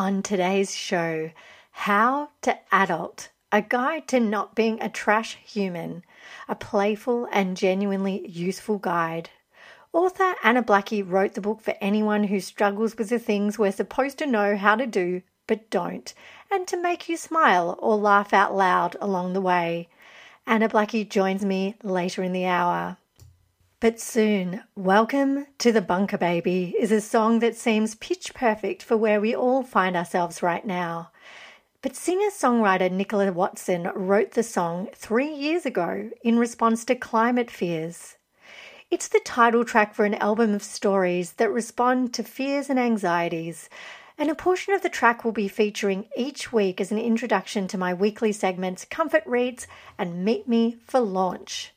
On 0.00 0.22
today's 0.22 0.74
show, 0.74 1.30
How 1.72 2.30
to 2.40 2.58
Adult, 2.72 3.28
a 3.52 3.60
guide 3.60 4.08
to 4.08 4.18
not 4.18 4.54
being 4.54 4.80
a 4.80 4.88
trash 4.88 5.36
human, 5.44 6.04
a 6.48 6.54
playful 6.54 7.28
and 7.30 7.54
genuinely 7.54 8.26
useful 8.26 8.78
guide. 8.78 9.28
Author 9.92 10.36
Anna 10.42 10.62
Blackie 10.62 11.06
wrote 11.06 11.34
the 11.34 11.42
book 11.42 11.60
for 11.60 11.74
anyone 11.82 12.24
who 12.24 12.40
struggles 12.40 12.96
with 12.96 13.10
the 13.10 13.18
things 13.18 13.58
we're 13.58 13.72
supposed 13.72 14.16
to 14.20 14.26
know 14.26 14.56
how 14.56 14.74
to 14.74 14.86
do 14.86 15.20
but 15.46 15.68
don't, 15.68 16.14
and 16.50 16.66
to 16.68 16.80
make 16.80 17.10
you 17.10 17.18
smile 17.18 17.78
or 17.78 17.94
laugh 17.96 18.32
out 18.32 18.56
loud 18.56 18.96
along 19.02 19.34
the 19.34 19.42
way. 19.42 19.90
Anna 20.46 20.70
Blackie 20.70 21.06
joins 21.06 21.44
me 21.44 21.76
later 21.82 22.22
in 22.22 22.32
the 22.32 22.46
hour. 22.46 22.96
But 23.80 23.98
soon, 23.98 24.62
Welcome 24.76 25.46
to 25.56 25.72
the 25.72 25.80
Bunker 25.80 26.18
Baby 26.18 26.74
is 26.78 26.92
a 26.92 27.00
song 27.00 27.38
that 27.38 27.56
seems 27.56 27.94
pitch 27.94 28.34
perfect 28.34 28.82
for 28.82 28.94
where 28.94 29.22
we 29.22 29.34
all 29.34 29.62
find 29.62 29.96
ourselves 29.96 30.42
right 30.42 30.66
now. 30.66 31.12
But 31.80 31.96
singer 31.96 32.28
songwriter 32.28 32.92
Nicola 32.92 33.32
Watson 33.32 33.90
wrote 33.94 34.32
the 34.32 34.42
song 34.42 34.90
three 34.94 35.32
years 35.32 35.64
ago 35.64 36.10
in 36.22 36.38
response 36.38 36.84
to 36.84 36.94
climate 36.94 37.50
fears. 37.50 38.16
It's 38.90 39.08
the 39.08 39.22
title 39.24 39.64
track 39.64 39.94
for 39.94 40.04
an 40.04 40.16
album 40.16 40.52
of 40.52 40.62
stories 40.62 41.32
that 41.38 41.50
respond 41.50 42.12
to 42.12 42.22
fears 42.22 42.68
and 42.68 42.78
anxieties, 42.78 43.70
and 44.18 44.28
a 44.28 44.34
portion 44.34 44.74
of 44.74 44.82
the 44.82 44.90
track 44.90 45.24
will 45.24 45.32
be 45.32 45.48
featuring 45.48 46.04
each 46.14 46.52
week 46.52 46.82
as 46.82 46.92
an 46.92 46.98
introduction 46.98 47.66
to 47.68 47.78
my 47.78 47.94
weekly 47.94 48.32
segments 48.32 48.84
Comfort 48.84 49.22
Reads 49.24 49.66
and 49.96 50.22
Meet 50.22 50.46
Me 50.46 50.76
for 50.86 51.00
Launch. 51.00 51.72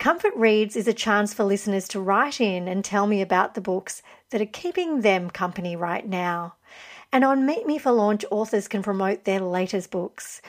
Comfort 0.00 0.32
Reads 0.34 0.76
is 0.76 0.88
a 0.88 0.94
chance 0.94 1.34
for 1.34 1.44
listeners 1.44 1.86
to 1.88 2.00
write 2.00 2.40
in 2.40 2.66
and 2.68 2.82
tell 2.82 3.06
me 3.06 3.20
about 3.20 3.52
the 3.52 3.60
books 3.60 4.00
that 4.30 4.40
are 4.40 4.46
keeping 4.46 5.02
them 5.02 5.28
company 5.28 5.76
right 5.76 6.08
now. 6.08 6.54
And 7.12 7.22
on 7.22 7.44
Meet 7.44 7.66
Me 7.66 7.76
for 7.76 7.92
Launch, 7.92 8.24
authors 8.30 8.66
can 8.66 8.82
promote 8.82 9.24
their 9.24 9.40
latest 9.40 9.90
books. 9.90 10.40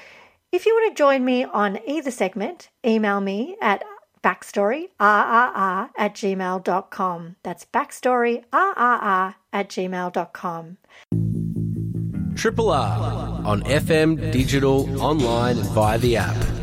If 0.53 0.66
you 0.66 0.73
want 0.73 0.95
to 0.95 0.97
join 0.97 1.25
me 1.25 1.43
on 1.43 1.80
either 1.85 2.11
segment, 2.11 2.69
email 2.85 3.19
me 3.19 3.58
at 3.61 3.83
backstory 4.23 4.85
at 5.02 6.13
gmail.com. 6.15 7.36
That's 7.43 7.65
backstory 7.65 8.45
at 8.53 9.69
gmail.com. 9.69 10.77
Triple 12.36 12.69
R 12.69 13.41
on 13.45 13.63
FM, 13.63 14.31
digital, 14.31 15.02
online, 15.02 15.58
and 15.58 15.67
via 15.71 15.97
the 15.97 16.15
app. 16.15 16.61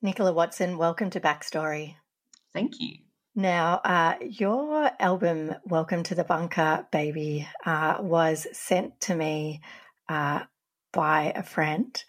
Nicola 0.00 0.32
Watson, 0.32 0.78
welcome 0.78 1.10
to 1.10 1.20
Backstory. 1.20 1.96
Thank 2.52 2.78
you. 2.78 2.98
Now, 3.34 3.80
uh, 3.84 4.14
your 4.20 4.90
album, 5.00 5.56
Welcome 5.64 6.04
to 6.04 6.14
the 6.14 6.22
Bunker, 6.22 6.86
Baby, 6.92 7.48
uh, 7.66 7.96
was 8.00 8.46
sent 8.52 9.00
to 9.02 9.16
me 9.16 9.60
uh, 10.08 10.42
by 10.92 11.32
a 11.34 11.42
friend 11.42 12.00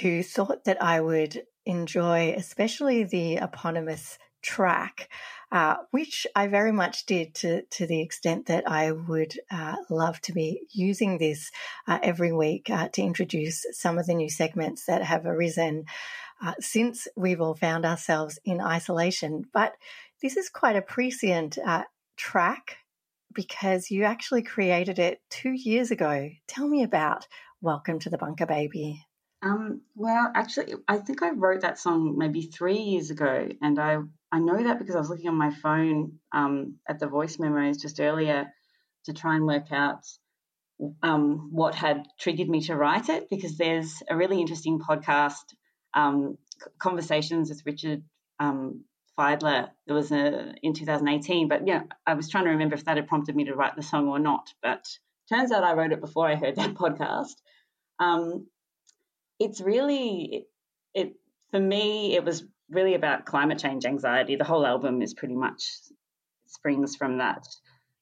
who 0.00 0.24
thought 0.24 0.64
that 0.64 0.82
I 0.82 1.00
would 1.00 1.44
enjoy, 1.64 2.34
especially 2.36 3.04
the 3.04 3.36
eponymous 3.36 4.18
track, 4.42 5.08
uh, 5.52 5.76
which 5.92 6.26
I 6.34 6.48
very 6.48 6.72
much 6.72 7.06
did 7.06 7.36
to, 7.36 7.62
to 7.62 7.86
the 7.86 8.00
extent 8.00 8.46
that 8.46 8.68
I 8.68 8.92
would 8.92 9.34
uh, 9.50 9.76
love 9.90 10.20
to 10.22 10.32
be 10.32 10.62
using 10.72 11.18
this 11.18 11.50
uh, 11.86 11.98
every 12.02 12.32
week 12.32 12.68
uh, 12.68 12.88
to 12.88 13.02
introduce 13.02 13.64
some 13.72 13.96
of 13.98 14.06
the 14.06 14.14
new 14.14 14.28
segments 14.28 14.86
that 14.86 15.02
have 15.02 15.24
arisen 15.24 15.84
uh, 16.42 16.54
since 16.60 17.08
we've 17.16 17.40
all 17.40 17.54
found 17.54 17.84
ourselves 17.84 18.38
in 18.44 18.60
isolation. 18.60 19.44
But 19.52 19.74
this 20.22 20.36
is 20.36 20.48
quite 20.48 20.76
a 20.76 20.82
prescient 20.82 21.58
uh, 21.58 21.84
track 22.16 22.78
because 23.34 23.90
you 23.90 24.04
actually 24.04 24.42
created 24.42 24.98
it 24.98 25.20
two 25.30 25.52
years 25.52 25.90
ago. 25.90 26.28
Tell 26.46 26.66
me 26.66 26.82
about 26.82 27.26
Welcome 27.60 27.98
to 28.00 28.10
the 28.10 28.18
Bunker 28.18 28.46
Baby. 28.46 29.04
Um, 29.42 29.82
well, 29.94 30.30
actually, 30.34 30.74
I 30.88 30.98
think 30.98 31.22
I 31.22 31.30
wrote 31.30 31.60
that 31.60 31.78
song 31.78 32.16
maybe 32.18 32.42
three 32.42 32.78
years 32.78 33.10
ago, 33.10 33.48
and 33.62 33.78
I 33.78 33.98
I 34.32 34.40
know 34.40 34.62
that 34.62 34.78
because 34.78 34.96
I 34.96 34.98
was 34.98 35.10
looking 35.10 35.28
on 35.28 35.36
my 35.36 35.50
phone 35.50 36.18
um, 36.32 36.76
at 36.88 36.98
the 36.98 37.06
voice 37.06 37.38
memos 37.38 37.78
just 37.78 38.00
earlier 38.00 38.48
to 39.04 39.12
try 39.12 39.36
and 39.36 39.46
work 39.46 39.72
out 39.72 40.04
um, 41.02 41.50
what 41.52 41.74
had 41.74 42.06
triggered 42.18 42.48
me 42.48 42.60
to 42.62 42.76
write 42.76 43.08
it. 43.08 43.28
Because 43.30 43.56
there's 43.56 44.02
a 44.10 44.16
really 44.16 44.40
interesting 44.40 44.80
podcast, 44.80 45.54
um, 45.94 46.38
conversations 46.78 47.48
with 47.48 47.62
Richard 47.64 48.02
um, 48.38 48.84
Fidler. 49.18 49.70
It 49.86 49.92
was 49.92 50.12
a, 50.12 50.54
in 50.62 50.74
2018, 50.74 51.48
but 51.48 51.66
yeah, 51.66 51.82
I 52.06 52.14
was 52.14 52.28
trying 52.28 52.44
to 52.44 52.50
remember 52.50 52.74
if 52.74 52.84
that 52.84 52.96
had 52.96 53.08
prompted 53.08 53.34
me 53.36 53.44
to 53.44 53.54
write 53.54 53.76
the 53.76 53.82
song 53.82 54.08
or 54.08 54.18
not. 54.18 54.52
But 54.62 54.86
turns 55.28 55.52
out 55.52 55.64
I 55.64 55.74
wrote 55.74 55.92
it 55.92 56.00
before 56.00 56.28
I 56.28 56.36
heard 56.36 56.56
that 56.56 56.74
podcast. 56.74 57.34
Um, 57.98 58.46
it's 59.38 59.60
really 59.60 60.24
it, 60.32 60.44
it 60.94 61.14
for 61.50 61.60
me 61.60 62.14
it 62.14 62.24
was 62.24 62.44
really 62.70 62.94
about 62.94 63.24
climate 63.24 63.58
change 63.58 63.86
anxiety 63.86 64.36
the 64.36 64.44
whole 64.44 64.66
album 64.66 65.00
is 65.00 65.14
pretty 65.14 65.34
much 65.34 65.64
springs 66.46 66.96
from 66.96 67.18
that 67.18 67.46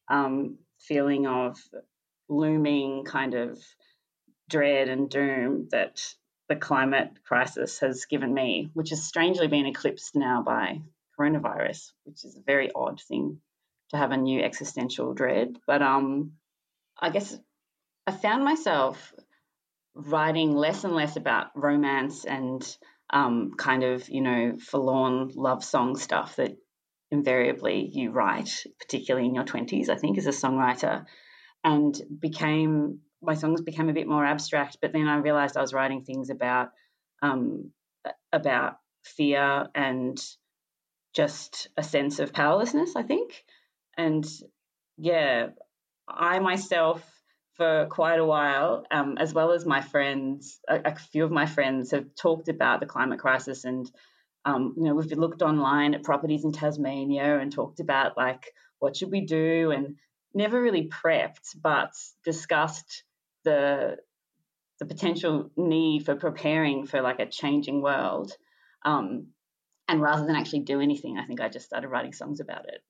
um, 0.09 0.59
feeling 0.79 1.27
of 1.27 1.59
looming 2.29 3.05
kind 3.05 3.35
of 3.35 3.63
dread 4.49 4.89
and 4.89 5.11
doom 5.11 5.69
that 5.71 6.03
the 6.49 6.57
climate 6.57 7.11
crisis 7.25 7.81
has 7.81 8.05
given 8.07 8.33
me 8.33 8.71
which 8.75 8.91
has 8.91 9.03
strangely 9.03 9.49
been 9.49 9.67
eclipsed 9.67 10.15
now 10.15 10.43
by 10.43 10.81
coronavirus 11.19 11.93
which 12.05 12.25
is 12.25 12.37
a 12.37 12.43
very 12.47 12.71
odd 12.75 13.01
thing 13.01 13.41
to 13.91 13.97
have 13.97 14.11
a 14.11 14.17
new 14.17 14.43
existential 14.43 15.15
dread. 15.15 15.57
But 15.67 15.83
um 15.83 16.33
i 16.99 17.11
guess 17.11 17.39
i 18.07 18.13
found 18.13 18.45
myself 18.45 19.13
writing 19.95 20.55
less 20.55 20.85
and 20.85 20.95
less 20.95 21.17
about 21.17 21.49
romance 21.55 22.25
and 22.25 22.77
um, 23.11 23.55
kind 23.57 23.85
of, 23.85 24.09
you 24.09 24.21
know, 24.21 24.57
forlorn 24.59 25.31
love 25.35 25.65
song 25.65 25.97
stuff 25.97 26.37
that 26.37 26.57
invariably 27.11 27.89
you 27.93 28.11
write, 28.11 28.65
particularly 28.81 29.27
in 29.27 29.35
your 29.35 29.45
20s, 29.45 29.89
I 29.89 29.97
think, 29.97 30.19
as 30.19 30.27
a 30.27 30.31
songwriter, 30.31 31.07
and 31.63 31.99
became 32.21 33.01
my 33.23 33.35
songs 33.35 33.61
became 33.63 33.89
a 33.89 33.95
bit 33.95 34.09
more 34.09 34.25
abstract. 34.25 34.79
But 34.81 34.93
then 34.93 35.09
I 35.09 35.17
realized 35.17 35.57
I 35.57 35.63
was 35.63 35.73
writing 35.73 36.03
things 36.03 36.31
about 36.31 36.71
um, 37.23 37.71
about 38.33 38.79
fear 39.05 39.69
and 39.75 40.21
just 41.15 41.69
a 41.77 41.83
sense 41.83 42.19
of 42.19 42.33
powerlessness, 42.33 42.95
I 42.95 43.03
think. 43.03 43.45
And 43.97 44.27
yeah, 44.99 45.49
I 46.09 46.39
myself 46.39 47.03
for 47.55 47.87
quite 47.91 48.19
a 48.19 48.25
while, 48.25 48.85
um, 48.91 49.17
as 49.19 49.33
well 49.33 49.53
as 49.53 49.65
my 49.65 49.81
friends. 49.81 50.61
A, 50.69 50.81
a, 50.85 50.95
few 50.95 51.25
of 51.25 51.31
my 51.31 51.47
friends 51.47 51.93
have 51.93 52.15
talked 52.15 52.49
about 52.49 52.81
the 52.81 52.87
climate 52.87 53.19
crisis, 53.19 53.65
and 53.65 53.91
um, 54.45 54.75
you 54.77 54.85
know, 54.85 54.95
we've 54.95 55.11
looked 55.13 55.41
online 55.43 55.95
at 55.95 56.03
properties 56.03 56.45
in 56.45 56.53
Tasmania 56.53 57.39
and 57.39 57.51
talked 57.51 57.81
about 57.81 58.17
like 58.17 58.53
what 58.79 58.97
should 58.97 59.11
we 59.11 59.23
do, 59.23 59.71
and 59.71 59.97
never 60.35 60.61
really 60.61 60.89
prepped, 60.89 61.57
but 61.61 61.93
discussed 62.25 63.05
the 63.47 63.97
the 64.79 64.87
potential 64.87 65.51
need 65.57 66.05
for 66.05 66.17
preparing 66.17 66.87
for 66.87 67.01
like 67.01 67.21
a 67.21 67.27
changing 67.27 67.81
world. 67.81 68.33
Um, 68.85 69.29
and 69.89 70.03
rather 70.03 70.27
than 70.27 70.37
actually 70.37 70.61
do 70.61 70.81
anything, 70.81 71.17
I 71.17 71.25
think 71.25 71.41
I 71.41 71.49
just 71.49 71.67
started 71.67 71.89
writing 71.89 72.13
songs 72.13 72.41
about 72.41 72.67
it. 72.69 72.83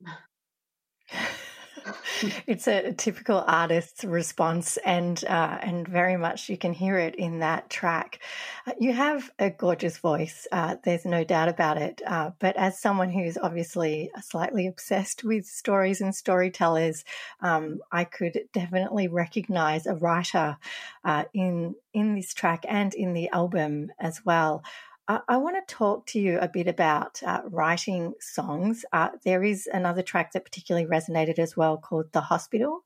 it's 2.47 2.67
a 2.67 2.93
typical 2.93 3.43
artist's 3.47 4.03
response, 4.03 4.77
and 4.77 5.23
uh, 5.25 5.57
and 5.61 5.87
very 5.87 6.17
much 6.17 6.49
you 6.49 6.57
can 6.57 6.73
hear 6.73 6.97
it 6.97 7.15
in 7.15 7.39
that 7.39 7.69
track. 7.69 8.19
Uh, 8.65 8.73
you 8.79 8.93
have 8.93 9.31
a 9.39 9.49
gorgeous 9.49 9.97
voice. 9.97 10.47
Uh, 10.51 10.75
there's 10.83 11.05
no 11.05 11.23
doubt 11.23 11.49
about 11.49 11.77
it. 11.77 12.01
Uh, 12.05 12.31
but 12.39 12.55
as 12.57 12.79
someone 12.79 13.09
who's 13.09 13.37
obviously 13.37 14.11
slightly 14.21 14.67
obsessed 14.67 15.23
with 15.23 15.45
stories 15.45 16.01
and 16.01 16.15
storytellers, 16.15 17.03
um, 17.41 17.79
I 17.91 18.03
could 18.03 18.39
definitely 18.53 19.07
recognize 19.07 19.85
a 19.85 19.95
writer 19.95 20.57
uh, 21.03 21.25
in 21.33 21.75
in 21.93 22.15
this 22.15 22.33
track 22.33 22.65
and 22.67 22.93
in 22.93 23.13
the 23.13 23.29
album 23.29 23.91
as 23.99 24.23
well. 24.25 24.63
I, 25.07 25.21
I 25.27 25.37
want 25.37 25.55
to 25.55 25.73
talk 25.73 26.05
to 26.07 26.19
you 26.19 26.39
a 26.39 26.47
bit 26.47 26.67
about 26.67 27.21
uh, 27.23 27.41
writing 27.45 28.13
songs. 28.19 28.83
Uh, 28.91 29.09
there 29.23 29.43
is 29.43 29.67
another 29.71 30.01
track 30.01 30.33
that 30.33 30.43
particularly 30.43 30.87
resonated 30.87 31.39
as 31.39 31.55
well 31.55 31.77
called 31.77 32.11
The 32.11 32.21
Hospital. 32.21 32.81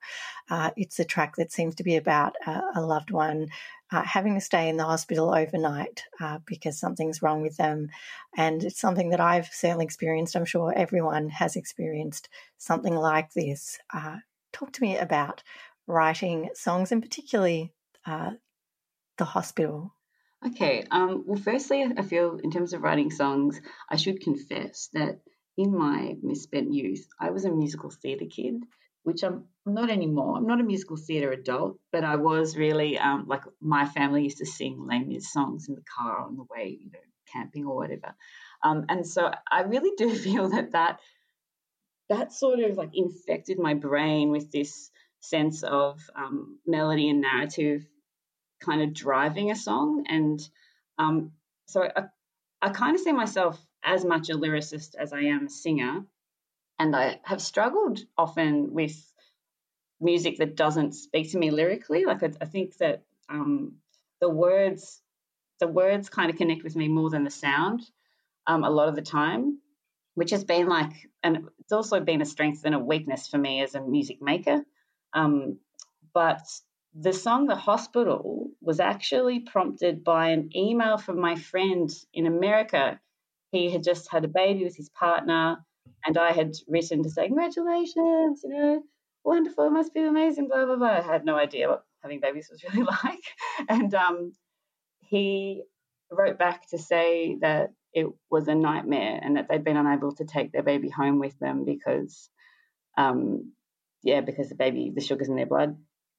Uh, 0.49 0.71
it's 0.77 0.99
a 0.99 1.05
track 1.05 1.35
that 1.37 1.51
seems 1.51 1.75
to 1.75 1.83
be 1.83 1.95
about 1.95 2.35
a 2.75 2.81
loved 2.81 3.11
one 3.11 3.47
uh, 3.91 4.03
having 4.03 4.35
to 4.35 4.41
stay 4.41 4.69
in 4.69 4.77
the 4.77 4.85
hospital 4.85 5.33
overnight 5.33 6.03
uh, 6.19 6.39
because 6.45 6.79
something's 6.79 7.21
wrong 7.21 7.41
with 7.41 7.57
them. 7.57 7.89
And 8.37 8.63
it's 8.63 8.79
something 8.79 9.09
that 9.09 9.19
I've 9.19 9.47
certainly 9.47 9.85
experienced. 9.85 10.35
I'm 10.35 10.45
sure 10.45 10.73
everyone 10.75 11.29
has 11.29 11.55
experienced 11.55 12.29
something 12.57 12.95
like 12.95 13.33
this. 13.33 13.79
Uh, 13.93 14.17
talk 14.53 14.71
to 14.73 14.81
me 14.81 14.97
about 14.97 15.43
writing 15.87 16.49
songs 16.53 16.91
and 16.91 17.01
particularly 17.01 17.73
the 18.05 19.25
hospital. 19.25 19.93
Okay. 20.45 20.85
Um, 20.89 21.23
well, 21.27 21.39
firstly, 21.39 21.85
I 21.97 22.01
feel 22.01 22.37
in 22.43 22.51
terms 22.51 22.73
of 22.73 22.81
writing 22.81 23.11
songs, 23.11 23.61
I 23.89 23.95
should 23.95 24.21
confess 24.21 24.89
that 24.93 25.19
in 25.57 25.75
my 25.77 26.15
misspent 26.21 26.73
youth, 26.73 27.07
I 27.19 27.29
was 27.29 27.45
a 27.45 27.51
musical 27.51 27.91
theatre 27.91 28.25
kid, 28.25 28.55
which 29.03 29.23
I'm 29.23 29.45
not 29.65 29.91
anymore. 29.91 30.37
I'm 30.37 30.47
not 30.47 30.59
a 30.59 30.63
musical 30.63 30.97
theatre 30.97 31.31
adult, 31.31 31.77
but 31.91 32.03
I 32.03 32.15
was 32.15 32.57
really 32.57 32.97
um, 32.97 33.25
like 33.27 33.43
my 33.59 33.85
family 33.85 34.23
used 34.23 34.39
to 34.39 34.45
sing 34.45 34.87
Les 34.87 35.19
songs 35.31 35.67
in 35.69 35.75
the 35.75 35.83
car 35.97 36.19
on 36.19 36.35
the 36.37 36.45
way, 36.49 36.77
you 36.81 36.89
know, 36.91 36.99
camping 37.31 37.65
or 37.65 37.75
whatever. 37.75 38.15
Um, 38.63 38.85
and 38.89 39.05
so 39.05 39.31
I 39.51 39.61
really 39.61 39.91
do 39.95 40.15
feel 40.25 40.49
that 40.49 40.71
that 40.71 40.99
that 42.09 42.33
sort 42.33 42.59
of 42.59 42.77
like 42.77 42.91
infected 42.93 43.59
my 43.59 43.73
brain 43.73 44.31
with 44.31 44.51
this 44.51 44.89
sense 45.19 45.63
of 45.63 45.99
um, 46.15 46.59
melody 46.65 47.09
and 47.09 47.21
narrative 47.21 47.85
kind 48.61 48.81
of 48.81 48.93
driving 48.93 49.51
a 49.51 49.55
song. 49.55 50.05
And 50.07 50.39
um, 50.97 51.31
so 51.67 51.83
I, 51.83 52.03
I 52.61 52.69
kind 52.69 52.95
of 52.95 53.01
see 53.01 53.11
myself 53.11 53.59
as 53.83 54.05
much 54.05 54.29
a 54.29 54.33
lyricist 54.33 54.95
as 54.95 55.13
I 55.13 55.21
am 55.21 55.47
a 55.47 55.49
singer. 55.49 56.03
And 56.79 56.95
I 56.95 57.19
have 57.23 57.41
struggled 57.41 57.99
often 58.17 58.73
with 58.73 58.95
music 59.99 60.37
that 60.37 60.55
doesn't 60.55 60.93
speak 60.93 61.31
to 61.31 61.37
me 61.37 61.51
lyrically. 61.51 62.05
Like 62.05 62.23
I, 62.23 62.31
I 62.41 62.45
think 62.45 62.77
that 62.77 63.03
um, 63.29 63.75
the 64.19 64.29
words, 64.29 65.01
the 65.59 65.67
words 65.67 66.09
kind 66.09 66.29
of 66.29 66.37
connect 66.37 66.63
with 66.63 66.75
me 66.75 66.87
more 66.87 67.09
than 67.09 67.23
the 67.23 67.29
sound 67.29 67.81
um, 68.47 68.63
a 68.63 68.69
lot 68.69 68.89
of 68.89 68.95
the 68.95 69.01
time, 69.01 69.59
which 70.15 70.31
has 70.31 70.43
been 70.43 70.67
like, 70.67 70.91
and 71.23 71.49
it's 71.59 71.71
also 71.71 71.99
been 71.99 72.21
a 72.21 72.25
strength 72.25 72.61
and 72.65 72.75
a 72.75 72.79
weakness 72.79 73.27
for 73.27 73.37
me 73.37 73.61
as 73.61 73.75
a 73.75 73.81
music 73.81 74.21
maker. 74.21 74.61
Um, 75.13 75.59
but 76.13 76.41
the 76.93 77.13
song 77.13 77.47
The 77.47 77.55
Hospital 77.55 78.49
was 78.61 78.79
actually 78.79 79.39
prompted 79.39 80.03
by 80.03 80.29
an 80.29 80.49
email 80.55 80.97
from 80.97 81.19
my 81.19 81.35
friend 81.35 81.89
in 82.13 82.25
America. 82.25 82.99
He 83.51 83.69
had 83.69 83.83
just 83.83 84.11
had 84.11 84.25
a 84.25 84.29
baby 84.29 84.63
with 84.63 84.75
his 84.75 84.89
partner, 84.89 85.57
and 86.05 86.17
I 86.17 86.31
had 86.31 86.53
written 86.67 87.03
to 87.03 87.09
say, 87.09 87.27
Congratulations, 87.27 88.41
you 88.43 88.49
know, 88.49 88.83
wonderful, 89.23 89.69
must 89.69 89.93
be 89.93 90.01
amazing, 90.01 90.47
blah, 90.47 90.65
blah, 90.65 90.75
blah. 90.75 90.87
I 90.87 91.01
had 91.01 91.25
no 91.25 91.35
idea 91.35 91.69
what 91.69 91.83
having 92.01 92.19
babies 92.19 92.49
was 92.51 92.63
really 92.73 92.83
like. 92.83 93.69
And 93.69 93.93
um, 93.93 94.33
he 94.99 95.63
wrote 96.11 96.37
back 96.37 96.69
to 96.69 96.77
say 96.77 97.37
that 97.41 97.71
it 97.93 98.07
was 98.29 98.47
a 98.47 98.55
nightmare 98.55 99.19
and 99.21 99.37
that 99.37 99.47
they'd 99.49 99.63
been 99.63 99.77
unable 99.77 100.13
to 100.15 100.25
take 100.25 100.51
their 100.51 100.63
baby 100.63 100.89
home 100.89 101.19
with 101.19 101.37
them 101.39 101.65
because, 101.65 102.29
um, 102.97 103.51
yeah, 104.03 104.21
because 104.21 104.49
the 104.49 104.55
baby, 104.55 104.91
the 104.93 105.01
sugars 105.01 105.29
in 105.29 105.35
their 105.35 105.45
blood 105.45 105.77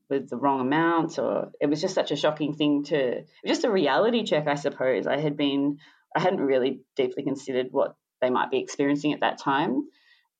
with 0.09 0.29
the 0.29 0.37
wrong 0.37 0.61
amount 0.61 1.19
or 1.19 1.51
it 1.61 1.67
was 1.67 1.81
just 1.81 1.95
such 1.95 2.11
a 2.11 2.17
shocking 2.17 2.55
thing 2.55 2.85
to 2.85 3.23
just 3.47 3.65
a 3.65 3.71
reality 3.71 4.25
check 4.25 4.47
i 4.47 4.55
suppose. 4.55 5.07
I 5.07 5.19
had 5.19 5.37
been 5.37 5.79
i 6.15 6.21
hadn't 6.21 6.41
really 6.41 6.81
deeply 6.97 7.23
considered 7.23 7.69
what 7.71 7.97
they 8.23 8.31
might 8.31 8.51
be 8.51 8.61
experiencing 8.61 9.13
at 9.13 9.21
that 9.21 9.39
time. 9.39 9.89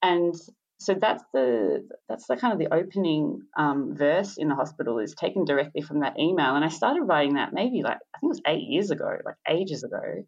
And 0.01 0.35
so 0.79 0.95
that's 0.95 1.23
the 1.35 1.87
that's 2.09 2.27
the 2.27 2.37
kind 2.37 2.53
of 2.55 2.59
the 2.59 2.75
opening 2.75 3.43
um, 3.57 3.95
verse 3.95 4.39
in 4.39 4.49
the 4.49 4.55
hospital 4.55 4.99
is 4.99 5.15
taken 5.15 5.45
directly 5.45 5.83
from 5.83 6.01
that 6.01 6.19
email. 6.19 6.57
And 6.57 6.65
i 6.65 6.69
started 6.69 7.03
writing 7.03 7.35
that 7.35 7.53
maybe 7.53 7.83
like 7.83 7.99
i 8.15 8.19
think 8.19 8.31
it 8.31 8.35
was 8.35 8.41
eight 8.47 8.69
years 8.69 8.91
ago 8.91 9.19
like 9.25 9.37
ages 9.47 9.83
ago. 9.83 10.25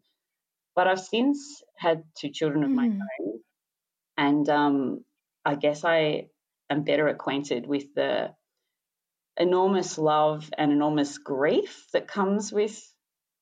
But 0.75 0.87
i've 0.87 0.99
since 0.99 1.63
had 1.77 2.03
two 2.17 2.29
children 2.29 2.63
of 2.63 2.69
mm. 2.69 2.75
my 2.75 2.85
own. 2.85 3.39
And 4.17 4.49
um, 4.49 5.05
i 5.43 5.55
guess 5.55 5.83
i 5.83 6.27
am 6.69 6.83
better 6.83 7.07
acquainted 7.07 7.65
with 7.67 7.93
the 7.95 8.29
enormous 9.37 9.97
love 9.97 10.49
and 10.57 10.71
enormous 10.71 11.17
grief 11.17 11.87
that 11.93 12.07
comes 12.07 12.51
with 12.51 12.81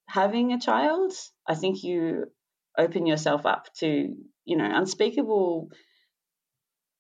having 0.08 0.54
a 0.54 0.60
child. 0.60 1.14
I 1.48 1.56
think 1.56 1.84
you 1.84 2.26
open 2.78 3.06
yourself 3.06 3.46
up 3.46 3.68
to, 3.80 4.16
you 4.46 4.58
know, 4.58 4.70
unspeakable 4.72 5.70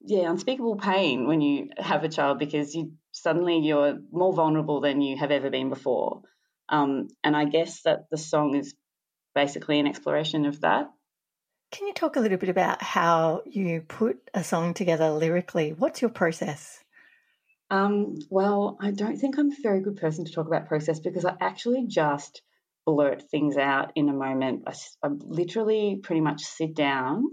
yeah, 0.06 0.30
unspeakable 0.30 0.76
pain 0.76 1.28
when 1.28 1.40
you 1.40 1.70
have 1.78 2.04
a 2.04 2.10
child 2.10 2.38
because 2.38 2.76
you 2.76 2.94
suddenly 3.12 3.60
you're 3.60 4.00
more 4.12 4.34
vulnerable 4.34 4.82
than 4.82 5.02
you 5.02 5.18
have 5.18 5.32
ever 5.32 5.50
been 5.50 5.70
before. 5.70 6.24
Um, 6.68 7.08
and 7.24 7.36
I 7.36 7.46
guess 7.46 7.84
that 7.84 8.10
the 8.12 8.18
song 8.18 8.56
is 8.56 8.74
basically 9.34 9.80
an 9.80 9.88
exploration 9.88 10.46
of 10.46 10.62
that. 10.62 10.90
Can 11.72 11.88
you 11.88 11.94
talk 11.94 12.18
a 12.18 12.20
little 12.20 12.38
bit 12.38 12.50
about 12.50 12.84
how 12.84 13.42
you 13.46 13.82
put 13.82 14.18
a 14.34 14.44
song 14.44 14.74
together 14.74 15.10
lyrically? 15.10 15.72
What's 15.72 16.02
your 16.02 16.12
process? 16.12 16.83
Um, 17.74 18.20
well, 18.30 18.78
I 18.80 18.92
don't 18.92 19.18
think 19.18 19.40
I'm 19.40 19.52
a 19.52 19.56
very 19.64 19.82
good 19.82 19.98
person 19.98 20.26
to 20.26 20.32
talk 20.32 20.46
about 20.46 20.68
process 20.68 21.00
because 21.00 21.26
I 21.26 21.34
actually 21.42 21.88
just 21.88 22.44
blurt 22.86 23.24
things 23.32 23.58
out 23.58 23.94
in 23.96 24.10
a 24.10 24.14
moment. 24.14 24.66
I, 24.68 24.74
I 25.02 25.08
literally 25.08 26.00
pretty 26.04 26.22
much 26.22 26.44
sit 26.44 26.76
down 26.76 27.26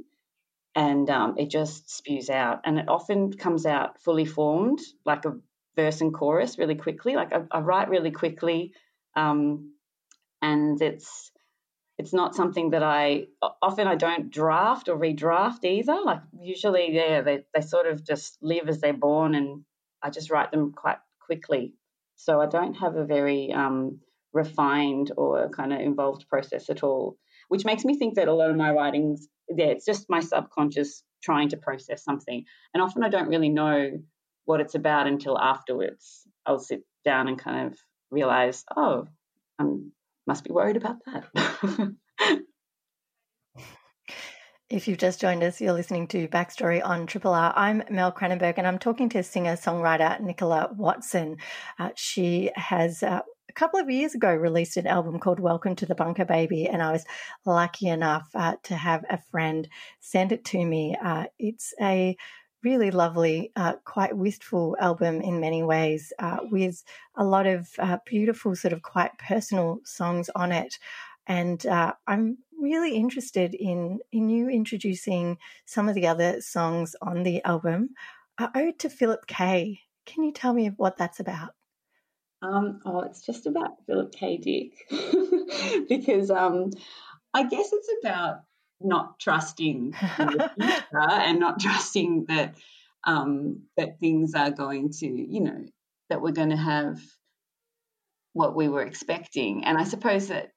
and 0.75 1.11
um, 1.11 1.35
it 1.37 1.51
just 1.51 1.91
spews 1.91 2.31
out. 2.31 2.61
And 2.65 2.79
it 2.79 2.89
often 2.89 3.35
comes 3.35 3.67
out 3.67 4.01
fully 4.01 4.25
formed, 4.25 4.79
like 5.05 5.27
a 5.27 5.37
verse 5.77 6.01
and 6.01 6.15
chorus, 6.15 6.57
really 6.57 6.77
quickly. 6.77 7.17
Like 7.17 7.35
I, 7.35 7.43
I 7.51 7.61
write 7.61 7.91
really 7.91 8.11
quickly, 8.11 8.73
um, 9.15 9.75
and 10.41 10.81
it's 10.81 11.33
it's 11.99 12.15
not 12.15 12.35
something 12.35 12.71
that 12.71 12.83
I 12.83 13.27
often 13.61 13.87
I 13.87 13.97
don't 13.97 14.31
draft 14.31 14.89
or 14.89 14.97
redraft 14.97 15.65
either. 15.65 15.99
Like 16.03 16.23
usually, 16.41 16.93
yeah, 16.93 17.21
they 17.21 17.41
they 17.53 17.61
sort 17.61 17.87
of 17.87 18.03
just 18.07 18.39
live 18.41 18.71
as 18.71 18.81
they're 18.81 18.95
born 18.95 19.35
and 19.35 19.65
I 20.03 20.11
just 20.11 20.31
write 20.31 20.51
them 20.51 20.73
quite 20.73 20.99
quickly. 21.25 21.75
So 22.17 22.41
I 22.41 22.47
don't 22.47 22.75
have 22.75 22.97
a 22.97 23.05
very 23.05 23.53
um, 23.53 24.01
refined 24.33 25.13
or 25.17 25.49
kind 25.51 25.73
of 25.73 25.81
involved 25.81 26.29
process 26.29 26.71
at 26.71 26.83
all, 26.83 27.17
which 27.49 27.65
makes 27.65 27.85
me 27.85 27.97
think 27.97 28.15
that 28.17 28.29
a 28.29 28.35
lot 28.35 28.51
of 28.51 28.57
my 28.57 28.71
writings, 28.71 29.29
yeah, 29.49 29.67
it's 29.67 29.85
just 29.85 30.11
my 30.11 30.21
subconscious 30.21 31.03
trying 31.23 31.49
to 31.51 31.57
process 31.57 32.05
something. 32.05 32.45
And 32.75 32.83
often 32.83 33.03
I 33.03 33.09
don't 33.09 33.29
really 33.29 33.49
know 33.49 33.91
what 34.45 34.61
it's 34.61 34.75
about 34.75 35.07
until 35.07 35.39
afterwards. 35.39 36.27
I'll 36.47 36.59
sit 36.59 36.83
down 37.05 37.29
and 37.29 37.39
kind 37.39 37.69
of 37.69 37.79
realize, 38.11 38.65
oh, 38.77 39.07
I 39.59 39.65
must 40.27 40.45
be 40.45 40.53
worried 40.53 40.77
about 40.77 40.97
that. 41.07 41.95
If 44.71 44.87
you've 44.87 44.99
just 44.99 45.21
joined 45.21 45.43
us, 45.43 45.61
you're 45.61 45.73
listening 45.73 46.07
to 46.09 46.29
Backstory 46.29 46.81
on 46.81 47.09
Triple 47.09 47.35
R. 47.35 47.53
I'm 47.57 47.83
Mel 47.91 48.13
Cranenburgh 48.13 48.55
and 48.57 48.69
I'm 48.69 48.79
talking 48.79 49.09
to 49.09 49.23
singer 49.25 49.57
songwriter 49.57 50.21
Nicola 50.21 50.71
Watson. 50.77 51.39
Uh, 51.81 51.89
she 51.97 52.53
has 52.55 53.03
uh, 53.03 53.19
a 53.49 53.53
couple 53.55 53.81
of 53.81 53.91
years 53.91 54.15
ago 54.15 54.33
released 54.33 54.77
an 54.77 54.87
album 54.87 55.19
called 55.19 55.41
Welcome 55.41 55.75
to 55.75 55.87
the 55.87 55.97
Bunker 55.97 56.25
Baby, 56.25 56.67
and 56.67 56.85
I 56.85 56.93
was 56.93 57.05
lucky 57.45 57.89
enough 57.89 58.29
uh, 58.33 58.55
to 58.63 58.77
have 58.77 59.05
a 59.11 59.19
friend 59.33 59.67
send 59.99 60.31
it 60.31 60.45
to 60.45 60.65
me. 60.65 60.97
Uh, 61.05 61.25
it's 61.37 61.75
a 61.83 62.17
really 62.63 62.93
lovely, 62.93 63.51
uh, 63.57 63.73
quite 63.85 64.17
wistful 64.17 64.77
album 64.79 65.21
in 65.21 65.41
many 65.41 65.65
ways, 65.65 66.13
uh, 66.21 66.37
with 66.45 66.85
a 67.17 67.25
lot 67.25 67.49
of 67.49 67.69
beautiful, 68.07 68.55
sort 68.55 68.73
of 68.73 68.83
quite 68.83 69.19
personal 69.19 69.81
songs 69.85 70.31
on 70.37 70.53
it. 70.53 70.79
And 71.27 71.65
I'm 72.07 72.39
really 72.61 72.95
interested 72.95 73.55
in 73.55 74.01
in 74.13 74.29
you 74.29 74.49
introducing 74.49 75.39
some 75.67 75.89
of 75.89 75.95
the 75.95 76.07
other 76.07 76.41
songs 76.41 76.95
on 77.01 77.23
the 77.23 77.43
album. 77.45 77.91
Uh, 78.39 78.49
Ode 78.55 78.79
to 78.81 78.91
Philip 78.91 79.27
K. 79.27 79.81
Can 80.07 80.25
you 80.25 80.33
tell 80.33 80.53
me 80.53 80.69
what 80.77 80.97
that's 80.97 81.21
about? 81.21 81.51
Um, 82.43 82.81
oh, 82.87 83.01
it's 83.01 83.25
just 83.25 83.47
about 83.47 83.85
Philip 83.87 84.13
K. 84.13 84.39
Dick 84.39 84.87
because 85.89 86.31
um, 86.31 86.71
I 87.35 87.45
guess 87.47 87.71
it's 87.73 87.91
about 88.03 88.43
not 88.81 89.21
trusting 89.21 89.95
and 90.19 91.39
not 91.41 91.61
trusting 91.61 92.27
that 92.29 92.55
um, 93.05 93.63
that 93.77 94.01
things 94.01 94.35
are 94.35 94.51
going 94.51 94.91
to, 94.93 95.07
you 95.07 95.41
know, 95.41 95.65
that 96.09 96.21
we're 96.21 96.33
going 96.33 96.51
to 96.51 96.57
have 96.57 97.01
what 98.33 98.55
we 98.55 98.69
were 98.69 98.83
expecting. 98.83 99.65
And 99.65 99.77
I 99.79 99.85
suppose 99.85 100.29
that 100.29 100.53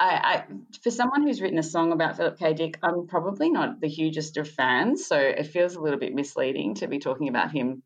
I, 0.00 0.06
I, 0.14 0.44
for 0.82 0.90
someone 0.90 1.22
who's 1.22 1.42
written 1.42 1.58
a 1.58 1.62
song 1.62 1.92
about 1.92 2.16
Philip 2.16 2.38
K. 2.38 2.54
Dick, 2.54 2.78
I'm 2.82 3.06
probably 3.06 3.50
not 3.50 3.80
the 3.80 3.88
hugest 3.88 4.38
of 4.38 4.48
fans, 4.48 5.06
so 5.06 5.16
it 5.18 5.48
feels 5.48 5.74
a 5.74 5.80
little 5.80 5.98
bit 5.98 6.14
misleading 6.14 6.74
to 6.76 6.88
be 6.88 6.98
talking 6.98 7.28
about 7.28 7.52
him 7.52 7.82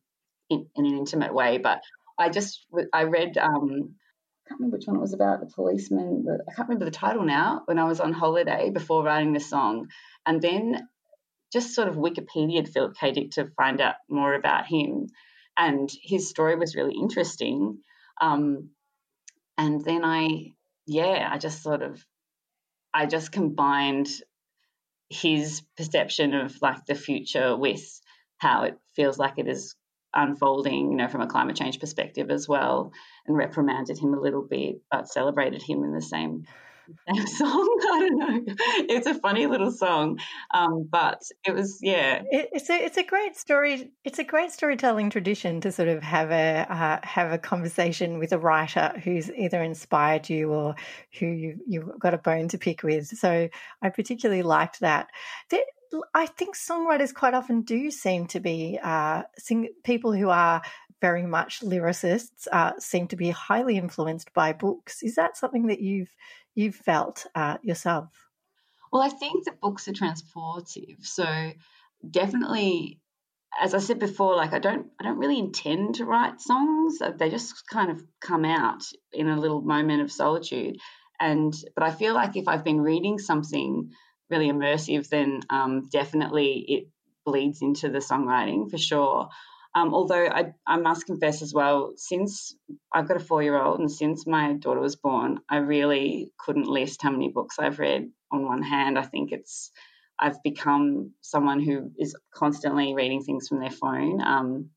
in, 0.48 0.66
in 0.76 0.86
an 0.86 0.96
intimate 0.96 1.34
way. 1.34 1.58
But 1.58 1.82
I 2.16 2.28
just 2.28 2.64
I 2.92 3.02
read 3.02 3.36
um, 3.36 3.96
I 4.46 4.48
can't 4.48 4.60
remember 4.60 4.76
which 4.76 4.86
one 4.86 4.96
it 4.96 5.00
was 5.00 5.12
about 5.12 5.40
the 5.40 5.46
policeman. 5.46 6.24
I 6.48 6.54
can't 6.54 6.68
remember 6.68 6.84
the 6.84 6.92
title 6.92 7.24
now. 7.24 7.62
When 7.64 7.80
I 7.80 7.84
was 7.84 7.98
on 7.98 8.12
holiday 8.12 8.70
before 8.70 9.02
writing 9.02 9.32
the 9.32 9.40
song, 9.40 9.88
and 10.24 10.40
then 10.40 10.86
just 11.52 11.74
sort 11.74 11.88
of 11.88 11.96
Wikipedia 11.96 12.68
Philip 12.68 12.96
K. 12.96 13.10
Dick 13.10 13.30
to 13.32 13.50
find 13.56 13.80
out 13.80 13.96
more 14.08 14.34
about 14.34 14.66
him, 14.66 15.08
and 15.56 15.90
his 16.02 16.28
story 16.28 16.54
was 16.54 16.76
really 16.76 16.94
interesting. 16.94 17.78
Um, 18.20 18.70
and 19.56 19.84
then 19.84 20.04
I, 20.04 20.52
yeah, 20.86 21.28
I 21.30 21.38
just 21.38 21.62
sort 21.62 21.82
of, 21.82 22.04
I 22.92 23.06
just 23.06 23.32
combined 23.32 24.08
his 25.08 25.62
perception 25.76 26.34
of 26.34 26.56
like 26.62 26.86
the 26.86 26.94
future 26.94 27.56
with 27.56 28.00
how 28.38 28.64
it 28.64 28.78
feels 28.94 29.18
like 29.18 29.38
it 29.38 29.48
is 29.48 29.76
unfolding, 30.14 30.90
you 30.90 30.96
know, 30.96 31.08
from 31.08 31.20
a 31.20 31.26
climate 31.26 31.56
change 31.56 31.80
perspective 31.80 32.30
as 32.30 32.48
well, 32.48 32.92
and 33.26 33.36
reprimanded 33.36 33.98
him 33.98 34.14
a 34.14 34.20
little 34.20 34.42
bit, 34.42 34.80
but 34.90 35.08
celebrated 35.08 35.62
him 35.62 35.82
in 35.82 35.92
the 35.92 36.02
same 36.02 36.44
song. 37.26 37.80
I 37.92 37.98
don't 38.00 38.18
know. 38.18 38.54
It's 38.88 39.06
a 39.06 39.14
funny 39.14 39.46
little 39.46 39.70
song, 39.70 40.18
um, 40.52 40.88
but 40.90 41.22
it 41.46 41.54
was 41.54 41.78
yeah. 41.82 42.22
It, 42.30 42.50
it's 42.52 42.70
a 42.70 42.74
it's 42.74 42.96
a 42.96 43.02
great 43.02 43.36
story. 43.36 43.90
It's 44.04 44.18
a 44.18 44.24
great 44.24 44.52
storytelling 44.52 45.10
tradition 45.10 45.60
to 45.62 45.72
sort 45.72 45.88
of 45.88 46.02
have 46.02 46.30
a 46.30 46.66
uh, 46.68 47.06
have 47.06 47.32
a 47.32 47.38
conversation 47.38 48.18
with 48.18 48.32
a 48.32 48.38
writer 48.38 48.92
who's 49.02 49.30
either 49.30 49.62
inspired 49.62 50.28
you 50.28 50.50
or 50.50 50.74
who 51.18 51.26
you 51.26 51.58
you've 51.66 51.98
got 51.98 52.14
a 52.14 52.18
bone 52.18 52.48
to 52.48 52.58
pick 52.58 52.82
with. 52.82 53.06
So 53.06 53.48
I 53.82 53.88
particularly 53.90 54.42
liked 54.42 54.80
that. 54.80 55.08
There, 55.50 55.60
I 56.14 56.26
think 56.26 56.56
songwriters 56.56 57.14
quite 57.14 57.34
often 57.34 57.62
do 57.62 57.90
seem 57.90 58.26
to 58.28 58.40
be 58.40 58.78
uh, 58.82 59.22
sing, 59.38 59.68
people 59.84 60.12
who 60.12 60.28
are 60.28 60.62
very 61.04 61.26
much 61.26 61.60
lyricists 61.60 62.48
uh, 62.50 62.72
seem 62.78 63.06
to 63.06 63.14
be 63.14 63.28
highly 63.28 63.76
influenced 63.76 64.32
by 64.32 64.54
books. 64.54 65.02
Is 65.02 65.16
that 65.16 65.36
something 65.36 65.66
that 65.66 65.80
you've 65.80 66.14
you've 66.54 66.76
felt 66.76 67.26
uh, 67.34 67.58
yourself? 67.60 68.08
Well, 68.90 69.02
I 69.02 69.10
think 69.10 69.44
that 69.44 69.60
books 69.60 69.86
are 69.86 69.92
transportive. 69.92 71.04
So 71.04 71.26
definitely, 72.10 73.00
as 73.60 73.74
I 73.74 73.80
said 73.80 73.98
before, 73.98 74.34
like 74.34 74.54
I 74.54 74.60
don't 74.60 74.86
I 74.98 75.04
don't 75.04 75.18
really 75.18 75.38
intend 75.38 75.96
to 75.96 76.06
write 76.06 76.40
songs. 76.40 77.02
Uh, 77.02 77.10
they 77.10 77.28
just 77.28 77.68
kind 77.68 77.90
of 77.90 78.02
come 78.18 78.46
out 78.46 78.84
in 79.12 79.28
a 79.28 79.38
little 79.38 79.60
moment 79.60 80.00
of 80.00 80.10
solitude. 80.10 80.78
And 81.20 81.52
but 81.74 81.84
I 81.84 81.90
feel 81.90 82.14
like 82.14 82.34
if 82.34 82.48
I've 82.48 82.64
been 82.64 82.80
reading 82.80 83.18
something 83.18 83.90
really 84.30 84.50
immersive, 84.50 85.10
then 85.10 85.40
um, 85.50 85.86
definitely 85.92 86.64
it 86.66 86.84
bleeds 87.26 87.60
into 87.60 87.90
the 87.90 87.98
songwriting 87.98 88.70
for 88.70 88.78
sure. 88.78 89.28
Um, 89.76 89.92
although 89.92 90.26
I, 90.26 90.52
I 90.66 90.76
must 90.76 91.06
confess 91.06 91.42
as 91.42 91.52
well, 91.52 91.94
since 91.96 92.54
I've 92.92 93.08
got 93.08 93.16
a 93.16 93.24
four 93.24 93.42
year 93.42 93.60
old 93.60 93.80
and 93.80 93.90
since 93.90 94.26
my 94.26 94.52
daughter 94.52 94.80
was 94.80 94.94
born, 94.94 95.40
I 95.48 95.56
really 95.56 96.30
couldn't 96.38 96.66
list 96.68 97.02
how 97.02 97.10
many 97.10 97.28
books 97.28 97.58
I've 97.58 97.80
read 97.80 98.08
on 98.30 98.46
one 98.46 98.62
hand. 98.62 98.98
I 98.98 99.02
think 99.02 99.32
it's, 99.32 99.72
I've 100.18 100.40
become 100.44 101.12
someone 101.22 101.60
who 101.60 101.90
is 101.98 102.14
constantly 102.32 102.94
reading 102.94 103.22
things 103.22 103.48
from 103.48 103.58
their 103.58 103.70
phone. 103.70 104.20
Um, 104.24 104.70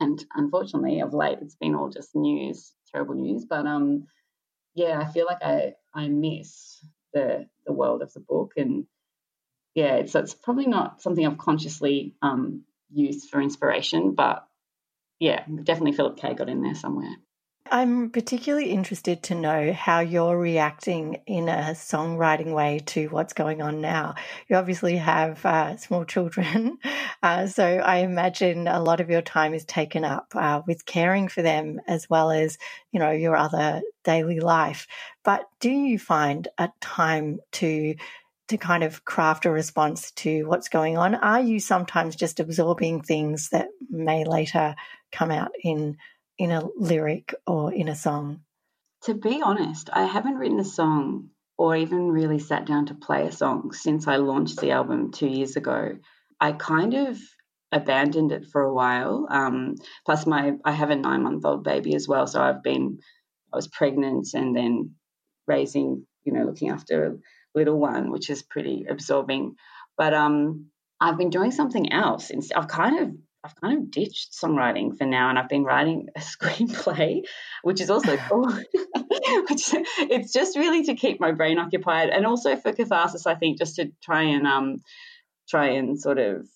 and 0.00 0.24
unfortunately, 0.34 1.00
of 1.00 1.14
late, 1.14 1.38
it's 1.42 1.54
been 1.54 1.76
all 1.76 1.90
just 1.90 2.16
news, 2.16 2.72
terrible 2.92 3.14
news. 3.14 3.46
But 3.48 3.66
um, 3.66 4.06
yeah, 4.74 4.98
I 4.98 5.12
feel 5.12 5.26
like 5.26 5.42
I, 5.42 5.74
I 5.94 6.08
miss 6.08 6.84
the, 7.14 7.46
the 7.66 7.72
world 7.72 8.02
of 8.02 8.12
the 8.14 8.20
book. 8.20 8.54
And 8.56 8.86
yeah, 9.76 10.06
so 10.06 10.18
it's 10.18 10.34
probably 10.34 10.66
not 10.66 11.02
something 11.02 11.24
I've 11.24 11.38
consciously 11.38 12.16
um, 12.20 12.64
used 12.92 13.30
for 13.30 13.40
inspiration. 13.40 14.14
But 14.14 14.44
yeah, 15.18 15.44
definitely 15.64 15.92
Philip 15.92 16.18
K 16.18 16.34
got 16.34 16.48
in 16.48 16.62
there 16.62 16.74
somewhere. 16.74 17.16
I'm 17.72 18.10
particularly 18.10 18.70
interested 18.70 19.22
to 19.24 19.34
know 19.36 19.72
how 19.72 20.00
you're 20.00 20.36
reacting 20.36 21.20
in 21.26 21.48
a 21.48 21.70
songwriting 21.74 22.52
way 22.52 22.80
to 22.86 23.06
what's 23.08 23.32
going 23.32 23.62
on 23.62 23.80
now. 23.80 24.16
You 24.48 24.56
obviously 24.56 24.96
have 24.96 25.44
uh, 25.46 25.76
small 25.76 26.04
children, 26.04 26.78
uh, 27.22 27.46
so 27.46 27.64
I 27.64 27.98
imagine 27.98 28.66
a 28.66 28.82
lot 28.82 29.00
of 29.00 29.08
your 29.08 29.22
time 29.22 29.54
is 29.54 29.64
taken 29.64 30.04
up 30.04 30.32
uh, 30.34 30.62
with 30.66 30.84
caring 30.84 31.28
for 31.28 31.42
them 31.42 31.80
as 31.86 32.10
well 32.10 32.32
as 32.32 32.58
you 32.90 32.98
know 32.98 33.12
your 33.12 33.36
other 33.36 33.82
daily 34.02 34.40
life. 34.40 34.88
But 35.22 35.48
do 35.60 35.70
you 35.70 35.98
find 35.98 36.48
a 36.58 36.70
time 36.80 37.38
to 37.52 37.94
to 38.50 38.58
kind 38.58 38.82
of 38.82 39.04
craft 39.04 39.46
a 39.46 39.50
response 39.50 40.10
to 40.10 40.44
what's 40.44 40.68
going 40.68 40.98
on? 40.98 41.14
Are 41.14 41.40
you 41.40 41.60
sometimes 41.60 42.16
just 42.16 42.40
absorbing 42.40 43.00
things 43.00 43.50
that 43.50 43.68
may 43.88 44.24
later 44.24 44.74
come 45.12 45.30
out 45.30 45.52
in 45.62 45.96
in 46.36 46.50
a 46.50 46.66
lyric 46.76 47.34
or 47.46 47.72
in 47.72 47.88
a 47.88 47.94
song? 47.94 48.40
To 49.04 49.14
be 49.14 49.40
honest, 49.40 49.88
I 49.92 50.04
haven't 50.04 50.36
written 50.36 50.58
a 50.58 50.64
song 50.64 51.30
or 51.56 51.76
even 51.76 52.10
really 52.10 52.40
sat 52.40 52.66
down 52.66 52.86
to 52.86 52.94
play 52.94 53.26
a 53.26 53.32
song 53.32 53.72
since 53.72 54.08
I 54.08 54.16
launched 54.16 54.60
the 54.60 54.72
album 54.72 55.12
two 55.12 55.28
years 55.28 55.54
ago. 55.56 55.98
I 56.40 56.52
kind 56.52 56.94
of 56.94 57.18
abandoned 57.70 58.32
it 58.32 58.46
for 58.50 58.62
a 58.62 58.74
while. 58.74 59.28
Um, 59.30 59.76
plus, 60.04 60.26
my 60.26 60.54
I 60.64 60.72
have 60.72 60.90
a 60.90 60.96
nine 60.96 61.22
month 61.22 61.44
old 61.44 61.62
baby 61.62 61.94
as 61.94 62.08
well, 62.08 62.26
so 62.26 62.42
I've 62.42 62.64
been 62.64 62.98
I 63.52 63.56
was 63.56 63.68
pregnant 63.68 64.34
and 64.34 64.56
then 64.56 64.96
raising, 65.46 66.04
you 66.24 66.32
know, 66.32 66.44
looking 66.44 66.70
after 66.70 67.20
little 67.54 67.78
one, 67.78 68.10
which 68.10 68.30
is 68.30 68.42
pretty 68.42 68.86
absorbing. 68.88 69.56
But 69.96 70.14
um, 70.14 70.66
I've 71.00 71.18
been 71.18 71.30
doing 71.30 71.50
something 71.50 71.92
else. 71.92 72.30
I've 72.54 72.68
kind 72.68 72.98
of 73.00 73.10
I've 73.42 73.56
kind 73.56 73.78
of 73.78 73.90
ditched 73.90 74.32
songwriting 74.32 74.98
for 74.98 75.06
now, 75.06 75.30
and 75.30 75.38
I've 75.38 75.48
been 75.48 75.64
writing 75.64 76.08
a 76.14 76.20
screenplay, 76.20 77.22
which 77.62 77.80
is 77.80 77.90
also 77.90 78.16
cool. 78.28 78.46
which 79.48 79.74
it's 79.98 80.32
just 80.32 80.56
really 80.56 80.84
to 80.84 80.94
keep 80.94 81.20
my 81.20 81.32
brain 81.32 81.58
occupied, 81.58 82.10
and 82.10 82.26
also 82.26 82.56
for 82.56 82.72
catharsis. 82.72 83.26
I 83.26 83.34
think 83.34 83.58
just 83.58 83.76
to 83.76 83.90
try 84.02 84.22
and 84.22 84.46
um, 84.46 84.76
try 85.48 85.70
and 85.70 86.00
sort 86.00 86.18
of 86.18 86.46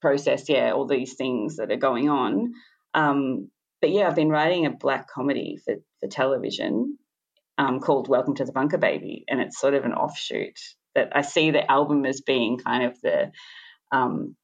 process, 0.00 0.48
yeah, 0.48 0.72
all 0.72 0.86
these 0.86 1.14
things 1.14 1.56
that 1.56 1.72
are 1.72 1.76
going 1.76 2.10
on. 2.10 2.52
Um, 2.92 3.50
but 3.80 3.90
yeah, 3.90 4.06
I've 4.06 4.14
been 4.14 4.28
writing 4.28 4.66
a 4.66 4.70
black 4.70 5.08
comedy 5.08 5.58
for 5.64 5.76
for 6.00 6.08
television, 6.08 6.98
um, 7.58 7.80
called 7.80 8.08
Welcome 8.08 8.34
to 8.36 8.44
the 8.44 8.52
Bunker 8.52 8.78
Baby, 8.78 9.24
and 9.28 9.40
it's 9.40 9.58
sort 9.58 9.74
of 9.74 9.84
an 9.84 9.92
offshoot 9.92 10.58
that 10.94 11.10
I 11.16 11.22
see 11.22 11.50
the 11.50 11.70
album 11.70 12.04
as 12.06 12.20
being 12.20 12.58
kind 12.58 12.84
of 12.84 13.00
the 13.00 13.32
um, 13.92 14.36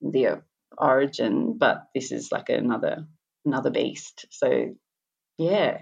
the 0.00 0.42
origin, 0.76 1.56
but 1.58 1.84
this 1.94 2.12
is 2.12 2.30
like 2.32 2.48
another 2.48 3.06
another 3.44 3.70
beast. 3.70 4.26
So 4.30 4.74
yeah, 5.36 5.78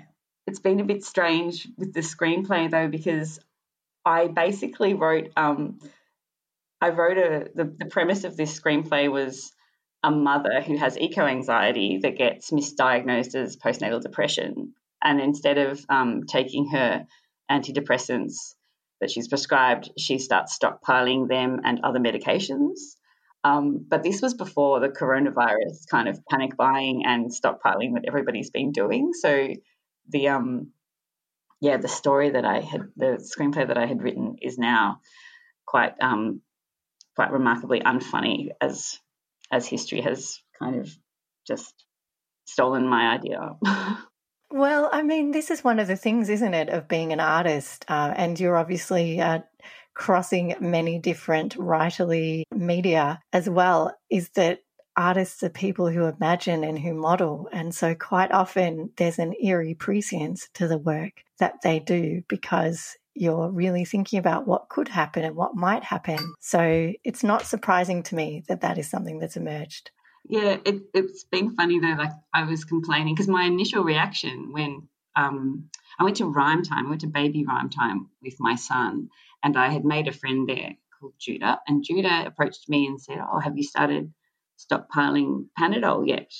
it's 0.47 0.61
been 0.61 0.81
a 0.81 0.85
bit 0.85 1.05
strange 1.05 1.69
with 1.77 1.93
the 1.93 2.01
screenplay 2.01 2.71
though 2.71 2.89
because 2.89 3.41
I 4.05 4.29
basically 4.29 4.95
wrote 4.95 5.31
um, 5.37 5.79
I 6.81 6.91
wrote 6.91 7.19
a 7.19 7.51
the, 7.55 7.65
the 7.65 7.87
premise 7.87 8.25
of 8.25 8.37
this 8.37 8.59
screenplay 8.59 9.11
was 9.11 9.53
a 10.03 10.11
mother 10.11 10.61
who 10.61 10.77
has 10.77 10.99
eco 10.99 11.25
anxiety 11.25 11.99
that 12.03 12.19
gets 12.19 12.51
misdiagnosed 12.51 13.35
as 13.35 13.57
postnatal 13.57 14.01
depression 14.01 14.75
and 15.03 15.21
instead 15.21 15.59
of 15.59 15.85
um, 15.89 16.25
taking 16.27 16.71
her 16.71 17.07
antidepressants 17.51 18.55
that 19.01 19.11
she's 19.11 19.29
prescribed, 19.29 19.91
she 19.99 20.19
starts 20.19 20.59
stockpiling 20.59 21.29
them 21.29 21.61
and 21.65 21.81
other 21.85 21.99
medications. 21.99 22.79
Um, 23.45 23.87
but 23.89 24.03
this 24.03 24.23
was 24.23 24.35
before 24.35 24.81
the 24.81 24.89
coronavirus 24.89 25.87
kind 25.91 26.09
of 26.09 26.19
panic 26.29 26.57
buying 26.57 27.03
and 27.07 27.31
stockpiling 27.31 27.95
that 27.95 28.05
everybody's 28.07 28.51
been 28.51 28.73
doing. 28.73 29.13
So 29.13 29.49
the 30.09 30.29
um, 30.29 30.73
yeah, 31.61 31.77
the 31.77 31.89
story 31.89 32.31
that 32.31 32.45
I 32.45 32.61
had, 32.61 32.89
the 32.97 33.19
screenplay 33.19 33.69
that 33.69 33.79
I 33.79 33.87
had 33.87 34.03
written 34.03 34.37
is 34.43 34.59
now 34.59 35.01
quite 35.67 35.95
um, 36.01 36.41
quite 37.15 37.33
remarkably 37.33 37.81
unfunny 37.81 38.49
as 38.61 38.99
as 39.51 39.67
history 39.67 40.01
has 40.01 40.41
kind 40.59 40.81
of 40.81 40.91
just 41.47 41.73
stolen 42.47 42.89
my 42.89 43.15
idea. 43.15 43.57
Well, 44.51 44.89
I 44.93 45.03
mean, 45.03 45.33
this 45.33 45.51
is 45.51 45.65
one 45.65 45.81
of 45.81 45.89
the 45.89 45.97
things, 45.97 46.29
isn't 46.29 46.55
it, 46.55 46.69
of 46.69 46.89
being 46.89 47.13
an 47.13 47.21
artist? 47.21 47.85
Uh, 47.89 48.15
and 48.17 48.39
you're 48.39 48.57
obviously 48.57 49.21
uh, 49.21 49.41
crossing 49.95 50.55
many 50.61 50.99
different 50.99 51.57
writerly 51.57 52.45
media 52.55 53.21
as 53.33 53.51
well, 53.51 53.97
is 54.09 54.29
that 54.31 54.61
artists 54.97 55.43
are 55.43 55.51
people 55.51 55.89
who 55.89 56.05
imagine 56.07 56.65
and 56.65 56.79
who 56.79 56.95
model. 56.95 57.49
And 57.53 57.75
so 57.75 57.95
quite 57.95 58.33
often 58.33 58.91
there's 58.97 59.19
an 59.19 59.35
eerie 59.43 59.75
prescience 59.75 60.49
to 60.55 60.69
the 60.69 60.79
work 60.79 61.23
that 61.39 61.61
they 61.63 61.81
do 61.81 62.23
because 62.29 62.97
you're 63.15 63.51
really 63.51 63.85
thinking 63.85 64.19
about 64.19 64.47
what 64.47 64.69
could 64.69 64.89
happen 64.89 65.25
and 65.25 65.35
what 65.35 65.55
might 65.55 65.83
happen. 65.83 66.35
So 66.41 66.93
it's 67.03 67.25
not 67.25 67.47
surprising 67.47 68.03
to 68.05 68.15
me 68.15 68.45
that 68.49 68.61
that 68.61 68.79
is 68.79 68.89
something 68.89 69.19
that's 69.19 69.37
emerged. 69.37 69.91
Yeah, 70.29 70.57
it, 70.65 70.83
it's 70.95 71.25
been 71.25 71.55
funny 71.55 71.79
though. 71.79 71.95
Like 71.99 72.13
I 72.33 72.45
was 72.45 72.65
complaining 72.65 73.15
because 73.15 73.29
my 73.29 73.45
initial 73.45 73.85
reaction 73.85 74.53
when 74.53 74.89
um, 75.15 75.71
I 75.99 76.05
went 76.05 76.17
to 76.17 76.27
Rhyme 76.27 76.63
Time, 76.63 76.87
I 76.87 76.89
went 76.89 77.03
to 77.03 77.07
Baby 77.07 77.45
Rhyme 77.45 77.71
Time 77.71 78.09
with 78.23 78.35
my 78.41 78.57
son, 78.57 79.09
and 79.43 79.57
I 79.57 79.69
had 79.69 79.85
made 79.85 80.09
a 80.09 80.13
friend 80.13 80.49
there 80.49 80.73
called 80.99 81.15
Judah, 81.19 81.61
and 81.67 81.85
Judah 81.85 82.25
approached 82.27 82.69
me 82.69 82.87
and 82.87 83.01
said, 83.01 83.19
"Oh, 83.21 83.39
have 83.39 83.57
you 83.57 83.63
started 83.63 84.13
stockpiling 84.59 85.47
Panadol 85.59 86.07
yet?" 86.07 86.33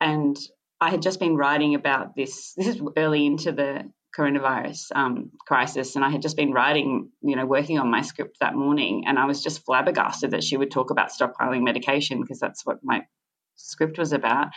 And 0.00 0.36
I 0.80 0.90
had 0.90 1.02
just 1.02 1.20
been 1.20 1.36
writing 1.36 1.74
about 1.74 2.16
this. 2.16 2.54
This 2.56 2.68
is 2.68 2.82
early 2.96 3.26
into 3.26 3.52
the 3.52 3.90
coronavirus 4.16 4.92
um, 4.94 5.30
crisis, 5.46 5.96
and 5.96 6.04
I 6.04 6.10
had 6.10 6.22
just 6.22 6.36
been 6.36 6.52
writing, 6.52 7.10
you 7.22 7.36
know, 7.36 7.46
working 7.46 7.78
on 7.78 7.90
my 7.90 8.02
script 8.02 8.38
that 8.40 8.54
morning, 8.54 9.04
and 9.06 9.18
I 9.18 9.26
was 9.26 9.42
just 9.42 9.64
flabbergasted 9.64 10.32
that 10.32 10.44
she 10.44 10.56
would 10.56 10.70
talk 10.70 10.90
about 10.90 11.10
stockpiling 11.10 11.62
medication 11.62 12.20
because 12.20 12.38
that's 12.38 12.64
what 12.64 12.78
my 12.82 13.02
script 13.56 13.98
was 13.98 14.12
about. 14.12 14.48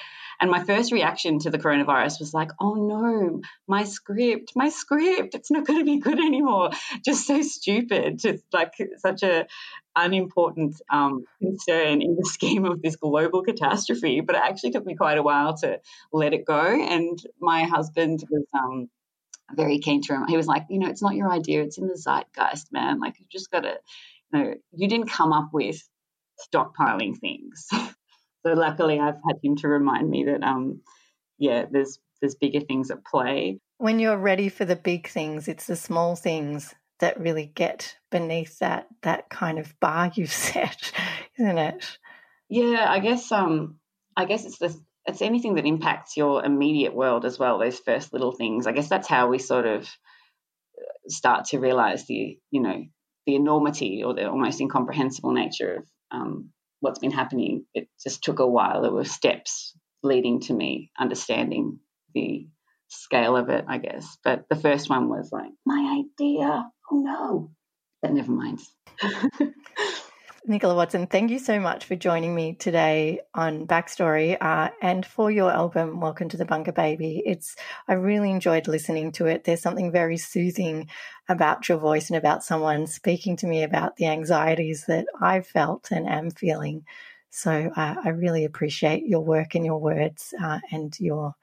And 0.41 0.51
my 0.51 0.63
first 0.63 0.91
reaction 0.91 1.39
to 1.39 1.49
the 1.49 1.57
coronavirus 1.57 2.19
was 2.19 2.33
like, 2.33 2.51
oh 2.59 2.73
no, 2.73 3.41
my 3.67 3.83
script, 3.85 4.51
my 4.55 4.69
script, 4.69 5.33
it's 5.33 5.49
not 5.49 5.65
going 5.65 5.79
to 5.79 5.85
be 5.85 5.99
good 5.99 6.19
anymore. 6.19 6.71
Just 7.05 7.25
so 7.25 7.41
stupid, 7.41 8.19
just 8.19 8.43
like 8.51 8.73
such 8.97 9.23
a 9.23 9.47
unimportant 9.95 10.75
um, 10.89 11.23
concern 11.41 12.01
in 12.01 12.17
the 12.17 12.25
scheme 12.29 12.65
of 12.65 12.81
this 12.81 12.97
global 12.97 13.43
catastrophe. 13.43 14.19
But 14.19 14.35
it 14.35 14.41
actually 14.43 14.71
took 14.71 14.85
me 14.85 14.95
quite 14.95 15.17
a 15.17 15.23
while 15.23 15.55
to 15.59 15.79
let 16.11 16.33
it 16.33 16.45
go. 16.45 16.59
And 16.59 17.17
my 17.39 17.63
husband 17.63 18.23
was 18.29 18.45
um, 18.53 18.89
very 19.53 19.79
keen 19.79 20.01
to 20.03 20.13
him. 20.13 20.27
he 20.27 20.37
was 20.37 20.47
like, 20.47 20.65
you 20.69 20.79
know, 20.79 20.89
it's 20.89 21.01
not 21.01 21.15
your 21.15 21.31
idea, 21.31 21.63
it's 21.63 21.77
in 21.77 21.87
the 21.87 21.97
zeitgeist, 21.97 22.71
man. 22.71 22.99
Like 22.99 23.19
you 23.19 23.25
just 23.31 23.51
got 23.51 23.61
to, 23.61 23.75
you 24.31 24.39
know, 24.39 24.53
you 24.71 24.87
didn't 24.87 25.09
come 25.09 25.33
up 25.33 25.49
with 25.53 25.81
stockpiling 26.53 27.17
things. 27.17 27.67
so 27.71 28.53
luckily, 28.53 28.99
I've 28.99 29.19
had 29.25 29.37
him 29.43 29.55
to 29.57 29.67
remind 29.67 30.09
me 30.09 30.25
that, 30.25 30.43
um, 30.43 30.81
yeah, 31.37 31.65
there's 31.69 31.99
there's 32.21 32.35
bigger 32.35 32.61
things 32.61 32.91
at 32.91 33.05
play. 33.05 33.59
When 33.77 33.99
you're 33.99 34.17
ready 34.17 34.49
for 34.49 34.65
the 34.65 34.75
big 34.75 35.07
things, 35.07 35.47
it's 35.47 35.67
the 35.67 35.75
small 35.75 36.15
things 36.15 36.73
that 36.99 37.19
really 37.19 37.51
get 37.53 37.97
beneath 38.09 38.59
that 38.59 38.87
that 39.01 39.29
kind 39.29 39.59
of 39.59 39.77
bar 39.79 40.11
you've 40.15 40.31
set, 40.31 40.91
isn't 41.37 41.57
it? 41.57 41.97
Yeah, 42.49 42.85
I 42.89 42.99
guess 42.99 43.31
um, 43.31 43.79
I 44.15 44.25
guess 44.25 44.45
it's 44.45 44.57
the 44.57 44.75
it's 45.05 45.21
anything 45.21 45.55
that 45.55 45.65
impacts 45.65 46.17
your 46.17 46.43
immediate 46.43 46.95
world 46.95 47.25
as 47.25 47.37
well. 47.37 47.59
Those 47.59 47.79
first 47.79 48.13
little 48.13 48.31
things. 48.31 48.67
I 48.67 48.71
guess 48.71 48.89
that's 48.89 49.07
how 49.07 49.27
we 49.27 49.37
sort 49.37 49.65
of 49.65 49.87
start 51.07 51.45
to 51.45 51.59
realize 51.59 52.05
the 52.07 52.37
you 52.51 52.61
know 52.61 52.83
the 53.25 53.35
enormity 53.35 54.03
or 54.03 54.13
the 54.13 54.29
almost 54.29 54.61
incomprehensible 54.61 55.31
nature 55.31 55.77
of 55.77 55.83
um, 56.11 56.49
what's 56.79 56.99
been 56.99 57.11
happening. 57.11 57.65
It 57.73 57.87
just 58.03 58.23
took 58.23 58.39
a 58.39 58.47
while. 58.47 58.81
There 58.81 58.91
were 58.91 59.05
steps 59.05 59.75
leading 60.03 60.41
to 60.41 60.53
me 60.53 60.91
understanding 60.99 61.79
the 62.13 62.47
scale 62.87 63.35
of 63.35 63.49
it, 63.49 63.65
I 63.67 63.79
guess. 63.79 64.17
But 64.23 64.45
the 64.49 64.55
first 64.55 64.89
one 64.89 65.09
was 65.09 65.29
like, 65.31 65.51
my 65.65 66.03
idea. 66.19 66.65
Oh 66.91 66.99
no. 66.99 67.51
But 68.01 68.13
never 68.13 68.31
mind. 68.31 68.59
Nicola 70.47 70.75
Watson, 70.75 71.07
thank 71.07 71.31
you 71.31 71.39
so 71.39 71.59
much 71.59 71.85
for 71.85 71.95
joining 71.95 72.35
me 72.35 72.53
today 72.53 73.21
on 73.33 73.65
Backstory 73.65 74.37
uh, 74.39 74.69
and 74.79 75.03
for 75.03 75.31
your 75.31 75.51
album, 75.51 75.99
Welcome 75.99 76.29
to 76.29 76.37
the 76.37 76.45
Bunker 76.45 76.71
Baby. 76.71 77.23
It's 77.25 77.55
I 77.87 77.93
really 77.93 78.29
enjoyed 78.29 78.67
listening 78.67 79.11
to 79.13 79.25
it. 79.25 79.43
There's 79.43 79.63
something 79.63 79.91
very 79.91 80.17
soothing 80.17 80.87
about 81.27 81.67
your 81.67 81.79
voice 81.79 82.11
and 82.11 82.17
about 82.17 82.43
someone 82.43 82.85
speaking 82.85 83.37
to 83.37 83.47
me 83.47 83.63
about 83.63 83.95
the 83.95 84.05
anxieties 84.05 84.85
that 84.87 85.07
I've 85.19 85.47
felt 85.47 85.89
and 85.89 86.07
am 86.07 86.29
feeling. 86.29 86.85
So 87.31 87.71
uh, 87.75 87.95
I 88.03 88.09
really 88.09 88.45
appreciate 88.45 89.07
your 89.07 89.21
work 89.21 89.55
and 89.55 89.65
your 89.65 89.79
words 89.79 90.31
uh, 90.39 90.59
and 90.71 90.95
your 90.99 91.33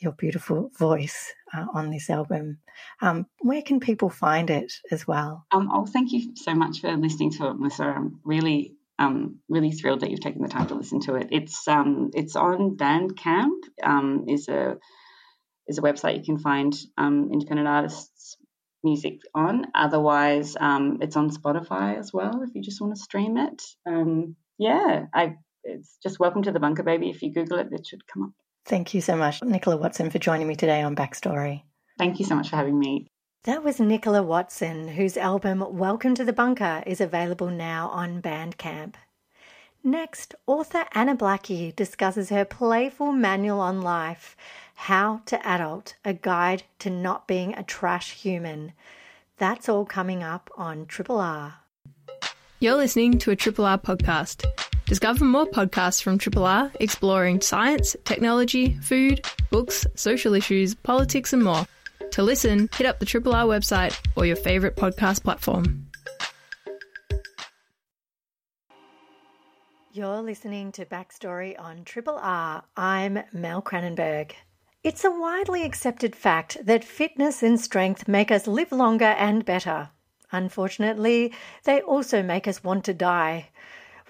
your 0.00 0.12
beautiful 0.12 0.70
voice 0.78 1.32
uh, 1.54 1.66
on 1.74 1.90
this 1.90 2.10
album. 2.10 2.58
Um, 3.00 3.26
where 3.40 3.62
can 3.62 3.80
people 3.80 4.10
find 4.10 4.50
it 4.50 4.72
as 4.90 5.06
well? 5.06 5.46
Um, 5.52 5.70
oh, 5.72 5.86
thank 5.86 6.12
you 6.12 6.34
so 6.36 6.54
much 6.54 6.80
for 6.80 6.96
listening 6.96 7.32
to 7.32 7.48
it, 7.48 7.54
Melissa. 7.54 7.84
I'm 7.84 8.20
really, 8.24 8.74
um, 8.98 9.40
really 9.48 9.72
thrilled 9.72 10.00
that 10.00 10.10
you've 10.10 10.20
taken 10.20 10.42
the 10.42 10.48
time 10.48 10.66
to 10.68 10.74
listen 10.74 11.00
to 11.02 11.14
it. 11.16 11.28
It's 11.30 11.68
um, 11.68 12.10
it's 12.14 12.36
on 12.36 12.76
Bandcamp. 12.76 13.60
Um, 13.82 14.24
is 14.28 14.48
a 14.48 14.78
is 15.68 15.78
a 15.78 15.82
website 15.82 16.16
you 16.16 16.24
can 16.24 16.38
find 16.38 16.74
um, 16.96 17.30
independent 17.32 17.68
artists 17.68 18.36
music 18.82 19.18
on. 19.34 19.66
Otherwise, 19.74 20.56
it's 20.60 21.16
on 21.16 21.30
Spotify 21.30 21.98
as 21.98 22.12
well 22.12 22.42
if 22.42 22.54
you 22.54 22.62
just 22.62 22.80
want 22.80 22.94
to 22.96 23.00
stream 23.00 23.36
it. 23.36 23.62
Yeah, 24.58 25.06
I 25.14 25.36
it's 25.64 25.98
just 26.02 26.20
welcome 26.20 26.42
to 26.42 26.52
the 26.52 26.60
bunker 26.60 26.82
baby. 26.82 27.10
If 27.10 27.22
you 27.22 27.32
Google 27.32 27.58
it, 27.58 27.68
it 27.72 27.86
should 27.86 28.06
come 28.06 28.24
up. 28.24 28.30
Thank 28.64 28.94
you 28.94 29.00
so 29.00 29.16
much, 29.16 29.42
Nicola 29.42 29.76
Watson, 29.76 30.10
for 30.10 30.18
joining 30.18 30.46
me 30.46 30.54
today 30.54 30.82
on 30.82 30.94
Backstory. 30.94 31.62
Thank 31.98 32.18
you 32.18 32.24
so 32.24 32.34
much 32.34 32.50
for 32.50 32.56
having 32.56 32.78
me. 32.78 33.06
That 33.44 33.64
was 33.64 33.80
Nicola 33.80 34.22
Watson, 34.22 34.88
whose 34.88 35.16
album 35.16 35.64
Welcome 35.70 36.14
to 36.16 36.24
the 36.24 36.32
Bunker 36.32 36.82
is 36.86 37.00
available 37.00 37.48
now 37.48 37.88
on 37.88 38.20
Bandcamp. 38.20 38.94
Next, 39.82 40.34
author 40.46 40.84
Anna 40.92 41.16
Blackie 41.16 41.74
discusses 41.74 42.28
her 42.28 42.44
playful 42.44 43.12
manual 43.12 43.60
on 43.60 43.80
life, 43.80 44.36
How 44.74 45.22
to 45.24 45.44
Adult, 45.46 45.94
a 46.04 46.12
guide 46.12 46.64
to 46.80 46.90
not 46.90 47.26
being 47.26 47.54
a 47.54 47.62
trash 47.62 48.12
human. 48.12 48.74
That's 49.38 49.70
all 49.70 49.86
coming 49.86 50.22
up 50.22 50.50
on 50.54 50.84
Triple 50.84 51.18
R. 51.18 51.54
You're 52.58 52.76
listening 52.76 53.16
to 53.20 53.30
a 53.30 53.36
Triple 53.36 53.64
R 53.64 53.78
podcast. 53.78 54.44
Discover 54.90 55.24
more 55.24 55.46
podcasts 55.46 56.02
from 56.02 56.18
Triple 56.18 56.44
R 56.44 56.72
exploring 56.80 57.40
science, 57.42 57.94
technology, 58.04 58.76
food, 58.82 59.24
books, 59.48 59.86
social 59.94 60.34
issues, 60.34 60.74
politics, 60.74 61.32
and 61.32 61.44
more. 61.44 61.64
To 62.10 62.24
listen, 62.24 62.68
hit 62.74 62.88
up 62.88 62.98
the 62.98 63.06
Triple 63.06 63.32
R 63.32 63.44
website 63.44 63.96
or 64.16 64.26
your 64.26 64.34
favourite 64.34 64.74
podcast 64.74 65.22
platform. 65.22 65.86
You're 69.92 70.22
listening 70.22 70.72
to 70.72 70.84
Backstory 70.84 71.54
on 71.56 71.84
Triple 71.84 72.18
R. 72.20 72.64
I'm 72.76 73.20
Mel 73.32 73.62
Cranenburgh. 73.62 74.32
It's 74.82 75.04
a 75.04 75.10
widely 75.12 75.62
accepted 75.62 76.16
fact 76.16 76.66
that 76.66 76.82
fitness 76.82 77.44
and 77.44 77.60
strength 77.60 78.08
make 78.08 78.32
us 78.32 78.48
live 78.48 78.72
longer 78.72 79.04
and 79.04 79.44
better. 79.44 79.90
Unfortunately, 80.32 81.32
they 81.62 81.80
also 81.80 82.24
make 82.24 82.48
us 82.48 82.64
want 82.64 82.84
to 82.86 82.94
die. 82.94 83.49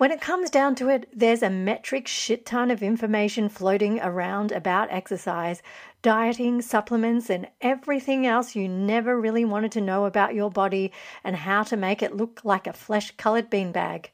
When 0.01 0.13
it 0.13 0.23
comes 0.23 0.49
down 0.49 0.77
to 0.77 0.89
it, 0.89 1.11
there's 1.13 1.43
a 1.43 1.51
metric 1.51 2.09
shit 2.09 2.47
ton 2.47 2.71
of 2.71 2.83
information 2.83 3.51
floating 3.51 4.01
around 4.01 4.51
about 4.51 4.91
exercise, 4.91 5.63
dieting, 6.01 6.63
supplements, 6.63 7.29
and 7.29 7.49
everything 7.61 8.27
else 8.27 8.57
you 8.57 8.67
never 8.67 9.21
really 9.21 9.45
wanted 9.45 9.73
to 9.73 9.83
know 9.83 10.07
about 10.07 10.35
your 10.35 10.51
body 10.51 10.91
and 11.23 11.37
how 11.37 11.65
to 11.65 11.77
make 11.77 12.03
it 12.03 12.17
look 12.17 12.41
like 12.45 12.67
a 12.67 12.73
flesh 12.73 13.11
colored 13.19 13.51
beanbag. 13.51 14.07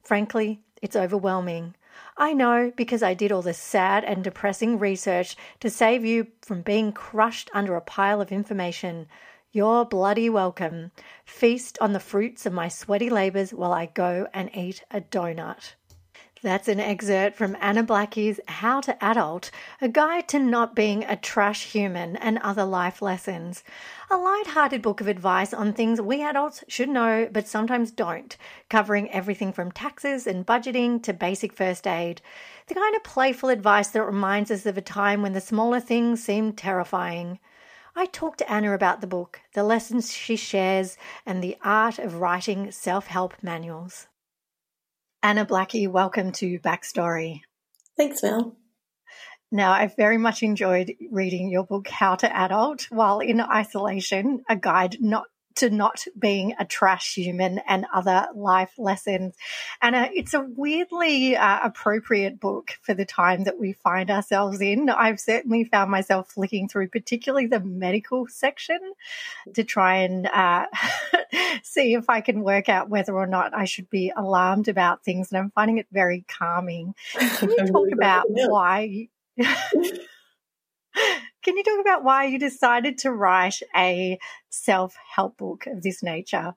Frankly, 0.00 0.60
it's 0.80 0.94
overwhelming. 0.94 1.74
I 2.16 2.34
know 2.34 2.72
because 2.76 3.02
I 3.02 3.14
did 3.14 3.32
all 3.32 3.42
the 3.42 3.52
sad 3.52 4.04
and 4.04 4.22
depressing 4.22 4.78
research 4.78 5.34
to 5.58 5.68
save 5.68 6.04
you 6.04 6.28
from 6.42 6.62
being 6.62 6.92
crushed 6.92 7.50
under 7.52 7.74
a 7.74 7.80
pile 7.80 8.20
of 8.20 8.30
information. 8.30 9.08
You're 9.54 9.84
bloody 9.84 10.30
welcome. 10.30 10.92
Feast 11.26 11.76
on 11.78 11.92
the 11.92 12.00
fruits 12.00 12.46
of 12.46 12.54
my 12.54 12.68
sweaty 12.68 13.10
labours 13.10 13.52
while 13.52 13.74
I 13.74 13.84
go 13.84 14.26
and 14.32 14.48
eat 14.56 14.82
a 14.90 15.02
donut. 15.02 15.74
That's 16.42 16.68
an 16.68 16.80
excerpt 16.80 17.36
from 17.36 17.58
Anna 17.60 17.82
Blackie's 17.82 18.40
How 18.48 18.80
to 18.80 19.04
Adult, 19.04 19.50
a 19.82 19.90
guide 19.90 20.26
to 20.28 20.38
not 20.38 20.74
being 20.74 21.04
a 21.04 21.16
trash 21.16 21.66
human 21.66 22.16
and 22.16 22.38
other 22.38 22.64
life 22.64 23.02
lessons. 23.02 23.62
A 24.10 24.16
light-hearted 24.16 24.80
book 24.80 25.02
of 25.02 25.06
advice 25.06 25.52
on 25.52 25.74
things 25.74 26.00
we 26.00 26.22
adults 26.22 26.64
should 26.66 26.88
know 26.88 27.28
but 27.30 27.46
sometimes 27.46 27.90
don't, 27.90 28.38
covering 28.70 29.10
everything 29.10 29.52
from 29.52 29.70
taxes 29.70 30.26
and 30.26 30.46
budgeting 30.46 31.02
to 31.02 31.12
basic 31.12 31.52
first 31.52 31.86
aid. 31.86 32.22
The 32.68 32.74
kind 32.74 32.96
of 32.96 33.04
playful 33.04 33.50
advice 33.50 33.88
that 33.88 34.02
reminds 34.02 34.50
us 34.50 34.64
of 34.64 34.78
a 34.78 34.80
time 34.80 35.20
when 35.20 35.34
the 35.34 35.42
smaller 35.42 35.78
things 35.78 36.24
seemed 36.24 36.56
terrifying. 36.56 37.38
I 37.94 38.06
talked 38.06 38.38
to 38.38 38.50
Anna 38.50 38.72
about 38.72 39.02
the 39.02 39.06
book, 39.06 39.40
the 39.54 39.62
lessons 39.62 40.12
she 40.12 40.36
shares, 40.36 40.96
and 41.26 41.42
the 41.42 41.58
art 41.62 41.98
of 41.98 42.16
writing 42.16 42.70
self 42.70 43.06
help 43.06 43.34
manuals. 43.42 44.08
Anna 45.22 45.44
Blackie, 45.44 45.88
welcome 45.88 46.32
to 46.32 46.58
Backstory. 46.60 47.42
Thanks, 47.96 48.22
Mel. 48.22 48.56
Now, 49.50 49.72
I've 49.72 49.94
very 49.96 50.16
much 50.16 50.42
enjoyed 50.42 50.94
reading 51.10 51.50
your 51.50 51.64
book, 51.64 51.86
How 51.88 52.14
to 52.16 52.34
Adult, 52.34 52.86
while 52.90 53.20
in 53.20 53.40
isolation, 53.40 54.42
a 54.48 54.56
guide 54.56 54.96
not 54.98 55.26
to 55.56 55.70
not 55.70 56.04
being 56.18 56.54
a 56.58 56.64
trash 56.64 57.14
human 57.14 57.58
and 57.66 57.86
other 57.92 58.26
life 58.34 58.72
lessons. 58.78 59.34
And 59.80 59.94
uh, 59.94 60.08
it's 60.12 60.34
a 60.34 60.40
weirdly 60.40 61.36
uh, 61.36 61.60
appropriate 61.62 62.40
book 62.40 62.72
for 62.82 62.94
the 62.94 63.04
time 63.04 63.44
that 63.44 63.58
we 63.58 63.72
find 63.72 64.10
ourselves 64.10 64.60
in. 64.60 64.88
I've 64.90 65.20
certainly 65.20 65.64
found 65.64 65.90
myself 65.90 66.30
flicking 66.30 66.68
through, 66.68 66.88
particularly 66.88 67.46
the 67.46 67.60
medical 67.60 68.26
section, 68.28 68.78
to 69.54 69.64
try 69.64 69.96
and 69.96 70.26
uh, 70.26 70.66
see 71.62 71.94
if 71.94 72.08
I 72.08 72.20
can 72.20 72.42
work 72.42 72.68
out 72.68 72.88
whether 72.88 73.16
or 73.16 73.26
not 73.26 73.54
I 73.54 73.64
should 73.64 73.90
be 73.90 74.12
alarmed 74.14 74.68
about 74.68 75.04
things. 75.04 75.30
And 75.30 75.38
I'm 75.38 75.50
finding 75.50 75.78
it 75.78 75.86
very 75.92 76.24
calming. 76.28 76.94
Can 77.14 77.50
you 77.50 77.66
talk 77.66 77.88
about 77.92 78.24
why? 78.28 79.08
Can 81.42 81.56
you 81.56 81.64
talk 81.64 81.80
about 81.80 82.04
why 82.04 82.26
you 82.26 82.38
decided 82.38 82.98
to 82.98 83.12
write 83.12 83.60
a 83.74 84.18
self 84.50 84.94
help 85.14 85.38
book 85.38 85.66
of 85.66 85.82
this 85.82 86.02
nature? 86.02 86.54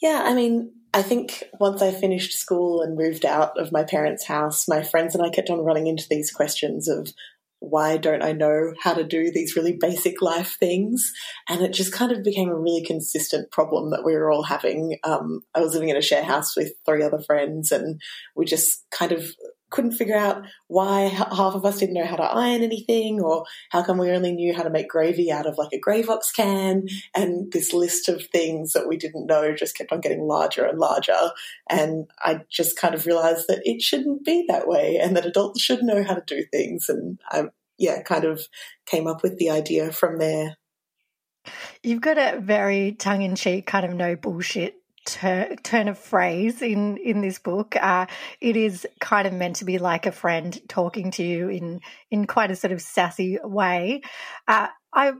Yeah, 0.00 0.22
I 0.24 0.34
mean, 0.34 0.72
I 0.94 1.02
think 1.02 1.44
once 1.60 1.82
I 1.82 1.90
finished 1.92 2.38
school 2.38 2.82
and 2.82 2.96
moved 2.96 3.26
out 3.26 3.58
of 3.60 3.72
my 3.72 3.84
parents' 3.84 4.26
house, 4.26 4.68
my 4.68 4.82
friends 4.82 5.14
and 5.14 5.24
I 5.24 5.30
kept 5.30 5.50
on 5.50 5.64
running 5.64 5.86
into 5.86 6.06
these 6.08 6.30
questions 6.30 6.88
of 6.88 7.12
why 7.60 7.96
don't 7.96 8.22
I 8.22 8.32
know 8.32 8.72
how 8.80 8.94
to 8.94 9.02
do 9.02 9.32
these 9.32 9.56
really 9.56 9.76
basic 9.78 10.22
life 10.22 10.56
things? 10.60 11.12
And 11.48 11.60
it 11.60 11.72
just 11.72 11.92
kind 11.92 12.12
of 12.12 12.22
became 12.22 12.48
a 12.48 12.58
really 12.58 12.84
consistent 12.84 13.50
problem 13.50 13.90
that 13.90 14.04
we 14.04 14.14
were 14.14 14.30
all 14.30 14.44
having. 14.44 14.98
Um, 15.02 15.42
I 15.54 15.60
was 15.60 15.74
living 15.74 15.88
in 15.88 15.96
a 15.96 16.02
share 16.02 16.22
house 16.22 16.56
with 16.56 16.72
three 16.86 17.02
other 17.02 17.18
friends, 17.18 17.72
and 17.72 18.00
we 18.36 18.44
just 18.44 18.84
kind 18.90 19.12
of 19.12 19.26
couldn't 19.70 19.92
figure 19.92 20.16
out 20.16 20.44
why 20.66 21.02
half 21.02 21.54
of 21.54 21.64
us 21.64 21.78
didn't 21.78 21.94
know 21.94 22.06
how 22.06 22.16
to 22.16 22.22
iron 22.22 22.62
anything 22.62 23.20
or 23.20 23.44
how 23.70 23.82
come 23.82 23.98
we 23.98 24.10
only 24.10 24.32
knew 24.32 24.54
how 24.54 24.62
to 24.62 24.70
make 24.70 24.88
gravy 24.88 25.30
out 25.30 25.46
of 25.46 25.58
like 25.58 25.72
a 25.72 25.80
Gravox 25.80 26.32
can. 26.34 26.86
And 27.14 27.52
this 27.52 27.72
list 27.72 28.08
of 28.08 28.26
things 28.26 28.72
that 28.72 28.88
we 28.88 28.96
didn't 28.96 29.26
know 29.26 29.54
just 29.54 29.76
kept 29.76 29.92
on 29.92 30.00
getting 30.00 30.22
larger 30.22 30.64
and 30.64 30.78
larger. 30.78 31.30
And 31.68 32.06
I 32.20 32.40
just 32.50 32.78
kind 32.78 32.94
of 32.94 33.06
realized 33.06 33.46
that 33.48 33.62
it 33.64 33.82
shouldn't 33.82 34.24
be 34.24 34.44
that 34.48 34.66
way 34.66 34.96
and 34.96 35.16
that 35.16 35.26
adults 35.26 35.60
should 35.60 35.82
know 35.82 36.02
how 36.02 36.14
to 36.14 36.22
do 36.26 36.44
things. 36.50 36.88
And 36.88 37.20
I 37.30 37.44
yeah 37.76 38.02
kind 38.02 38.24
of 38.24 38.42
came 38.86 39.06
up 39.06 39.22
with 39.22 39.38
the 39.38 39.50
idea 39.50 39.92
from 39.92 40.18
there. 40.18 40.56
You've 41.82 42.00
got 42.00 42.18
a 42.18 42.40
very 42.40 42.92
tongue 42.92 43.22
in 43.22 43.36
cheek 43.36 43.66
kind 43.66 43.86
of 43.86 43.94
no 43.94 44.16
bullshit 44.16 44.77
tur- 45.08 45.56
turn 45.62 45.88
of 45.88 45.98
phrase 45.98 46.62
in 46.62 46.98
in 46.98 47.20
this 47.20 47.38
book. 47.38 47.74
Uh, 47.76 48.06
it 48.40 48.56
is 48.56 48.86
kind 49.00 49.26
of 49.26 49.32
meant 49.32 49.56
to 49.56 49.64
be 49.64 49.78
like 49.78 50.06
a 50.06 50.12
friend 50.12 50.60
talking 50.68 51.10
to 51.12 51.22
you 51.22 51.48
in 51.48 51.80
in 52.10 52.26
quite 52.26 52.50
a 52.50 52.56
sort 52.56 52.72
of 52.72 52.82
sassy 52.82 53.38
way. 53.42 54.02
Uh, 54.46 54.68
I 54.92 55.12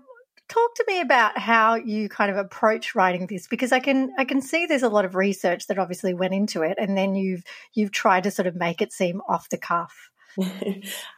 talk 0.49 0.75
to 0.77 0.85
me 0.87 1.01
about 1.01 1.39
how 1.39 1.75
you 1.75 2.09
kind 2.09 2.31
of 2.31 2.37
approach 2.37 2.95
writing 2.95 3.27
this 3.27 3.47
because 3.47 3.73
I 3.73 3.81
can 3.81 4.13
I 4.19 4.25
can 4.25 4.43
see 4.43 4.67
there's 4.67 4.83
a 4.83 4.89
lot 4.89 5.05
of 5.05 5.15
research 5.15 5.67
that 5.67 5.79
obviously 5.79 6.15
went 6.15 6.35
into 6.35 6.63
it, 6.63 6.77
and 6.79 6.97
then 6.97 7.15
you've 7.15 7.43
you've 7.75 7.93
tried 7.93 8.25
to 8.25 8.31
sort 8.31 8.47
of 8.47 8.55
make 8.55 8.83
it 8.83 8.93
seem 8.93 9.23
off 9.29 9.49
the 9.49 9.59
cuff. 9.59 10.11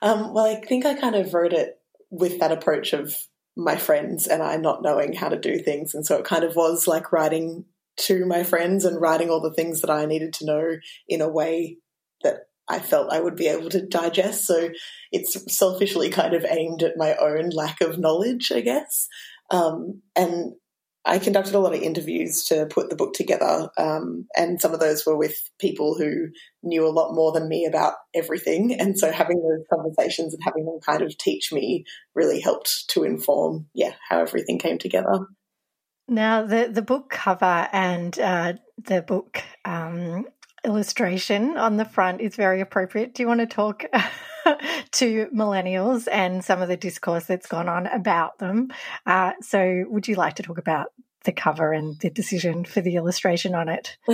um, 0.03 0.33
well, 0.33 0.47
I 0.47 0.61
think 0.61 0.87
I 0.87 0.95
kind 0.95 1.17
of 1.17 1.35
wrote 1.35 1.53
it 1.53 1.79
with 2.11 2.39
that 2.39 2.53
approach 2.53 2.93
of 2.93 3.15
my 3.57 3.77
friends 3.77 4.27
and 4.27 4.43
I 4.43 4.57
not 4.57 4.83
knowing 4.83 5.13
how 5.13 5.29
to 5.29 5.39
do 5.39 5.59
things. 5.59 5.95
And 5.95 6.07
so 6.07 6.17
it 6.17 6.25
kind 6.25 6.45
of 6.45 6.57
was 6.57 6.87
like 6.87 7.13
writing 7.13 7.65
to 7.99 8.25
my 8.27 8.43
friends 8.43 8.85
and 8.85 9.01
writing 9.01 9.31
all 9.31 9.41
the 9.41 9.53
things 9.53 9.81
that 9.81 9.91
I 9.91 10.07
needed 10.07 10.33
to 10.35 10.47
know 10.47 10.77
in 11.09 11.21
a 11.21 11.29
way 11.29 11.79
that 12.23 12.37
I 12.69 12.79
felt 12.79 13.13
I 13.13 13.21
would 13.21 13.37
be 13.37 13.49
able 13.49 13.69
to 13.71 13.87
digest. 13.87 14.47
So 14.47 14.71
it's 15.11 15.57
selfishly 15.57 16.11
kind 16.11 16.35
of 16.35 16.45
aimed 16.45 16.83
at 16.83 16.97
my 16.97 17.17
own 17.17 17.51
lack 17.51 17.81
of 17.81 17.99
knowledge, 17.99 18.53
I 18.53 18.61
guess. 18.61 19.09
Um, 19.51 20.03
and 20.15 20.53
I 21.05 21.19
conducted 21.19 21.55
a 21.55 21.59
lot 21.59 21.75
of 21.75 21.81
interviews 21.81 22.45
to 22.45 22.67
put 22.67 22.91
the 22.91 22.97
book 22.97 23.15
together, 23.15 23.71
um, 23.79 24.27
and 24.37 24.61
some 24.61 24.75
of 24.75 24.81
those 24.81 25.07
were 25.07 25.17
with 25.17 25.35
people 25.59 25.97
who 25.97 26.29
knew 26.63 26.87
a 26.87 26.93
lot 26.93 27.15
more 27.15 27.33
than 27.33 27.49
me 27.49 27.65
about 27.65 27.95
everything. 28.15 28.79
And 28.79 28.99
so 28.99 29.11
having 29.11 29.41
those 29.41 29.65
conversations 29.73 30.35
and 30.35 30.43
having 30.45 30.67
them 30.67 30.79
kind 30.85 31.03
of 31.03 31.17
teach 31.17 31.53
me 31.53 31.85
really 32.15 32.39
helped 32.39 32.91
to 32.91 33.05
inform, 33.05 33.67
yeah, 33.75 33.95
how 34.11 34.21
everything 34.21 34.59
came 34.59 34.77
together. 34.77 35.27
Now, 36.11 36.45
the, 36.45 36.69
the 36.69 36.83
book 36.83 37.09
cover 37.09 37.69
and 37.71 38.19
uh, 38.19 38.55
the 38.83 39.01
book 39.01 39.45
um, 39.65 40.27
illustration 40.65 41.57
on 41.57 41.77
the 41.77 41.85
front 41.85 42.21
is 42.21 42.35
very 42.35 42.61
appropriate. 42.61 43.15
Do 43.15 43.23
you 43.23 43.29
want 43.29 43.39
to 43.39 43.47
talk 43.47 43.85
to 44.91 45.27
millennials 45.29 46.09
and 46.11 46.45
some 46.45 46.61
of 46.61 46.69
the 46.69 46.77
discourse 46.77 47.27
that's 47.27 47.47
gone 47.47 47.69
on 47.69 47.87
about 47.87 48.41
them? 48.41 48.73
Uh, 49.07 49.35
so, 49.41 49.85
would 49.89 50.09
you 50.09 50.17
like 50.17 50.35
to 50.35 50.43
talk 50.43 50.59
about 50.59 50.89
the 51.25 51.33
cover 51.33 51.73
and 51.73 51.99
the 52.01 52.11
decision 52.11 52.65
for 52.65 52.81
the 52.81 52.97
illustration 52.97 53.55
on 53.55 53.69
it? 53.69 53.97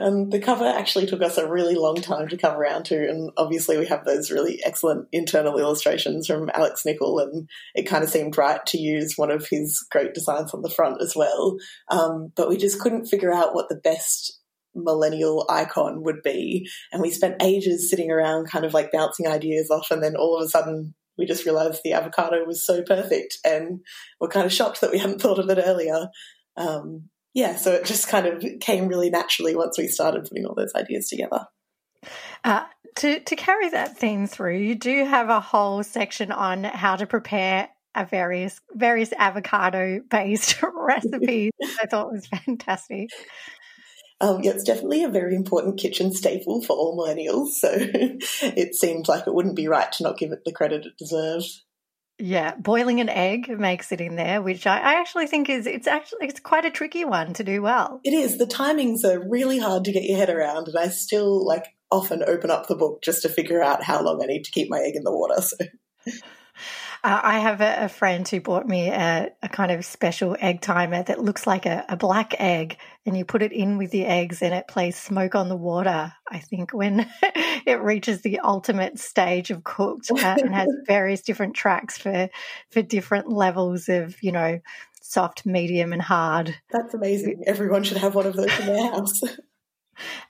um, 0.00 0.30
the 0.30 0.40
cover 0.42 0.66
actually 0.66 1.06
took 1.06 1.22
us 1.22 1.38
a 1.38 1.48
really 1.48 1.74
long 1.74 1.96
time 1.96 2.28
to 2.28 2.36
come 2.36 2.56
around 2.56 2.84
to, 2.84 2.96
and 2.96 3.30
obviously 3.36 3.78
we 3.78 3.86
have 3.86 4.04
those 4.04 4.30
really 4.30 4.60
excellent 4.64 5.08
internal 5.12 5.58
illustrations 5.58 6.26
from 6.26 6.50
Alex 6.52 6.84
Nichol, 6.84 7.18
and 7.20 7.48
it 7.74 7.84
kind 7.84 8.04
of 8.04 8.10
seemed 8.10 8.36
right 8.36 8.64
to 8.66 8.78
use 8.78 9.14
one 9.16 9.30
of 9.30 9.46
his 9.48 9.86
great 9.90 10.14
designs 10.14 10.52
on 10.52 10.62
the 10.62 10.70
front 10.70 11.00
as 11.00 11.14
well. 11.16 11.56
Um, 11.90 12.32
but 12.36 12.48
we 12.48 12.56
just 12.56 12.80
couldn't 12.80 13.06
figure 13.06 13.32
out 13.32 13.54
what 13.54 13.68
the 13.68 13.80
best 13.82 14.38
millennial 14.74 15.46
icon 15.48 16.02
would 16.02 16.22
be, 16.22 16.68
and 16.92 17.00
we 17.00 17.10
spent 17.10 17.42
ages 17.42 17.90
sitting 17.90 18.10
around, 18.10 18.50
kind 18.50 18.64
of 18.64 18.74
like 18.74 18.92
bouncing 18.92 19.26
ideas 19.26 19.70
off, 19.70 19.90
and 19.90 20.02
then 20.02 20.14
all 20.16 20.36
of 20.36 20.44
a 20.44 20.48
sudden 20.48 20.94
we 21.18 21.26
just 21.26 21.44
realized 21.44 21.80
the 21.82 21.92
avocado 21.92 22.44
was 22.44 22.64
so 22.64 22.82
perfect 22.82 23.38
and 23.44 23.80
we're 24.20 24.28
kind 24.28 24.46
of 24.46 24.52
shocked 24.52 24.80
that 24.80 24.90
we 24.90 24.98
hadn't 24.98 25.20
thought 25.20 25.38
of 25.38 25.50
it 25.50 25.62
earlier. 25.64 26.08
Um, 26.56 27.08
yeah, 27.34 27.56
so 27.56 27.72
it 27.72 27.84
just 27.84 28.08
kind 28.08 28.26
of 28.26 28.44
came 28.60 28.88
really 28.88 29.10
naturally 29.10 29.54
once 29.54 29.78
we 29.78 29.88
started 29.88 30.24
putting 30.24 30.46
all 30.46 30.54
those 30.54 30.74
ideas 30.74 31.08
together. 31.08 31.46
Uh, 32.44 32.64
to, 32.96 33.20
to 33.20 33.36
carry 33.36 33.68
that 33.70 33.98
theme 33.98 34.26
through, 34.26 34.58
you 34.58 34.74
do 34.74 35.04
have 35.04 35.28
a 35.28 35.40
whole 35.40 35.82
section 35.82 36.32
on 36.32 36.64
how 36.64 36.96
to 36.96 37.06
prepare 37.06 37.68
a 37.94 38.04
various 38.04 38.60
various 38.74 39.12
avocado 39.18 40.00
based 40.08 40.62
recipes. 40.74 41.52
I 41.82 41.86
thought 41.86 42.12
was 42.12 42.26
fantastic. 42.26 43.08
Um, 44.20 44.40
yeah, 44.42 44.50
it's 44.52 44.64
definitely 44.64 45.04
a 45.04 45.08
very 45.08 45.36
important 45.36 45.78
kitchen 45.78 46.12
staple 46.12 46.60
for 46.62 46.76
all 46.76 46.96
millennials. 46.98 47.50
So 47.50 47.70
it 47.72 48.74
seemed 48.74 49.08
like 49.08 49.26
it 49.26 49.34
wouldn't 49.34 49.56
be 49.56 49.68
right 49.68 49.90
to 49.92 50.02
not 50.02 50.18
give 50.18 50.32
it 50.32 50.40
the 50.44 50.52
credit 50.52 50.86
it 50.86 50.96
deserves. 50.98 51.64
Yeah, 52.20 52.56
boiling 52.56 53.00
an 53.00 53.08
egg 53.08 53.48
makes 53.48 53.92
it 53.92 54.00
in 54.00 54.16
there, 54.16 54.42
which 54.42 54.66
I, 54.66 54.78
I, 54.78 54.94
actually 54.94 55.28
think 55.28 55.48
is 55.48 55.68
it's 55.68 55.86
actually 55.86 56.26
it's 56.26 56.40
quite 56.40 56.64
a 56.64 56.70
tricky 56.70 57.04
one 57.04 57.32
to 57.34 57.44
do 57.44 57.62
well. 57.62 58.00
It 58.02 58.12
is. 58.12 58.38
The 58.38 58.46
timings 58.46 59.04
are 59.04 59.28
really 59.28 59.60
hard 59.60 59.84
to 59.84 59.92
get 59.92 60.02
your 60.02 60.18
head 60.18 60.28
around, 60.28 60.66
and 60.66 60.76
I 60.76 60.88
still 60.88 61.46
like 61.46 61.66
often 61.92 62.24
open 62.26 62.50
up 62.50 62.66
the 62.66 62.74
book 62.74 63.02
just 63.04 63.22
to 63.22 63.28
figure 63.28 63.62
out 63.62 63.84
how 63.84 64.02
long 64.02 64.20
I 64.20 64.26
need 64.26 64.42
to 64.44 64.50
keep 64.50 64.68
my 64.68 64.80
egg 64.80 64.96
in 64.96 65.04
the 65.04 65.12
water. 65.12 65.40
So. 65.40 65.56
Uh, 67.04 67.20
I 67.22 67.38
have 67.38 67.60
a, 67.60 67.84
a, 67.84 67.88
friend 67.88 68.26
who 68.26 68.40
bought 68.40 68.66
me 68.66 68.88
a, 68.88 69.30
a, 69.42 69.48
kind 69.48 69.70
of 69.70 69.84
special 69.84 70.36
egg 70.40 70.60
timer 70.60 71.02
that 71.04 71.22
looks 71.22 71.46
like 71.46 71.64
a, 71.64 71.84
a, 71.88 71.96
black 71.96 72.34
egg, 72.40 72.76
and 73.06 73.16
you 73.16 73.24
put 73.24 73.42
it 73.42 73.52
in 73.52 73.78
with 73.78 73.92
the 73.92 74.04
eggs, 74.04 74.42
and 74.42 74.52
it 74.52 74.66
plays 74.66 74.96
"Smoke 74.96 75.34
on 75.34 75.48
the 75.48 75.56
Water." 75.56 76.12
I 76.28 76.38
think 76.38 76.72
when 76.72 77.08
it 77.22 77.80
reaches 77.80 78.22
the 78.22 78.40
ultimate 78.40 78.98
stage 78.98 79.50
of 79.50 79.62
cooked, 79.62 80.10
uh, 80.10 80.36
and 80.40 80.54
has 80.54 80.68
various 80.86 81.22
different 81.22 81.54
tracks 81.54 81.98
for 81.98 82.28
for 82.70 82.82
different 82.82 83.30
levels 83.30 83.88
of 83.88 84.20
you 84.22 84.32
know 84.32 84.60
soft, 85.00 85.46
medium, 85.46 85.92
and 85.92 86.02
hard. 86.02 86.54
That's 86.70 86.94
amazing. 86.94 87.44
Everyone 87.46 87.84
should 87.84 87.96
have 87.98 88.14
one 88.14 88.26
of 88.26 88.34
those 88.34 88.58
in 88.60 88.66
their 88.66 88.90
house. 88.90 89.22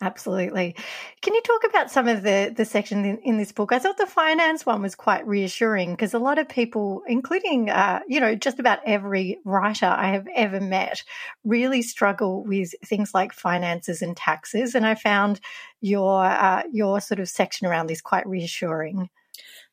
Absolutely. 0.00 0.74
Can 1.22 1.34
you 1.34 1.42
talk 1.42 1.62
about 1.68 1.90
some 1.90 2.08
of 2.08 2.22
the, 2.22 2.52
the 2.54 2.64
sections 2.64 3.06
in, 3.06 3.18
in 3.18 3.38
this 3.38 3.52
book? 3.52 3.72
I 3.72 3.78
thought 3.78 3.98
the 3.98 4.06
finance 4.06 4.64
one 4.64 4.82
was 4.82 4.94
quite 4.94 5.26
reassuring 5.26 5.92
because 5.92 6.14
a 6.14 6.18
lot 6.18 6.38
of 6.38 6.48
people, 6.48 7.02
including, 7.06 7.70
uh, 7.70 8.00
you 8.08 8.20
know, 8.20 8.34
just 8.34 8.58
about 8.58 8.80
every 8.84 9.38
writer 9.44 9.86
I 9.86 10.12
have 10.12 10.26
ever 10.34 10.60
met, 10.60 11.02
really 11.44 11.82
struggle 11.82 12.44
with 12.44 12.74
things 12.84 13.14
like 13.14 13.32
finances 13.32 14.02
and 14.02 14.16
taxes. 14.16 14.74
And 14.74 14.86
I 14.86 14.94
found 14.94 15.40
your, 15.80 16.24
uh, 16.24 16.62
your 16.72 17.00
sort 17.00 17.20
of 17.20 17.28
section 17.28 17.66
around 17.66 17.88
this 17.88 18.00
quite 18.00 18.26
reassuring. 18.26 19.10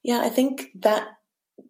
Yeah, 0.03 0.21
I 0.21 0.29
think 0.29 0.71
that 0.75 1.07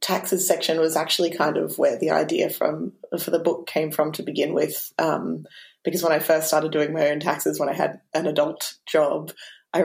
taxes 0.01 0.47
section 0.47 0.79
was 0.79 0.95
actually 0.95 1.31
kind 1.31 1.57
of 1.57 1.77
where 1.77 1.97
the 1.97 2.11
idea 2.11 2.49
from 2.49 2.93
for 3.19 3.31
the 3.31 3.39
book 3.39 3.67
came 3.67 3.91
from 3.91 4.11
to 4.13 4.23
begin 4.23 4.53
with. 4.53 4.93
Um, 4.97 5.45
because 5.85 6.03
when 6.03 6.11
I 6.11 6.19
first 6.19 6.47
started 6.47 6.71
doing 6.71 6.91
my 6.91 7.09
own 7.11 7.21
taxes, 7.21 7.59
when 7.59 7.69
I 7.69 7.73
had 7.73 8.01
an 8.13 8.27
adult 8.27 8.73
job, 8.85 9.31
I 9.73 9.83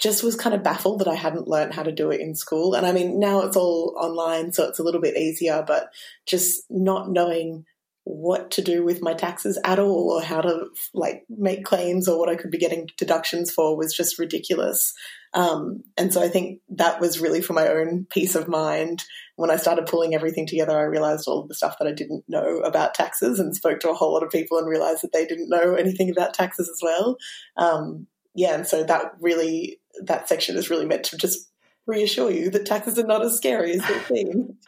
just 0.00 0.22
was 0.22 0.36
kind 0.36 0.54
of 0.54 0.62
baffled 0.62 1.00
that 1.00 1.08
I 1.08 1.14
hadn't 1.14 1.48
learned 1.48 1.74
how 1.74 1.82
to 1.82 1.90
do 1.90 2.10
it 2.10 2.20
in 2.20 2.36
school. 2.36 2.74
And 2.74 2.86
I 2.86 2.92
mean, 2.92 3.18
now 3.18 3.40
it's 3.42 3.56
all 3.56 3.96
online, 3.98 4.52
so 4.52 4.68
it's 4.68 4.78
a 4.78 4.82
little 4.84 5.00
bit 5.00 5.16
easier, 5.16 5.64
but 5.66 5.88
just 6.26 6.62
not 6.70 7.10
knowing 7.10 7.64
what 8.08 8.50
to 8.52 8.62
do 8.62 8.82
with 8.82 9.02
my 9.02 9.12
taxes 9.12 9.60
at 9.64 9.78
all 9.78 10.10
or 10.10 10.22
how 10.22 10.40
to 10.40 10.68
like 10.94 11.24
make 11.28 11.62
claims 11.62 12.08
or 12.08 12.18
what 12.18 12.30
I 12.30 12.36
could 12.36 12.50
be 12.50 12.56
getting 12.56 12.88
deductions 12.96 13.50
for 13.50 13.76
was 13.76 13.94
just 13.94 14.18
ridiculous. 14.18 14.94
Um, 15.34 15.82
and 15.98 16.12
so 16.12 16.22
I 16.22 16.28
think 16.28 16.60
that 16.70 17.02
was 17.02 17.20
really 17.20 17.42
for 17.42 17.52
my 17.52 17.68
own 17.68 18.06
peace 18.08 18.34
of 18.34 18.48
mind. 18.48 19.04
When 19.36 19.50
I 19.50 19.56
started 19.56 19.84
pulling 19.84 20.14
everything 20.14 20.46
together, 20.46 20.76
I 20.76 20.84
realized 20.84 21.28
all 21.28 21.46
the 21.46 21.54
stuff 21.54 21.76
that 21.78 21.86
I 21.86 21.92
didn't 21.92 22.24
know 22.28 22.60
about 22.60 22.94
taxes 22.94 23.38
and 23.38 23.54
spoke 23.54 23.80
to 23.80 23.90
a 23.90 23.94
whole 23.94 24.14
lot 24.14 24.22
of 24.22 24.30
people 24.30 24.56
and 24.56 24.66
realized 24.66 25.02
that 25.02 25.12
they 25.12 25.26
didn't 25.26 25.50
know 25.50 25.74
anything 25.74 26.10
about 26.10 26.32
taxes 26.32 26.66
as 26.66 26.80
well. 26.82 27.18
Um, 27.58 28.06
yeah, 28.34 28.54
and 28.54 28.66
so 28.66 28.84
that 28.84 29.12
really, 29.20 29.80
that 30.02 30.30
section 30.30 30.56
is 30.56 30.70
really 30.70 30.86
meant 30.86 31.04
to 31.04 31.18
just 31.18 31.50
reassure 31.88 32.30
you 32.30 32.50
that 32.50 32.66
taxes 32.66 32.98
are 32.98 33.06
not 33.06 33.24
as 33.24 33.36
scary 33.36 33.72
as 33.72 33.86
they 33.86 33.98
seem. 34.00 34.56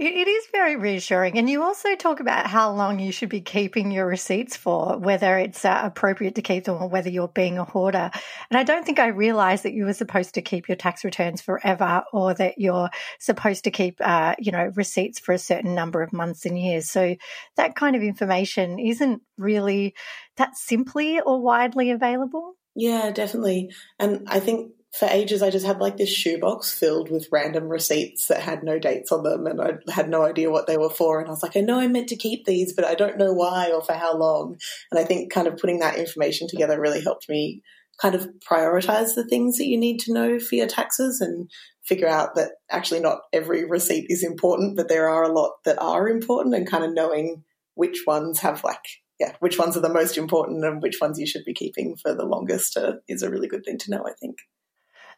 It 0.00 0.28
is 0.28 0.44
very 0.52 0.76
reassuring. 0.76 1.36
And 1.36 1.50
you 1.50 1.64
also 1.64 1.96
talk 1.96 2.20
about 2.20 2.46
how 2.46 2.70
long 2.72 3.00
you 3.00 3.10
should 3.10 3.30
be 3.30 3.40
keeping 3.40 3.90
your 3.90 4.06
receipts 4.06 4.56
for, 4.56 4.96
whether 4.96 5.36
it's 5.36 5.64
uh, 5.64 5.80
appropriate 5.82 6.36
to 6.36 6.42
keep 6.42 6.64
them 6.64 6.80
or 6.80 6.88
whether 6.88 7.08
you're 7.08 7.26
being 7.26 7.58
a 7.58 7.64
hoarder. 7.64 8.12
And 8.48 8.56
I 8.56 8.62
don't 8.62 8.86
think 8.86 9.00
I 9.00 9.08
realized 9.08 9.64
that 9.64 9.72
you 9.72 9.86
were 9.86 9.94
supposed 9.94 10.34
to 10.34 10.42
keep 10.42 10.68
your 10.68 10.76
tax 10.76 11.04
returns 11.04 11.40
forever 11.40 12.04
or 12.12 12.34
that 12.34 12.58
you're 12.58 12.90
supposed 13.18 13.64
to 13.64 13.72
keep, 13.72 13.96
uh, 14.00 14.36
you 14.38 14.52
know, 14.52 14.70
receipts 14.76 15.18
for 15.18 15.32
a 15.32 15.38
certain 15.38 15.74
number 15.74 16.02
of 16.02 16.12
months 16.12 16.46
and 16.46 16.56
years. 16.56 16.88
So 16.88 17.16
that 17.56 17.74
kind 17.74 17.96
of 17.96 18.02
information 18.02 18.78
isn't 18.78 19.22
really 19.36 19.96
that 20.36 20.56
simply 20.56 21.18
or 21.18 21.40
widely 21.40 21.90
available. 21.90 22.54
Yeah, 22.76 23.10
definitely. 23.10 23.70
And 23.98 24.28
I 24.28 24.38
think 24.38 24.70
for 24.92 25.06
ages 25.06 25.42
I 25.42 25.50
just 25.50 25.66
had 25.66 25.80
like 25.80 25.96
this 25.96 26.12
shoebox 26.12 26.76
filled 26.76 27.10
with 27.10 27.28
random 27.30 27.68
receipts 27.68 28.26
that 28.26 28.40
had 28.40 28.62
no 28.62 28.78
dates 28.78 29.12
on 29.12 29.22
them 29.22 29.46
and 29.46 29.60
I 29.60 29.92
had 29.92 30.08
no 30.08 30.24
idea 30.24 30.50
what 30.50 30.66
they 30.66 30.78
were 30.78 30.90
for. 30.90 31.20
And 31.20 31.28
I 31.28 31.30
was 31.30 31.42
like, 31.42 31.56
I 31.56 31.60
know 31.60 31.78
I'm 31.78 31.92
meant 31.92 32.08
to 32.08 32.16
keep 32.16 32.46
these, 32.46 32.72
but 32.72 32.84
I 32.84 32.94
don't 32.94 33.18
know 33.18 33.32
why 33.32 33.70
or 33.70 33.82
for 33.82 33.92
how 33.92 34.16
long. 34.16 34.56
And 34.90 34.98
I 34.98 35.04
think 35.04 35.32
kind 35.32 35.46
of 35.46 35.58
putting 35.58 35.80
that 35.80 35.98
information 35.98 36.48
together 36.48 36.80
really 36.80 37.02
helped 37.02 37.28
me 37.28 37.62
kind 38.00 38.14
of 38.14 38.28
prioritize 38.48 39.14
the 39.14 39.26
things 39.26 39.58
that 39.58 39.66
you 39.66 39.76
need 39.76 39.98
to 39.98 40.12
know 40.12 40.38
for 40.38 40.54
your 40.54 40.68
taxes 40.68 41.20
and 41.20 41.50
figure 41.84 42.08
out 42.08 42.34
that 42.36 42.52
actually 42.70 43.00
not 43.00 43.20
every 43.32 43.64
receipt 43.64 44.06
is 44.08 44.22
important, 44.24 44.76
but 44.76 44.88
there 44.88 45.08
are 45.08 45.24
a 45.24 45.32
lot 45.32 45.52
that 45.64 45.80
are 45.82 46.08
important 46.08 46.54
and 46.54 46.68
kind 46.68 46.84
of 46.84 46.94
knowing 46.94 47.42
which 47.74 48.04
ones 48.06 48.40
have 48.40 48.64
like 48.64 48.84
yeah, 49.20 49.34
which 49.40 49.58
ones 49.58 49.76
are 49.76 49.80
the 49.80 49.88
most 49.88 50.16
important 50.16 50.64
and 50.64 50.80
which 50.80 50.98
ones 51.00 51.18
you 51.18 51.26
should 51.26 51.44
be 51.44 51.52
keeping 51.52 51.96
for 51.96 52.14
the 52.14 52.24
longest 52.24 52.76
uh, 52.76 52.94
is 53.08 53.22
a 53.22 53.30
really 53.30 53.48
good 53.48 53.64
thing 53.64 53.76
to 53.78 53.90
know, 53.90 54.06
I 54.06 54.12
think. 54.20 54.38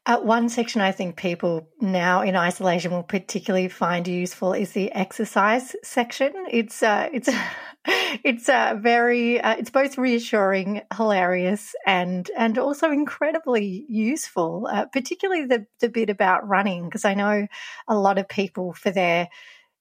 Uh, 0.06 0.18
one 0.18 0.48
section 0.48 0.80
I 0.80 0.92
think 0.92 1.16
people 1.16 1.68
now 1.80 2.22
in 2.22 2.34
isolation 2.34 2.90
will 2.90 3.02
particularly 3.02 3.68
find 3.68 4.08
useful 4.08 4.54
is 4.54 4.72
the 4.72 4.90
exercise 4.92 5.76
section. 5.82 6.32
It's 6.50 6.82
uh, 6.82 7.10
it's 7.12 7.28
it's 7.84 8.48
uh, 8.48 8.76
very 8.80 9.40
uh, 9.40 9.56
it's 9.56 9.70
both 9.70 9.98
reassuring, 9.98 10.82
hilarious, 10.96 11.74
and 11.86 12.30
and 12.36 12.58
also 12.58 12.90
incredibly 12.90 13.84
useful. 13.88 14.68
Uh, 14.72 14.86
particularly 14.86 15.44
the 15.44 15.66
the 15.80 15.90
bit 15.90 16.08
about 16.08 16.48
running 16.48 16.84
because 16.84 17.04
I 17.04 17.14
know 17.14 17.46
a 17.86 17.94
lot 17.94 18.16
of 18.16 18.28
people 18.28 18.72
for 18.72 18.90
their 18.90 19.28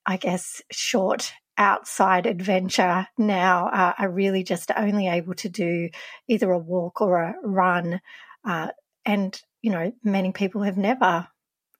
I 0.05 0.17
guess 0.17 0.61
short 0.71 1.33
outside 1.57 2.25
adventure 2.25 3.07
now 3.17 3.67
uh, 3.67 3.93
are 3.97 4.09
really 4.09 4.43
just 4.43 4.71
only 4.75 5.07
able 5.07 5.33
to 5.35 5.49
do 5.49 5.89
either 6.27 6.51
a 6.51 6.57
walk 6.57 7.01
or 7.01 7.17
a 7.21 7.35
run. 7.43 8.01
Uh, 8.45 8.69
and, 9.05 9.39
you 9.61 9.71
know, 9.71 9.91
many 10.03 10.31
people 10.31 10.63
have 10.63 10.77
never 10.77 11.27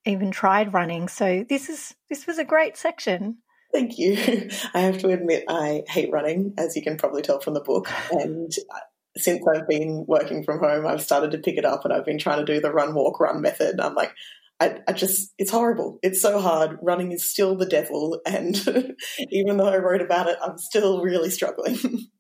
even 0.06 0.32
tried 0.32 0.74
running. 0.74 1.08
So 1.08 1.46
this 1.48 1.70
is 1.70 1.94
this 2.10 2.26
was 2.26 2.40
a 2.40 2.46
great 2.46 2.78
section. 2.78 3.38
Thank 3.72 3.98
you. 3.98 4.14
I 4.74 4.80
have 4.80 4.98
to 5.00 5.10
admit 5.10 5.46
I 5.48 5.84
hate 5.88 6.12
running, 6.12 6.54
as 6.58 6.76
you 6.76 6.82
can 6.82 6.98
probably 6.98 7.22
tell 7.22 7.40
from 7.40 7.54
the 7.54 7.62
book. 7.62 7.90
And 8.12 8.52
uh, 8.74 8.80
since 9.18 9.46
I've 9.48 9.68
been 9.68 10.06
working 10.08 10.44
from 10.44 10.60
home, 10.60 10.88
I've 10.88 11.02
started 11.02 11.32
to 11.32 11.38
pick 11.38 11.58
it 11.58 11.66
up 11.66 11.86
and 11.86 11.94
I've 11.94 12.06
been 12.06 12.20
trying 12.20 12.46
to 12.46 12.52
do 12.52 12.60
the 12.60 12.72
run, 12.72 12.94
walk, 12.94 13.20
run 13.20 13.42
method. 13.42 13.80
I'm 13.80 13.96
like, 13.96 14.14
I, 14.60 14.80
I, 14.88 14.94
just, 14.94 15.34
it's 15.38 15.52
horrible. 15.52 16.00
It's 16.02 16.22
so 16.22 16.40
hard. 16.40 16.80
Running 16.82 17.12
is 17.12 17.30
still 17.30 17.56
the 17.56 17.66
devil. 17.66 18.20
And 18.26 18.58
even 19.32 19.58
though 19.58 19.70
I 19.70 19.78
wrote 19.78 20.02
about 20.02 20.28
it, 20.28 20.38
I'm 20.42 20.58
still 20.58 21.02
really 21.02 21.30
struggling. 21.30 21.78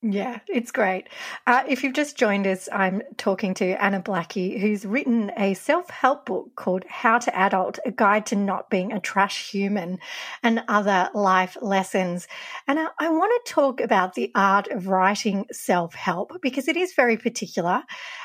Yeah, 0.00 0.38
it's 0.46 0.70
great. 0.70 1.08
Uh, 1.44 1.64
if 1.66 1.82
you've 1.82 1.92
just 1.92 2.16
joined 2.16 2.46
us, 2.46 2.68
I'm 2.72 3.02
talking 3.16 3.52
to 3.54 3.82
Anna 3.82 4.00
Blackie, 4.00 4.60
who's 4.60 4.86
written 4.86 5.32
a 5.36 5.54
self 5.54 5.90
help 5.90 6.26
book 6.26 6.52
called 6.54 6.84
How 6.88 7.18
to 7.18 7.36
Adult 7.36 7.80
A 7.84 7.90
Guide 7.90 8.24
to 8.26 8.36
Not 8.36 8.70
Being 8.70 8.92
a 8.92 9.00
Trash 9.00 9.50
Human 9.50 9.98
and 10.40 10.62
Other 10.68 11.10
Life 11.14 11.56
Lessons. 11.60 12.28
And 12.68 12.78
I, 12.78 12.86
I 13.00 13.08
want 13.08 13.44
to 13.44 13.52
talk 13.52 13.80
about 13.80 14.14
the 14.14 14.30
art 14.36 14.68
of 14.68 14.86
writing 14.86 15.46
self 15.50 15.94
help 15.94 16.30
because 16.42 16.68
it 16.68 16.76
is 16.76 16.92
very 16.94 17.16
particular. 17.16 17.82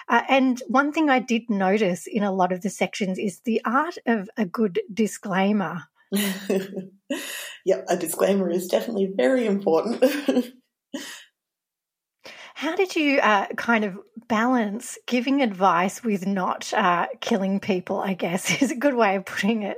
Uh, 0.07 0.21
and 0.29 0.61
one 0.67 0.91
thing 0.91 1.09
I 1.09 1.17
did 1.17 1.49
notice 1.49 2.05
in 2.05 2.21
a 2.21 2.31
lot 2.31 2.51
of 2.51 2.61
the 2.61 2.69
sections 2.69 3.17
is 3.17 3.39
the 3.39 3.61
art 3.65 3.97
of 4.05 4.29
a 4.37 4.45
good 4.45 4.79
disclaimer. 4.93 5.85
yeah, 7.65 7.81
a 7.89 7.97
disclaimer 7.97 8.47
is 8.51 8.67
definitely 8.67 9.11
very 9.17 9.47
important. 9.47 10.03
How 12.53 12.75
did 12.75 12.95
you 12.95 13.19
uh, 13.19 13.47
kind 13.57 13.83
of 13.83 13.97
balance 14.27 14.97
giving 15.07 15.41
advice 15.41 16.03
with 16.03 16.25
not 16.25 16.73
uh, 16.73 17.07
killing 17.19 17.59
people? 17.59 17.99
I 17.99 18.13
guess 18.13 18.61
is 18.61 18.71
a 18.71 18.75
good 18.75 18.95
way 18.95 19.15
of 19.15 19.25
putting 19.25 19.63
it. 19.63 19.77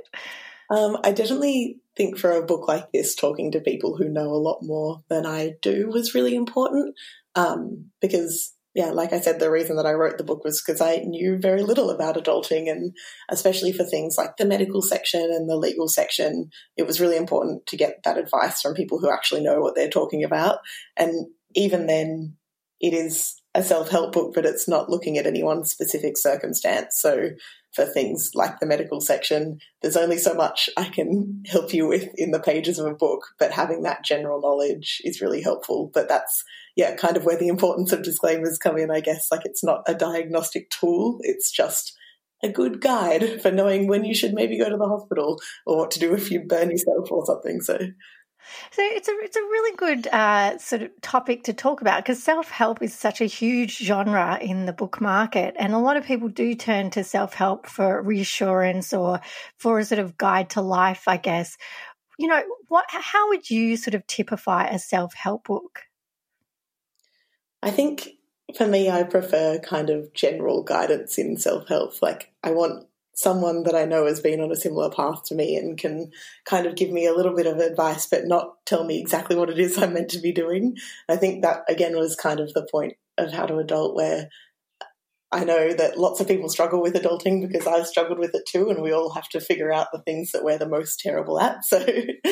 Um, 0.70 0.98
I 1.04 1.12
definitely 1.12 1.78
think 1.96 2.18
for 2.18 2.32
a 2.32 2.44
book 2.44 2.66
like 2.68 2.90
this, 2.92 3.14
talking 3.14 3.52
to 3.52 3.60
people 3.60 3.96
who 3.96 4.08
know 4.08 4.28
a 4.30 4.42
lot 4.42 4.58
more 4.62 5.02
than 5.08 5.24
I 5.24 5.54
do 5.62 5.88
was 5.88 6.14
really 6.14 6.34
important 6.34 6.94
um, 7.36 7.90
because 8.00 8.52
yeah, 8.76 8.90
like 8.90 9.14
I 9.14 9.20
said, 9.20 9.40
the 9.40 9.50
reason 9.50 9.76
that 9.76 9.86
I 9.86 9.94
wrote 9.94 10.18
the 10.18 10.24
book 10.24 10.44
was 10.44 10.60
because 10.60 10.82
I 10.82 10.96
knew 10.96 11.38
very 11.38 11.62
little 11.62 11.88
about 11.88 12.16
adulting, 12.16 12.70
and 12.70 12.94
especially 13.30 13.72
for 13.72 13.84
things 13.84 14.16
like 14.18 14.36
the 14.36 14.44
medical 14.44 14.82
section 14.82 15.22
and 15.22 15.48
the 15.48 15.56
legal 15.56 15.88
section, 15.88 16.50
it 16.76 16.86
was 16.86 17.00
really 17.00 17.16
important 17.16 17.66
to 17.68 17.78
get 17.78 18.02
that 18.04 18.18
advice 18.18 18.60
from 18.60 18.74
people 18.74 18.98
who 18.98 19.10
actually 19.10 19.42
know 19.42 19.60
what 19.60 19.74
they're 19.74 19.88
talking 19.88 20.24
about. 20.24 20.58
And 20.94 21.28
even 21.54 21.86
then, 21.86 22.36
it 22.80 22.92
is 22.92 23.34
a 23.54 23.62
self 23.62 23.88
help 23.88 24.12
book, 24.12 24.32
but 24.34 24.44
it's 24.44 24.68
not 24.68 24.90
looking 24.90 25.16
at 25.18 25.26
any 25.26 25.42
one 25.42 25.64
specific 25.64 26.16
circumstance. 26.18 26.98
So, 27.00 27.30
for 27.72 27.84
things 27.84 28.30
like 28.34 28.58
the 28.58 28.66
medical 28.66 29.00
section, 29.00 29.58
there's 29.82 29.96
only 29.96 30.16
so 30.16 30.34
much 30.34 30.70
I 30.76 30.84
can 30.84 31.42
help 31.46 31.74
you 31.74 31.86
with 31.86 32.08
in 32.16 32.30
the 32.30 32.40
pages 32.40 32.78
of 32.78 32.86
a 32.86 32.94
book, 32.94 33.26
but 33.38 33.52
having 33.52 33.82
that 33.82 34.04
general 34.04 34.40
knowledge 34.40 35.00
is 35.04 35.20
really 35.20 35.42
helpful. 35.42 35.90
But 35.92 36.08
that's, 36.08 36.42
yeah, 36.74 36.96
kind 36.96 37.16
of 37.16 37.24
where 37.24 37.36
the 37.36 37.48
importance 37.48 37.92
of 37.92 38.02
disclaimers 38.02 38.58
come 38.58 38.78
in, 38.78 38.90
I 38.90 39.00
guess. 39.00 39.28
Like, 39.30 39.42
it's 39.44 39.64
not 39.64 39.82
a 39.86 39.94
diagnostic 39.94 40.70
tool, 40.70 41.18
it's 41.20 41.50
just 41.50 41.94
a 42.42 42.48
good 42.48 42.80
guide 42.80 43.40
for 43.40 43.50
knowing 43.50 43.88
when 43.88 44.04
you 44.04 44.14
should 44.14 44.34
maybe 44.34 44.58
go 44.58 44.68
to 44.68 44.76
the 44.76 44.88
hospital 44.88 45.40
or 45.64 45.78
what 45.78 45.90
to 45.90 45.98
do 45.98 46.14
if 46.14 46.30
you 46.30 46.44
burn 46.46 46.70
yourself 46.70 47.10
or 47.10 47.24
something. 47.24 47.60
So, 47.60 47.78
so 48.70 48.82
it's 48.82 49.08
a 49.08 49.12
it's 49.22 49.36
a 49.36 49.40
really 49.40 49.76
good 49.76 50.06
uh, 50.08 50.58
sort 50.58 50.82
of 50.82 50.90
topic 51.00 51.44
to 51.44 51.52
talk 51.52 51.80
about 51.80 52.02
because 52.02 52.22
self 52.22 52.50
help 52.50 52.82
is 52.82 52.94
such 52.94 53.20
a 53.20 53.26
huge 53.26 53.78
genre 53.78 54.38
in 54.40 54.66
the 54.66 54.72
book 54.72 55.00
market, 55.00 55.54
and 55.58 55.72
a 55.72 55.78
lot 55.78 55.96
of 55.96 56.04
people 56.04 56.28
do 56.28 56.54
turn 56.54 56.90
to 56.90 57.04
self 57.04 57.34
help 57.34 57.66
for 57.66 58.02
reassurance 58.02 58.92
or 58.92 59.20
for 59.58 59.78
a 59.78 59.84
sort 59.84 59.98
of 59.98 60.16
guide 60.16 60.50
to 60.50 60.60
life, 60.60 61.08
I 61.08 61.16
guess. 61.16 61.56
You 62.18 62.28
know, 62.28 62.42
what? 62.68 62.86
How 62.88 63.28
would 63.28 63.50
you 63.50 63.76
sort 63.76 63.94
of 63.94 64.06
typify 64.06 64.66
a 64.66 64.78
self 64.78 65.14
help 65.14 65.44
book? 65.44 65.82
I 67.62 67.70
think 67.70 68.10
for 68.56 68.66
me, 68.66 68.88
I 68.90 69.02
prefer 69.02 69.58
kind 69.58 69.90
of 69.90 70.12
general 70.14 70.62
guidance 70.62 71.18
in 71.18 71.36
self 71.36 71.68
help. 71.68 72.00
Like, 72.00 72.32
I 72.42 72.50
want 72.52 72.86
someone 73.16 73.62
that 73.62 73.74
I 73.74 73.86
know 73.86 74.04
has 74.06 74.20
been 74.20 74.40
on 74.40 74.52
a 74.52 74.56
similar 74.56 74.90
path 74.90 75.24
to 75.24 75.34
me 75.34 75.56
and 75.56 75.78
can 75.78 76.10
kind 76.44 76.66
of 76.66 76.76
give 76.76 76.90
me 76.90 77.06
a 77.06 77.14
little 77.14 77.34
bit 77.34 77.46
of 77.46 77.58
advice, 77.58 78.06
but 78.06 78.26
not 78.26 78.54
tell 78.66 78.84
me 78.84 79.00
exactly 79.00 79.34
what 79.34 79.48
it 79.48 79.58
is 79.58 79.78
I'm 79.78 79.94
meant 79.94 80.10
to 80.10 80.20
be 80.20 80.32
doing. 80.32 80.76
I 81.08 81.16
think 81.16 81.42
that 81.42 81.62
again 81.68 81.96
was 81.96 82.14
kind 82.14 82.40
of 82.40 82.52
the 82.52 82.68
point 82.70 82.92
of 83.16 83.32
how 83.32 83.46
to 83.46 83.56
adult, 83.56 83.96
where 83.96 84.28
I 85.32 85.44
know 85.44 85.72
that 85.72 85.98
lots 85.98 86.20
of 86.20 86.28
people 86.28 86.50
struggle 86.50 86.82
with 86.82 86.92
adulting 86.92 87.40
because 87.40 87.66
I've 87.66 87.86
struggled 87.86 88.18
with 88.18 88.34
it 88.34 88.44
too, 88.46 88.68
and 88.68 88.82
we 88.82 88.92
all 88.92 89.10
have 89.14 89.28
to 89.30 89.40
figure 89.40 89.72
out 89.72 89.88
the 89.92 90.02
things 90.02 90.32
that 90.32 90.44
we're 90.44 90.58
the 90.58 90.68
most 90.68 91.00
terrible 91.00 91.40
at. 91.40 91.64
So, 91.64 91.84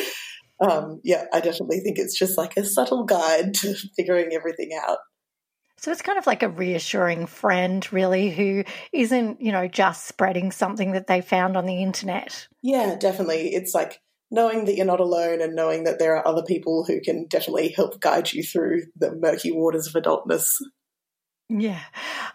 um, 0.61 1.01
yeah, 1.03 1.25
I 1.33 1.41
definitely 1.41 1.79
think 1.79 1.97
it's 1.97 2.17
just 2.17 2.37
like 2.37 2.57
a 2.57 2.63
subtle 2.63 3.05
guide 3.05 3.55
to 3.55 3.75
figuring 3.95 4.33
everything 4.33 4.69
out. 4.79 4.99
So 5.85 5.91
it's 5.91 6.01
kind 6.01 6.17
of 6.17 6.25
like 6.25 6.41
a 6.41 6.49
reassuring 6.49 7.27
friend, 7.27 7.87
really, 7.93 8.31
who 8.31 8.63
isn't, 8.91 9.39
you 9.39 9.51
know, 9.51 9.67
just 9.67 10.07
spreading 10.07 10.51
something 10.51 10.93
that 10.93 11.05
they 11.05 11.21
found 11.21 11.55
on 11.55 11.67
the 11.67 11.83
internet. 11.83 12.47
Yeah, 12.63 12.95
definitely. 12.99 13.53
It's 13.53 13.75
like 13.75 14.01
knowing 14.31 14.65
that 14.65 14.75
you're 14.75 14.87
not 14.87 14.99
alone 14.99 15.41
and 15.41 15.53
knowing 15.53 15.83
that 15.83 15.99
there 15.99 16.17
are 16.17 16.27
other 16.27 16.41
people 16.41 16.85
who 16.85 17.01
can 17.01 17.27
definitely 17.27 17.69
help 17.69 18.01
guide 18.01 18.33
you 18.33 18.41
through 18.41 18.85
the 18.95 19.13
murky 19.13 19.51
waters 19.51 19.85
of 19.85 19.93
adultness. 19.93 20.47
Yeah. 21.49 21.81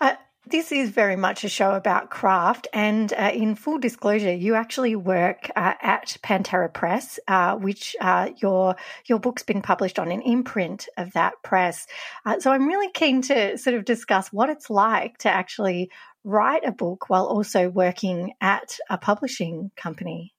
Uh, 0.00 0.14
this 0.46 0.72
is 0.72 0.90
very 0.90 1.16
much 1.16 1.44
a 1.44 1.48
show 1.48 1.72
about 1.72 2.10
craft, 2.10 2.66
and 2.72 3.12
uh, 3.12 3.30
in 3.32 3.54
full 3.54 3.78
disclosure, 3.78 4.32
you 4.32 4.54
actually 4.54 4.96
work 4.96 5.50
uh, 5.54 5.74
at 5.82 6.16
Pantera 6.22 6.72
Press, 6.72 7.18
uh, 7.28 7.56
which 7.56 7.94
uh, 8.00 8.30
your 8.38 8.76
your 9.06 9.18
book's 9.18 9.42
been 9.42 9.62
published 9.62 9.98
on 9.98 10.10
an 10.10 10.22
imprint 10.22 10.88
of 10.96 11.12
that 11.12 11.34
press. 11.42 11.86
Uh, 12.24 12.40
so 12.40 12.50
I'm 12.50 12.66
really 12.66 12.90
keen 12.92 13.22
to 13.22 13.58
sort 13.58 13.76
of 13.76 13.84
discuss 13.84 14.32
what 14.32 14.48
it's 14.48 14.70
like 14.70 15.18
to 15.18 15.28
actually 15.30 15.90
write 16.24 16.66
a 16.66 16.72
book 16.72 17.08
while 17.08 17.26
also 17.26 17.68
working 17.68 18.32
at 18.40 18.78
a 18.88 18.98
publishing 18.98 19.70
company. 19.76 20.34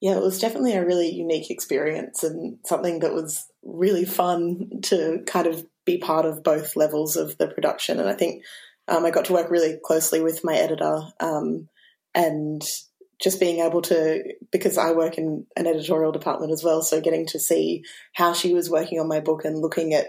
Yeah, 0.00 0.16
it 0.16 0.22
was 0.22 0.38
definitely 0.38 0.74
a 0.74 0.84
really 0.84 1.10
unique 1.10 1.50
experience 1.50 2.22
and 2.22 2.58
something 2.64 2.98
that 2.98 3.14
was 3.14 3.46
really 3.62 4.04
fun 4.04 4.80
to 4.82 5.22
kind 5.26 5.46
of 5.46 5.64
be 5.86 5.98
part 5.98 6.26
of 6.26 6.42
both 6.42 6.76
levels 6.76 7.16
of 7.16 7.38
the 7.38 7.46
production. 7.46 7.98
And 7.98 8.08
I 8.08 8.14
think 8.14 8.42
um, 8.88 9.04
I 9.04 9.10
got 9.10 9.26
to 9.26 9.32
work 9.32 9.50
really 9.50 9.78
closely 9.84 10.20
with 10.20 10.44
my 10.44 10.54
editor 10.54 11.00
um, 11.20 11.68
and 12.14 12.62
just 13.22 13.40
being 13.40 13.60
able 13.60 13.82
to, 13.82 14.22
because 14.50 14.76
I 14.76 14.92
work 14.92 15.18
in 15.18 15.46
an 15.56 15.66
editorial 15.66 16.12
department 16.12 16.52
as 16.52 16.62
well, 16.62 16.82
so 16.82 17.00
getting 17.00 17.26
to 17.28 17.38
see 17.38 17.82
how 18.14 18.32
she 18.32 18.52
was 18.52 18.68
working 18.68 19.00
on 19.00 19.08
my 19.08 19.20
book 19.20 19.44
and 19.44 19.60
looking 19.60 19.94
at 19.94 20.08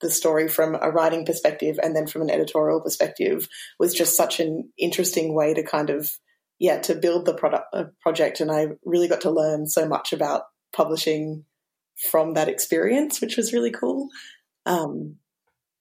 the 0.00 0.10
story 0.10 0.48
from 0.48 0.74
a 0.74 0.90
writing 0.90 1.24
perspective 1.24 1.78
and 1.82 1.94
then 1.94 2.06
from 2.06 2.22
an 2.22 2.30
editorial 2.30 2.80
perspective 2.80 3.48
was 3.78 3.94
just 3.94 4.16
such 4.16 4.40
an 4.40 4.70
interesting 4.78 5.34
way 5.34 5.54
to 5.54 5.62
kind 5.62 5.90
of 5.90 6.10
yeah 6.58 6.78
to 6.80 6.94
build 6.94 7.24
the 7.24 7.34
product 7.34 7.66
uh, 7.72 7.84
project. 8.00 8.40
And 8.40 8.50
I 8.50 8.68
really 8.84 9.08
got 9.08 9.22
to 9.22 9.30
learn 9.30 9.66
so 9.66 9.86
much 9.88 10.12
about 10.12 10.42
publishing 10.72 11.44
from 12.10 12.34
that 12.34 12.48
experience 12.48 13.20
which 13.20 13.36
was 13.36 13.52
really 13.52 13.70
cool. 13.70 14.08
Um, 14.66 15.16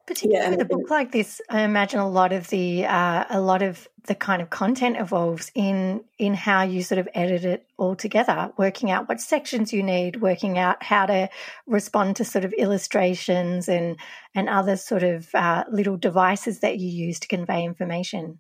Particularly 0.08 0.44
yeah, 0.44 0.50
with 0.52 0.62
a 0.62 0.66
book 0.66 0.90
like 0.92 1.12
this, 1.12 1.42
I 1.50 1.62
imagine 1.62 2.00
a 2.00 2.08
lot 2.08 2.32
of 2.32 2.48
the 2.50 2.86
uh, 2.86 3.26
a 3.28 3.42
lot 3.42 3.64
of 3.64 3.88
the 4.06 4.14
kind 4.14 4.40
of 4.40 4.52
content 4.52 4.98
evolves 5.00 5.52
in 5.56 6.04
in 6.20 6.36
how 6.36 6.62
you 6.62 6.84
sort 6.84 7.00
of 7.00 7.10
edit 7.16 7.44
it 7.44 7.66
all 7.78 7.96
together, 7.96 8.52
working 8.56 8.92
out 8.92 9.10
what 9.10 9.20
sections 9.20 9.74
you 9.74 9.82
need, 9.82 10.22
working 10.22 10.60
out 10.60 10.84
how 10.84 11.08
to 11.08 11.30
respond 11.66 12.18
to 12.18 12.26
sort 12.26 12.46
of 12.46 12.54
illustrations 12.54 13.68
and 13.68 13.98
and 14.36 14.48
other 14.48 14.78
sort 14.78 15.02
of 15.02 15.34
uh, 15.34 15.64
little 15.72 15.98
devices 15.98 16.60
that 16.60 16.78
you 16.78 16.88
use 16.88 17.20
to 17.20 17.28
convey 17.28 17.64
information. 17.64 18.40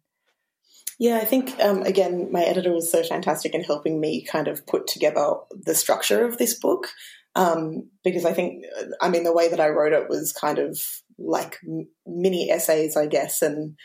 Yeah, 0.99 1.17
I 1.17 1.25
think 1.25 1.59
um, 1.59 1.81
again, 1.81 2.31
my 2.31 2.43
editor 2.43 2.71
was 2.71 2.91
so 2.91 3.03
fantastic 3.03 3.53
in 3.53 3.63
helping 3.63 3.99
me 3.99 4.23
kind 4.23 4.47
of 4.47 4.65
put 4.67 4.87
together 4.87 5.33
the 5.49 5.75
structure 5.75 6.25
of 6.25 6.37
this 6.37 6.53
book. 6.53 6.89
Um, 7.37 7.89
because 8.05 8.23
I 8.23 8.31
think, 8.31 8.63
I 9.01 9.09
mean, 9.09 9.25
the 9.25 9.33
way 9.33 9.49
that 9.49 9.59
I 9.59 9.67
wrote 9.67 9.91
it 9.91 10.07
was 10.07 10.31
kind 10.31 10.57
of 10.57 10.79
like 11.17 11.59
mini 12.05 12.49
essays, 12.51 12.97
I 12.97 13.07
guess, 13.07 13.41
and 13.41 13.75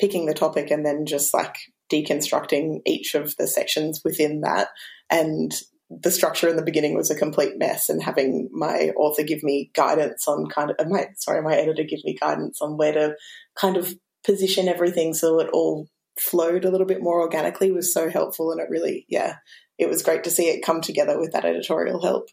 picking 0.00 0.26
the 0.26 0.34
topic 0.34 0.70
and 0.70 0.84
then 0.84 1.06
just 1.06 1.32
like 1.32 1.56
deconstructing 1.92 2.80
each 2.86 3.14
of 3.14 3.34
the 3.36 3.46
sections 3.46 4.00
within 4.04 4.40
that. 4.40 4.68
And 5.10 5.52
the 5.90 6.10
structure 6.10 6.48
in 6.48 6.56
the 6.56 6.62
beginning 6.62 6.96
was 6.96 7.10
a 7.10 7.14
complete 7.14 7.58
mess 7.58 7.88
and 7.88 8.02
having 8.02 8.48
my 8.52 8.90
author 8.96 9.22
give 9.22 9.42
me 9.42 9.70
guidance 9.74 10.26
on 10.26 10.46
kind 10.48 10.70
of 10.70 10.76
uh, 10.78 10.88
my 10.88 11.06
sorry 11.16 11.42
my 11.42 11.54
editor 11.54 11.84
give 11.84 12.00
me 12.04 12.16
guidance 12.18 12.60
on 12.60 12.76
where 12.76 12.92
to 12.92 13.14
kind 13.56 13.76
of 13.76 13.94
position 14.24 14.66
everything 14.66 15.12
so 15.12 15.38
it 15.40 15.50
all 15.52 15.86
flowed 16.18 16.64
a 16.64 16.70
little 16.70 16.86
bit 16.86 17.02
more 17.02 17.20
organically 17.20 17.70
was 17.70 17.92
so 17.92 18.08
helpful 18.08 18.50
and 18.50 18.60
it 18.60 18.70
really 18.70 19.04
yeah 19.08 19.36
it 19.78 19.88
was 19.88 20.02
great 20.02 20.24
to 20.24 20.30
see 20.30 20.44
it 20.44 20.64
come 20.64 20.80
together 20.80 21.18
with 21.18 21.32
that 21.32 21.44
editorial 21.44 22.00
help 22.00 22.28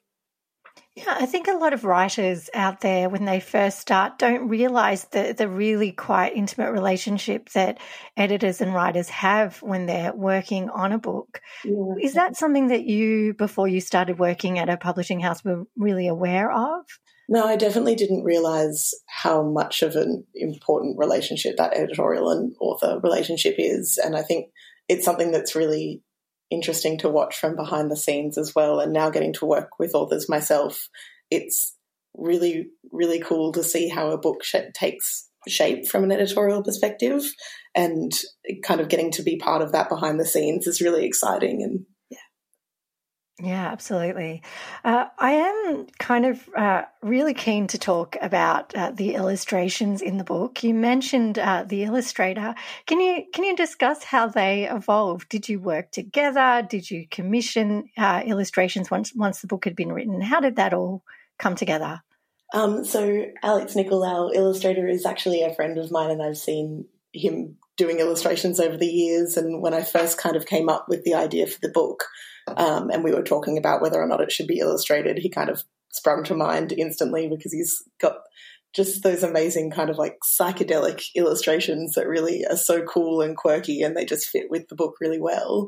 yeah, 0.95 1.15
I 1.19 1.25
think 1.25 1.47
a 1.47 1.58
lot 1.58 1.71
of 1.73 1.86
writers 1.86 2.49
out 2.54 2.82
there, 2.82 3.08
when 3.08 3.23
they 3.23 3.39
first 3.39 3.80
start, 3.80 4.19
don't 4.19 4.49
realize 4.49 5.06
the, 5.06 5.34
the 5.38 5.47
really 5.47 5.93
quite 5.93 6.36
intimate 6.36 6.71
relationship 6.71 7.49
that 7.51 7.80
editors 8.17 8.60
and 8.60 8.73
writers 8.73 9.08
have 9.08 9.62
when 9.62 9.86
they're 9.86 10.13
working 10.13 10.69
on 10.69 10.91
a 10.91 10.99
book. 10.99 11.41
Yeah. 11.63 11.95
Is 12.01 12.15
that 12.15 12.36
something 12.36 12.67
that 12.67 12.84
you, 12.84 13.34
before 13.34 13.69
you 13.69 13.80
started 13.80 14.19
working 14.19 14.60
at 14.60 14.67
a 14.67 14.75
publishing 14.75 15.21
house, 15.21 15.45
were 15.45 15.63
really 15.77 16.08
aware 16.08 16.51
of? 16.51 16.86
No, 17.30 17.47
I 17.47 17.56
definitely 17.56 17.95
didn't 17.95 18.25
realize 18.25 18.93
how 19.08 19.43
much 19.43 19.84
of 19.84 19.95
an 19.95 20.25
important 20.36 20.99
relationship 20.99 21.56
that 21.56 21.73
editorial 21.73 22.30
and 22.30 22.54
author 22.60 22.99
relationship 23.01 23.56
is. 23.58 23.97
And 23.97 24.17
I 24.17 24.23
think 24.23 24.47
it's 24.89 25.06
something 25.06 25.32
that's 25.32 25.56
really 25.56 26.01
interesting 26.52 26.98
to 27.00 27.10
watch 27.10 27.40
from 27.40 27.56
behind 27.56 27.90
the 27.90 27.98
scenes 27.98 28.38
as 28.38 28.54
well. 28.54 28.80
And 28.80 28.94
now 28.94 29.10
getting 29.10 29.34
to 29.34 29.46
work 29.46 29.80
with 29.80 29.96
authors 29.96 30.30
myself, 30.30 30.90
it's 31.30 31.76
really, 32.16 32.68
really 32.92 33.20
cool 33.20 33.54
to 33.54 33.64
see 33.64 33.88
how 33.88 34.12
a 34.12 34.18
book 34.18 34.44
sh- 34.44 34.56
takes 34.74 35.30
shape 35.48 35.88
from 35.88 36.04
an 36.04 36.12
editorial 36.12 36.62
perspective 36.62 37.24
and 37.74 38.12
kind 38.64 38.80
of 38.80 38.90
getting 38.90 39.12
to 39.12 39.24
be 39.24 39.38
part 39.38 39.62
of 39.62 39.72
that 39.72 39.90
behind 39.90 40.20
the 40.20 40.26
scenes 40.26 40.68
is 40.68 40.82
really 40.82 41.06
exciting 41.06 41.64
and 41.64 41.86
yeah, 43.43 43.67
absolutely. 43.71 44.43
Uh, 44.84 45.06
I 45.17 45.32
am 45.32 45.88
kind 45.97 46.25
of 46.25 46.47
uh, 46.56 46.84
really 47.01 47.34
keen 47.34 47.65
to 47.67 47.80
talk 47.80 48.15
about 48.21 48.75
uh, 48.75 48.91
the 48.91 49.15
illustrations 49.15 50.01
in 50.01 50.17
the 50.17 50.23
book. 50.23 50.63
You 50.63 50.75
mentioned 50.75 51.39
uh, 51.39 51.63
the 51.67 51.84
illustrator. 51.84 52.54
Can 52.86 52.99
you 52.99 53.23
can 53.34 53.43
you 53.43 53.56
discuss 53.56 54.04
how 54.04 54.27
they 54.27 54.69
evolved? 54.69 55.30
Did 55.30 55.49
you 55.49 55.60
work 55.60 55.91
together? 55.91 56.65
Did 56.67 56.91
you 56.91 57.08
commission 57.10 57.89
uh, 57.97 58.21
illustrations 58.25 58.91
once 58.91 59.12
once 59.15 59.41
the 59.41 59.47
book 59.47 59.65
had 59.65 59.75
been 59.75 59.91
written? 59.91 60.21
How 60.21 60.39
did 60.39 60.58
that 60.58 60.73
all 60.73 61.04
come 61.39 61.56
together? 61.56 62.01
Um, 62.54 62.86
so 62.86 63.25
Alex 63.41 63.75
Nichol, 63.75 64.04
our 64.04 64.34
illustrator, 64.34 64.88
is 64.88 65.06
actually 65.06 65.41
a 65.41 65.54
friend 65.56 65.77
of 65.80 65.91
mine, 65.91 66.12
and 66.12 66.21
I've 66.21 66.38
seen 66.38 66.86
him 67.13 67.58
doing 67.77 67.99
illustrations 67.99 68.60
over 68.60 68.77
the 68.77 68.86
years. 68.86 69.38
And 69.38 69.62
when 69.62 69.73
I 69.73 69.82
first 69.82 70.17
kind 70.17 70.36
of 70.36 70.45
came 70.45 70.69
up 70.69 70.88
with 70.88 71.04
the 71.04 71.15
idea 71.15 71.47
for 71.47 71.60
the 71.62 71.69
book, 71.69 72.06
um, 72.47 72.89
and 72.89 73.04
we 73.04 73.12
were 73.12 73.23
talking 73.23 73.58
about 73.58 73.82
whether 73.82 74.01
or 74.01 74.08
not 74.08 74.21
it 74.21 74.32
should 74.32 74.47
be 74.47 74.60
illustrated, 74.60 75.17
he 75.17 75.30
kind 75.30 75.49
of 75.49 75.63
sprung 75.91 76.23
to 76.23 76.36
mind 76.36 76.71
instantly 76.71 77.27
because 77.27 77.54
he's 77.54 77.84
got 77.99 78.15
just 78.73 79.04
those 79.04 79.23
amazing 79.23 79.69
kind 79.69 79.89
of 79.89 79.97
like 79.97 80.17
psychedelic 80.23 81.04
illustrations 81.15 81.93
that 81.93 82.08
really 82.08 82.45
are 82.49 82.56
so 82.56 82.84
cool 82.84 83.21
and 83.21 83.36
quirky 83.36 83.82
and 83.82 83.97
they 83.97 84.06
just 84.06 84.30
fit 84.30 84.45
with 84.49 84.67
the 84.69 84.75
book 84.75 84.95
really 85.01 85.19
well. 85.19 85.67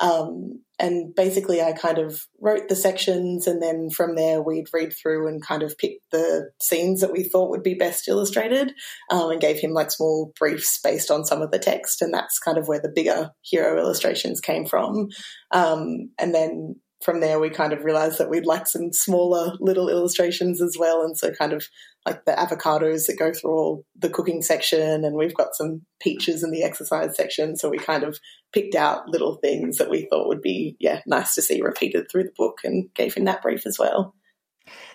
Um, 0.00 0.62
and 0.78 1.12
basically, 1.14 1.60
I 1.60 1.72
kind 1.72 1.98
of 1.98 2.20
wrote 2.40 2.68
the 2.68 2.76
sections, 2.76 3.48
and 3.48 3.60
then 3.60 3.90
from 3.90 4.14
there, 4.14 4.40
we'd 4.40 4.72
read 4.72 4.92
through 4.92 5.26
and 5.26 5.44
kind 5.44 5.64
of 5.64 5.76
pick 5.76 5.98
the 6.12 6.50
scenes 6.60 7.00
that 7.00 7.12
we 7.12 7.24
thought 7.24 7.50
would 7.50 7.64
be 7.64 7.74
best 7.74 8.06
illustrated, 8.06 8.72
um, 9.10 9.30
and 9.30 9.40
gave 9.40 9.58
him 9.58 9.72
like 9.72 9.90
small 9.90 10.32
briefs 10.38 10.78
based 10.82 11.10
on 11.10 11.24
some 11.24 11.42
of 11.42 11.50
the 11.50 11.58
text. 11.58 12.00
And 12.00 12.14
that's 12.14 12.38
kind 12.38 12.58
of 12.58 12.68
where 12.68 12.80
the 12.80 12.92
bigger 12.94 13.30
hero 13.42 13.76
illustrations 13.78 14.40
came 14.40 14.66
from. 14.66 15.08
Um, 15.50 16.10
and 16.16 16.32
then 16.32 16.76
from 17.02 17.20
there, 17.20 17.38
we 17.38 17.50
kind 17.50 17.72
of 17.72 17.84
realized 17.84 18.18
that 18.18 18.28
we'd 18.28 18.46
like 18.46 18.66
some 18.66 18.92
smaller 18.92 19.52
little 19.60 19.88
illustrations 19.88 20.60
as 20.60 20.76
well. 20.78 21.02
And 21.02 21.16
so, 21.16 21.30
kind 21.32 21.52
of 21.52 21.66
like 22.04 22.24
the 22.24 22.32
avocados 22.32 23.06
that 23.06 23.18
go 23.18 23.32
through 23.32 23.50
all 23.50 23.84
the 23.96 24.10
cooking 24.10 24.42
section, 24.42 25.04
and 25.04 25.14
we've 25.14 25.34
got 25.34 25.54
some 25.54 25.82
peaches 26.00 26.42
in 26.42 26.50
the 26.50 26.64
exercise 26.64 27.16
section. 27.16 27.56
So, 27.56 27.68
we 27.68 27.78
kind 27.78 28.02
of 28.02 28.18
picked 28.52 28.74
out 28.74 29.08
little 29.08 29.36
things 29.36 29.78
that 29.78 29.90
we 29.90 30.06
thought 30.10 30.28
would 30.28 30.42
be, 30.42 30.76
yeah, 30.80 31.00
nice 31.06 31.34
to 31.36 31.42
see 31.42 31.62
repeated 31.62 32.06
through 32.10 32.24
the 32.24 32.32
book 32.36 32.58
and 32.64 32.92
gave 32.94 33.14
him 33.14 33.24
that 33.24 33.42
brief 33.42 33.66
as 33.66 33.78
well. 33.78 34.14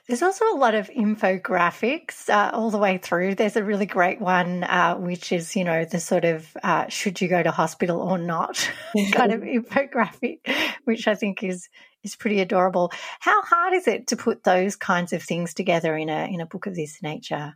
There's 0.08 0.22
also 0.22 0.46
a 0.54 0.58
lot 0.58 0.76
of 0.76 0.90
infographics 0.90 2.30
uh, 2.30 2.52
all 2.54 2.70
the 2.70 2.78
way 2.78 2.98
through. 2.98 3.36
There's 3.36 3.56
a 3.56 3.64
really 3.64 3.86
great 3.86 4.20
one, 4.20 4.64
uh, 4.64 4.96
which 4.96 5.32
is, 5.32 5.56
you 5.56 5.64
know, 5.64 5.86
the 5.86 6.00
sort 6.00 6.26
of 6.26 6.56
uh, 6.62 6.88
should 6.90 7.22
you 7.22 7.28
go 7.28 7.42
to 7.42 7.52
hospital 7.52 8.02
or 8.02 8.18
not 8.18 8.70
kind 9.14 9.32
of 9.32 9.42
infographic, 9.42 10.40
which 10.84 11.08
I 11.08 11.16
think 11.16 11.44
is 11.44 11.70
is 12.04 12.16
pretty 12.16 12.40
adorable. 12.42 12.92
How 13.20 13.42
hard 13.42 13.74
is 13.74 13.88
it 13.88 14.08
to 14.08 14.16
put 14.18 14.44
those 14.44 14.76
kinds 14.76 15.14
of 15.14 15.24
things 15.24 15.54
together 15.54 15.96
in 15.98 16.10
a 16.10 16.26
in 16.34 16.42
a 16.42 16.46
book 16.46 16.66
of 16.68 16.76
this 16.76 17.02
nature? 17.02 17.56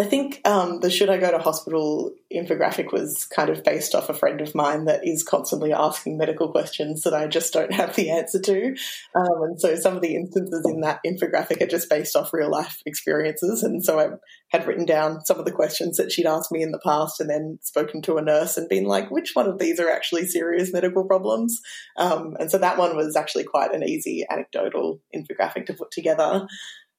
I 0.00 0.04
think 0.04 0.40
um, 0.46 0.80
the 0.80 0.88
Should 0.88 1.10
I 1.10 1.18
Go 1.18 1.30
to 1.30 1.38
Hospital 1.38 2.14
infographic 2.34 2.90
was 2.90 3.26
kind 3.26 3.50
of 3.50 3.62
based 3.62 3.94
off 3.94 4.08
a 4.08 4.14
friend 4.14 4.40
of 4.40 4.54
mine 4.54 4.86
that 4.86 5.06
is 5.06 5.22
constantly 5.22 5.74
asking 5.74 6.16
medical 6.16 6.50
questions 6.50 7.02
that 7.02 7.12
I 7.12 7.26
just 7.26 7.52
don't 7.52 7.74
have 7.74 7.94
the 7.94 8.08
answer 8.10 8.40
to. 8.40 8.68
Um, 9.14 9.42
and 9.42 9.60
so 9.60 9.76
some 9.76 9.96
of 9.96 10.00
the 10.00 10.14
instances 10.14 10.64
in 10.66 10.80
that 10.80 11.00
infographic 11.06 11.60
are 11.60 11.66
just 11.66 11.90
based 11.90 12.16
off 12.16 12.32
real 12.32 12.50
life 12.50 12.80
experiences. 12.86 13.62
And 13.62 13.84
so 13.84 14.00
I 14.00 14.08
had 14.48 14.66
written 14.66 14.86
down 14.86 15.22
some 15.26 15.38
of 15.38 15.44
the 15.44 15.52
questions 15.52 15.98
that 15.98 16.10
she'd 16.10 16.24
asked 16.24 16.50
me 16.50 16.62
in 16.62 16.72
the 16.72 16.80
past 16.82 17.20
and 17.20 17.28
then 17.28 17.58
spoken 17.60 18.00
to 18.02 18.16
a 18.16 18.22
nurse 18.22 18.56
and 18.56 18.70
been 18.70 18.84
like, 18.84 19.10
which 19.10 19.32
one 19.34 19.48
of 19.48 19.58
these 19.58 19.78
are 19.78 19.90
actually 19.90 20.24
serious 20.24 20.72
medical 20.72 21.04
problems? 21.04 21.60
Um, 21.98 22.38
and 22.40 22.50
so 22.50 22.56
that 22.56 22.78
one 22.78 22.96
was 22.96 23.16
actually 23.16 23.44
quite 23.44 23.74
an 23.74 23.82
easy 23.82 24.24
anecdotal 24.30 25.02
infographic 25.14 25.66
to 25.66 25.74
put 25.74 25.90
together. 25.90 26.46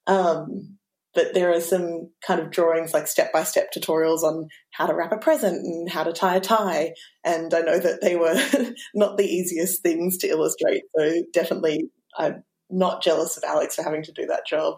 Um, 0.05 0.77
but 1.13 1.33
there 1.33 1.51
are 1.51 1.61
some 1.61 2.09
kind 2.25 2.39
of 2.39 2.51
drawings 2.51 2.93
like 2.93 3.07
step 3.07 3.33
by 3.33 3.43
step 3.43 3.69
tutorials 3.75 4.23
on 4.23 4.47
how 4.71 4.85
to 4.85 4.93
wrap 4.93 5.11
a 5.11 5.17
present 5.17 5.65
and 5.65 5.89
how 5.89 6.03
to 6.03 6.13
tie 6.13 6.35
a 6.35 6.39
tie. 6.39 6.93
And 7.23 7.53
I 7.53 7.61
know 7.61 7.79
that 7.79 8.01
they 8.01 8.15
were 8.15 8.35
not 8.93 9.17
the 9.17 9.25
easiest 9.25 9.81
things 9.81 10.17
to 10.19 10.27
illustrate. 10.27 10.83
So 10.97 11.23
definitely, 11.33 11.89
I'm 12.17 12.43
not 12.69 13.03
jealous 13.03 13.37
of 13.37 13.43
Alex 13.43 13.75
for 13.75 13.83
having 13.83 14.03
to 14.03 14.13
do 14.13 14.25
that 14.27 14.47
job. 14.47 14.75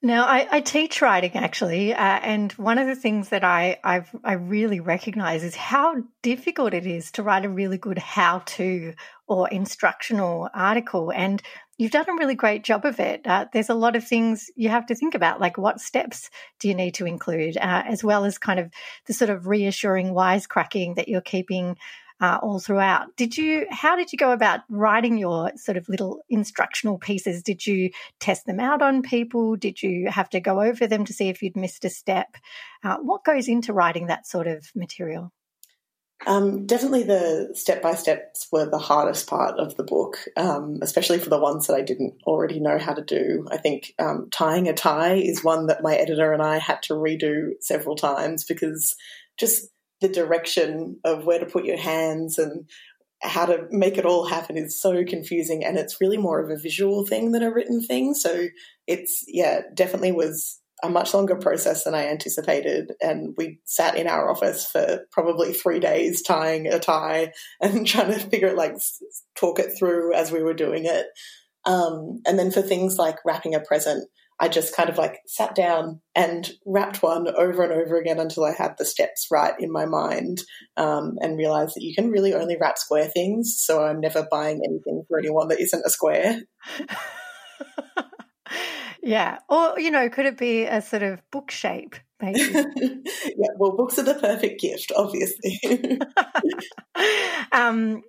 Now, 0.00 0.26
I, 0.26 0.46
I 0.50 0.60
teach 0.60 1.02
writing 1.02 1.32
actually, 1.34 1.92
uh, 1.92 1.98
and 1.98 2.52
one 2.52 2.78
of 2.78 2.86
the 2.86 2.94
things 2.94 3.30
that 3.30 3.42
I 3.42 3.78
I've, 3.82 4.08
i 4.22 4.34
really 4.34 4.78
recognise 4.78 5.42
is 5.42 5.56
how 5.56 5.96
difficult 6.22 6.72
it 6.72 6.86
is 6.86 7.10
to 7.12 7.24
write 7.24 7.44
a 7.44 7.48
really 7.48 7.78
good 7.78 7.98
how-to 7.98 8.94
or 9.26 9.48
instructional 9.48 10.48
article. 10.54 11.12
And 11.12 11.42
you've 11.78 11.90
done 11.90 12.08
a 12.08 12.14
really 12.14 12.36
great 12.36 12.62
job 12.62 12.84
of 12.84 13.00
it. 13.00 13.26
Uh, 13.26 13.46
there's 13.52 13.70
a 13.70 13.74
lot 13.74 13.96
of 13.96 14.06
things 14.06 14.52
you 14.54 14.68
have 14.68 14.86
to 14.86 14.94
think 14.94 15.16
about, 15.16 15.40
like 15.40 15.58
what 15.58 15.80
steps 15.80 16.30
do 16.60 16.68
you 16.68 16.74
need 16.74 16.94
to 16.94 17.06
include, 17.06 17.56
uh, 17.56 17.82
as 17.84 18.04
well 18.04 18.24
as 18.24 18.38
kind 18.38 18.60
of 18.60 18.70
the 19.06 19.12
sort 19.12 19.30
of 19.30 19.48
reassuring 19.48 20.10
wisecracking 20.10 20.94
that 20.94 21.08
you're 21.08 21.20
keeping 21.20 21.76
uh, 22.20 22.38
all 22.42 22.58
throughout. 22.58 23.16
Did 23.16 23.36
you? 23.36 23.66
How 23.70 23.96
did 23.96 24.12
you 24.12 24.18
go 24.18 24.32
about 24.32 24.60
writing 24.68 25.18
your 25.18 25.52
sort 25.56 25.76
of 25.76 25.88
little 25.88 26.24
instructional 26.28 26.98
pieces? 26.98 27.42
Did 27.42 27.66
you 27.66 27.90
test 28.20 28.46
them 28.46 28.60
out 28.60 28.82
on 28.82 29.02
people? 29.02 29.56
Did 29.56 29.82
you 29.82 30.08
have 30.10 30.28
to 30.30 30.40
go 30.40 30.60
over 30.60 30.86
them 30.86 31.04
to 31.04 31.12
see 31.12 31.28
if 31.28 31.42
you'd 31.42 31.56
missed 31.56 31.84
a 31.84 31.90
step? 31.90 32.36
Uh, 32.82 32.96
what 32.98 33.24
goes 33.24 33.48
into 33.48 33.72
writing 33.72 34.06
that 34.06 34.26
sort 34.26 34.46
of 34.46 34.70
material? 34.74 35.32
Um, 36.26 36.66
definitely 36.66 37.04
the 37.04 37.50
step 37.54 37.80
by 37.80 37.94
steps 37.94 38.48
were 38.50 38.66
the 38.66 38.78
hardest 38.78 39.28
part 39.28 39.58
of 39.58 39.76
the 39.76 39.84
book, 39.84 40.18
um, 40.36 40.78
especially 40.82 41.18
for 41.18 41.30
the 41.30 41.38
ones 41.38 41.68
that 41.68 41.76
I 41.76 41.82
didn't 41.82 42.14
already 42.26 42.58
know 42.58 42.78
how 42.78 42.92
to 42.92 43.04
do. 43.04 43.46
I 43.50 43.56
think 43.56 43.94
um, 44.00 44.28
tying 44.32 44.68
a 44.68 44.72
tie 44.72 45.14
is 45.14 45.44
one 45.44 45.66
that 45.66 45.82
my 45.82 45.94
editor 45.94 46.32
and 46.32 46.42
I 46.42 46.58
had 46.58 46.82
to 46.84 46.94
redo 46.94 47.52
several 47.60 47.94
times 47.94 48.44
because 48.44 48.96
just 49.36 49.68
the 50.00 50.08
direction 50.08 50.98
of 51.04 51.24
where 51.24 51.38
to 51.38 51.46
put 51.46 51.64
your 51.64 51.78
hands 51.78 52.38
and 52.38 52.68
how 53.20 53.46
to 53.46 53.66
make 53.70 53.98
it 53.98 54.06
all 54.06 54.26
happen 54.26 54.56
is 54.56 54.80
so 54.80 55.04
confusing 55.04 55.64
and 55.64 55.76
it's 55.76 56.00
really 56.00 56.16
more 56.16 56.40
of 56.40 56.50
a 56.50 56.60
visual 56.60 57.04
thing 57.04 57.32
than 57.32 57.42
a 57.42 57.52
written 57.52 57.82
thing 57.82 58.14
so 58.14 58.46
it's 58.86 59.24
yeah 59.26 59.62
definitely 59.74 60.12
was 60.12 60.60
a 60.82 60.88
much 60.88 61.12
longer 61.12 61.36
process 61.36 61.84
than 61.84 61.94
I 61.94 62.08
anticipated. 62.08 62.92
And 63.00 63.34
we 63.36 63.60
sat 63.64 63.96
in 63.96 64.06
our 64.06 64.30
office 64.30 64.66
for 64.66 65.06
probably 65.10 65.52
three 65.52 65.80
days 65.80 66.22
tying 66.22 66.66
a 66.68 66.78
tie 66.78 67.32
and 67.60 67.86
trying 67.86 68.12
to 68.12 68.18
figure 68.18 68.48
it, 68.48 68.56
like, 68.56 68.76
talk 69.34 69.58
it 69.58 69.72
through 69.78 70.14
as 70.14 70.30
we 70.30 70.42
were 70.42 70.54
doing 70.54 70.84
it. 70.84 71.06
Um, 71.64 72.20
and 72.26 72.38
then 72.38 72.50
for 72.50 72.62
things 72.62 72.96
like 72.96 73.16
wrapping 73.24 73.54
a 73.54 73.60
present, 73.60 74.08
I 74.40 74.48
just 74.48 74.74
kind 74.76 74.88
of 74.88 74.98
like 74.98 75.18
sat 75.26 75.54
down 75.54 76.00
and 76.14 76.48
wrapped 76.64 77.02
one 77.02 77.26
over 77.28 77.62
and 77.62 77.72
over 77.72 77.98
again 77.98 78.20
until 78.20 78.44
I 78.44 78.52
had 78.52 78.74
the 78.78 78.84
steps 78.84 79.26
right 79.30 79.54
in 79.58 79.72
my 79.72 79.86
mind 79.86 80.42
um, 80.76 81.16
and 81.20 81.36
realized 81.36 81.74
that 81.74 81.82
you 81.82 81.94
can 81.94 82.10
really 82.10 82.34
only 82.34 82.56
wrap 82.60 82.78
square 82.78 83.08
things. 83.08 83.56
So 83.58 83.84
I'm 83.84 84.00
never 84.00 84.26
buying 84.30 84.60
anything 84.64 85.02
for 85.08 85.18
anyone 85.18 85.48
that 85.48 85.60
isn't 85.60 85.84
a 85.84 85.90
square. 85.90 86.40
Yeah. 89.02 89.38
Or, 89.48 89.78
you 89.78 89.90
know, 89.90 90.08
could 90.10 90.26
it 90.26 90.36
be 90.36 90.64
a 90.64 90.82
sort 90.82 91.02
of 91.02 91.22
book 91.30 91.50
shape, 91.50 91.96
maybe? 92.20 92.40
yeah, 92.52 93.48
well, 93.56 93.76
books 93.76 93.98
are 93.98 94.02
the 94.02 94.14
perfect 94.14 94.60
gift, 94.60 94.92
obviously. 94.94 95.60
um, 97.52 98.02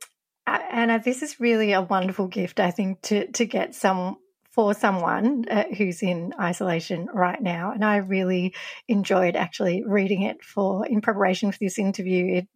Anna, 0.45 1.01
this 1.03 1.21
is 1.21 1.39
really 1.39 1.73
a 1.73 1.81
wonderful 1.81 2.27
gift, 2.27 2.59
I 2.59 2.71
think, 2.71 3.01
to, 3.03 3.31
to 3.31 3.45
get 3.45 3.75
some 3.75 4.17
for 4.59 4.73
someone 4.73 5.45
uh, 5.49 5.63
who's 5.77 6.03
in 6.03 6.33
isolation 6.37 7.07
right 7.13 7.41
now. 7.41 7.71
And 7.71 7.85
I 7.85 7.95
really 7.95 8.53
enjoyed 8.89 9.37
actually 9.37 9.85
reading 9.87 10.23
it 10.23 10.43
for 10.43 10.85
in 10.85 10.99
preparation 10.99 11.49
for 11.53 11.59
this 11.61 11.79
interview. 11.79 12.39
It 12.39 12.47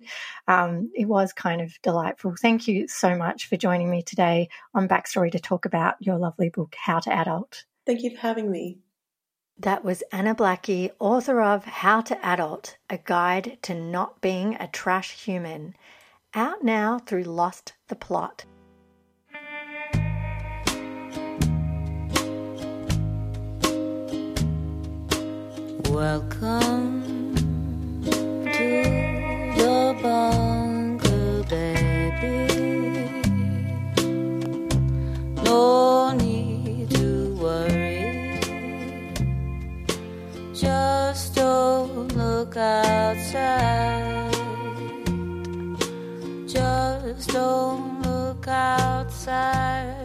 um, 0.49 0.91
it 0.93 1.06
was 1.06 1.32
kind 1.32 1.62
of 1.62 1.72
delightful. 1.82 2.36
Thank 2.38 2.68
you 2.68 2.89
so 2.89 3.16
much 3.16 3.47
for 3.47 3.56
joining 3.56 3.89
me 3.89 4.04
today 4.04 4.49
on 4.74 4.89
Backstory 4.89 5.32
to 5.32 5.39
talk 5.39 5.64
about 5.64 5.95
your 6.01 6.18
lovely 6.18 6.49
book, 6.49 6.76
How 6.78 6.99
to 6.99 7.10
Adult. 7.10 7.64
Thank 7.86 8.04
you 8.04 8.10
for 8.10 8.18
having 8.18 8.51
me. 8.51 8.80
That 9.58 9.86
was 9.86 10.04
Anna 10.12 10.36
Blackie, 10.36 10.91
author 10.99 11.41
of 11.41 11.64
How 11.64 12.01
to 12.01 12.26
Adult 12.26 12.76
A 12.89 12.97
Guide 12.97 13.60
to 13.62 13.74
Not 13.74 14.20
Being 14.20 14.56
a 14.56 14.68
Trash 14.68 15.24
Human, 15.24 15.74
out 16.34 16.66
now 16.66 16.99
through 16.99 17.24
Lost 17.24 17.72
the 17.88 17.95
Plot. 17.95 18.43
Welcome 25.93 27.35
to 28.03 28.67
the 29.55 29.95
bunker, 30.01 31.43
baby. 31.47 32.49
No 35.43 36.11
need 36.13 36.89
to 36.89 37.35
worry. 37.35 38.39
Just 40.51 41.35
don't 41.35 42.07
look 42.17 42.57
outside. 42.57 44.33
Just 46.47 47.29
don't 47.29 48.01
look 48.01 48.47
outside. 48.47 50.03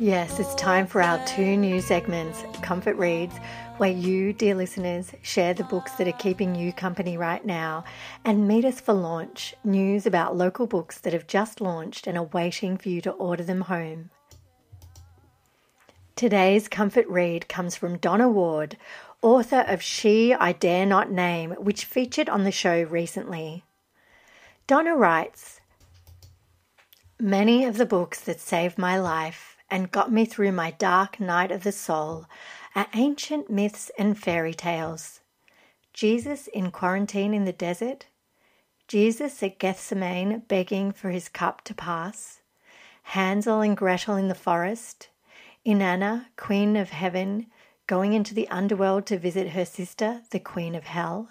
Yes, 0.00 0.38
it's 0.38 0.54
time 0.54 0.86
for 0.86 1.02
our 1.02 1.18
two 1.26 1.56
new 1.56 1.80
segments, 1.80 2.44
Comfort 2.62 2.94
Reads, 2.94 3.36
where 3.78 3.90
you, 3.90 4.32
dear 4.32 4.54
listeners, 4.54 5.10
share 5.22 5.54
the 5.54 5.64
books 5.64 5.90
that 5.94 6.06
are 6.06 6.12
keeping 6.12 6.54
you 6.54 6.72
company 6.72 7.16
right 7.16 7.44
now, 7.44 7.82
and 8.24 8.46
Meet 8.46 8.64
Us 8.64 8.80
for 8.80 8.92
Launch, 8.92 9.56
news 9.64 10.06
about 10.06 10.36
local 10.36 10.68
books 10.68 11.00
that 11.00 11.12
have 11.12 11.26
just 11.26 11.60
launched 11.60 12.06
and 12.06 12.16
are 12.16 12.30
waiting 12.32 12.76
for 12.76 12.90
you 12.90 13.00
to 13.00 13.10
order 13.10 13.42
them 13.42 13.62
home. 13.62 14.10
Today's 16.14 16.68
comfort 16.68 17.08
read 17.08 17.48
comes 17.48 17.74
from 17.74 17.98
Donna 17.98 18.28
Ward, 18.28 18.76
author 19.20 19.64
of 19.66 19.82
She 19.82 20.32
I 20.32 20.52
Dare 20.52 20.86
Not 20.86 21.10
Name, 21.10 21.56
which 21.58 21.84
featured 21.84 22.28
on 22.28 22.44
the 22.44 22.52
show 22.52 22.82
recently. 22.82 23.64
Donna 24.68 24.94
writes 24.94 25.60
Many 27.18 27.64
of 27.64 27.78
the 27.78 27.86
books 27.86 28.20
that 28.20 28.38
saved 28.38 28.78
my 28.78 28.96
life 28.96 29.47
and 29.70 29.90
got 29.90 30.12
me 30.12 30.24
through 30.24 30.52
my 30.52 30.70
dark 30.70 31.20
night 31.20 31.50
of 31.50 31.62
the 31.62 31.72
soul 31.72 32.26
are 32.74 32.86
ancient 32.94 33.50
myths 33.50 33.90
and 33.98 34.18
fairy 34.18 34.54
tales. 34.54 35.20
Jesus 35.92 36.46
in 36.48 36.70
quarantine 36.70 37.34
in 37.34 37.44
the 37.44 37.52
desert, 37.52 38.06
Jesus 38.86 39.42
at 39.42 39.58
Gethsemane 39.58 40.42
begging 40.48 40.92
for 40.92 41.10
his 41.10 41.28
cup 41.28 41.62
to 41.64 41.74
pass, 41.74 42.40
Hansel 43.02 43.60
and 43.60 43.76
Gretel 43.76 44.16
in 44.16 44.28
the 44.28 44.34
forest, 44.34 45.08
Inanna, 45.66 46.26
Queen 46.36 46.76
of 46.76 46.90
Heaven, 46.90 47.46
going 47.86 48.12
into 48.12 48.34
the 48.34 48.48
underworld 48.48 49.06
to 49.06 49.18
visit 49.18 49.50
her 49.50 49.64
sister, 49.64 50.22
the 50.30 50.38
Queen 50.38 50.74
of 50.74 50.84
Hell, 50.84 51.30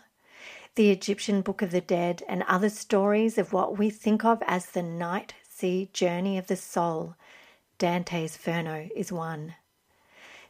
the 0.75 0.91
Egyptian 0.91 1.41
Book 1.41 1.61
of 1.61 1.71
the 1.71 1.81
Dead, 1.81 2.23
and 2.27 2.43
other 2.43 2.69
stories 2.69 3.37
of 3.37 3.53
what 3.53 3.77
we 3.77 3.89
think 3.89 4.25
of 4.25 4.43
as 4.45 4.67
the 4.67 4.83
night 4.83 5.33
sea 5.47 5.89
journey 5.93 6.37
of 6.37 6.47
the 6.47 6.55
soul. 6.55 7.15
Dante's 7.79 8.35
Inferno 8.35 8.89
is 8.95 9.11
one. 9.11 9.53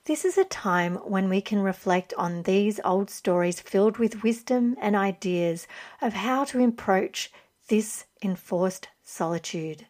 This 0.05 0.23
is 0.23 0.37
a 0.37 0.45
time 0.45 0.95
when 0.95 1.27
we 1.27 1.41
can 1.41 1.59
reflect 1.59 2.13
on 2.13 2.43
these 2.43 2.79
old 2.85 3.09
stories 3.09 3.59
filled 3.59 3.97
with 3.97 4.23
wisdom 4.23 4.77
and 4.79 4.95
ideas 4.95 5.67
of 6.01 6.13
how 6.13 6.45
to 6.45 6.63
approach 6.63 7.29
this 7.67 8.05
enforced 8.23 8.87
solitude. 9.03 9.87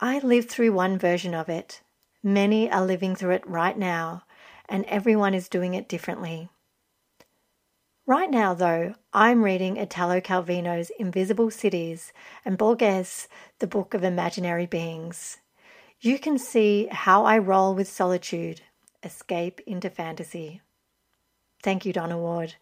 I 0.00 0.18
lived 0.18 0.48
through 0.50 0.72
one 0.72 0.98
version 0.98 1.34
of 1.34 1.48
it. 1.48 1.82
Many 2.20 2.68
are 2.68 2.84
living 2.84 3.14
through 3.14 3.34
it 3.34 3.46
right 3.46 3.78
now, 3.78 4.24
and 4.68 4.84
everyone 4.86 5.34
is 5.34 5.48
doing 5.48 5.74
it 5.74 5.88
differently. 5.88 6.48
Right 8.06 8.30
now, 8.30 8.54
though, 8.54 8.96
I'm 9.12 9.44
reading 9.44 9.76
Italo 9.76 10.20
Calvino's 10.20 10.90
Invisible 10.98 11.52
Cities 11.52 12.12
and 12.44 12.58
Borges' 12.58 13.28
The 13.60 13.68
Book 13.68 13.94
of 13.94 14.02
Imaginary 14.02 14.66
Beings. 14.66 15.36
You 16.00 16.18
can 16.20 16.38
see 16.38 16.86
how 16.92 17.24
I 17.24 17.38
roll 17.38 17.74
with 17.74 17.88
solitude, 17.88 18.60
escape 19.02 19.60
into 19.66 19.90
fantasy. 19.90 20.60
Thank 21.60 21.84
you, 21.84 21.92
Donna 21.92 22.16
Ward. 22.16 22.54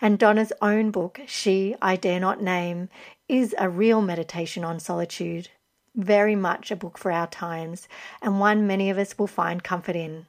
And 0.00 0.18
Donna's 0.18 0.52
own 0.60 0.90
book, 0.90 1.20
She 1.26 1.76
I 1.80 1.94
Dare 1.94 2.18
Not 2.18 2.42
Name, 2.42 2.88
is 3.28 3.54
a 3.56 3.68
real 3.68 4.02
meditation 4.02 4.64
on 4.64 4.80
solitude. 4.80 5.50
Very 5.94 6.34
much 6.34 6.72
a 6.72 6.76
book 6.76 6.98
for 6.98 7.12
our 7.12 7.28
times, 7.28 7.86
and 8.20 8.40
one 8.40 8.66
many 8.66 8.90
of 8.90 8.98
us 8.98 9.16
will 9.16 9.28
find 9.28 9.62
comfort 9.62 9.94
in. 9.94 10.26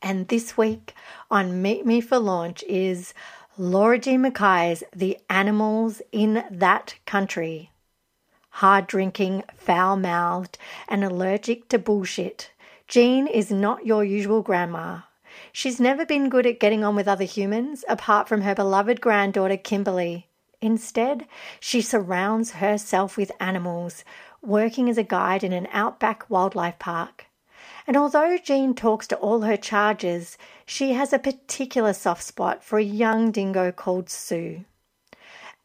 And 0.00 0.28
this 0.28 0.56
week 0.56 0.94
on 1.32 1.60
Meet 1.60 1.84
Me 1.84 2.00
for 2.00 2.20
Launch 2.20 2.62
is 2.68 3.12
Laura 3.58 3.98
Jean 3.98 4.22
McKay's 4.22 4.84
The 4.94 5.18
Animals 5.28 6.00
in 6.12 6.44
That 6.48 6.94
Country. 7.06 7.69
Hard 8.60 8.88
drinking, 8.88 9.44
foul 9.56 9.96
mouthed, 9.96 10.58
and 10.86 11.02
allergic 11.02 11.70
to 11.70 11.78
bullshit. 11.78 12.50
Jean 12.86 13.26
is 13.26 13.50
not 13.50 13.86
your 13.86 14.04
usual 14.04 14.42
grandma. 14.42 14.98
She's 15.50 15.80
never 15.80 16.04
been 16.04 16.28
good 16.28 16.44
at 16.44 16.60
getting 16.60 16.84
on 16.84 16.94
with 16.94 17.08
other 17.08 17.24
humans, 17.24 17.86
apart 17.88 18.28
from 18.28 18.42
her 18.42 18.54
beloved 18.54 19.00
granddaughter 19.00 19.56
Kimberly. 19.56 20.28
Instead, 20.60 21.26
she 21.58 21.80
surrounds 21.80 22.50
herself 22.50 23.16
with 23.16 23.32
animals, 23.40 24.04
working 24.42 24.90
as 24.90 24.98
a 24.98 25.02
guide 25.02 25.42
in 25.42 25.54
an 25.54 25.66
outback 25.72 26.28
wildlife 26.28 26.78
park. 26.78 27.28
And 27.86 27.96
although 27.96 28.36
Jean 28.36 28.74
talks 28.74 29.06
to 29.06 29.16
all 29.16 29.40
her 29.40 29.56
charges, 29.56 30.36
she 30.66 30.92
has 30.92 31.14
a 31.14 31.18
particular 31.18 31.94
soft 31.94 32.24
spot 32.24 32.62
for 32.62 32.78
a 32.78 32.82
young 32.84 33.30
dingo 33.30 33.72
called 33.72 34.10
Sue. 34.10 34.66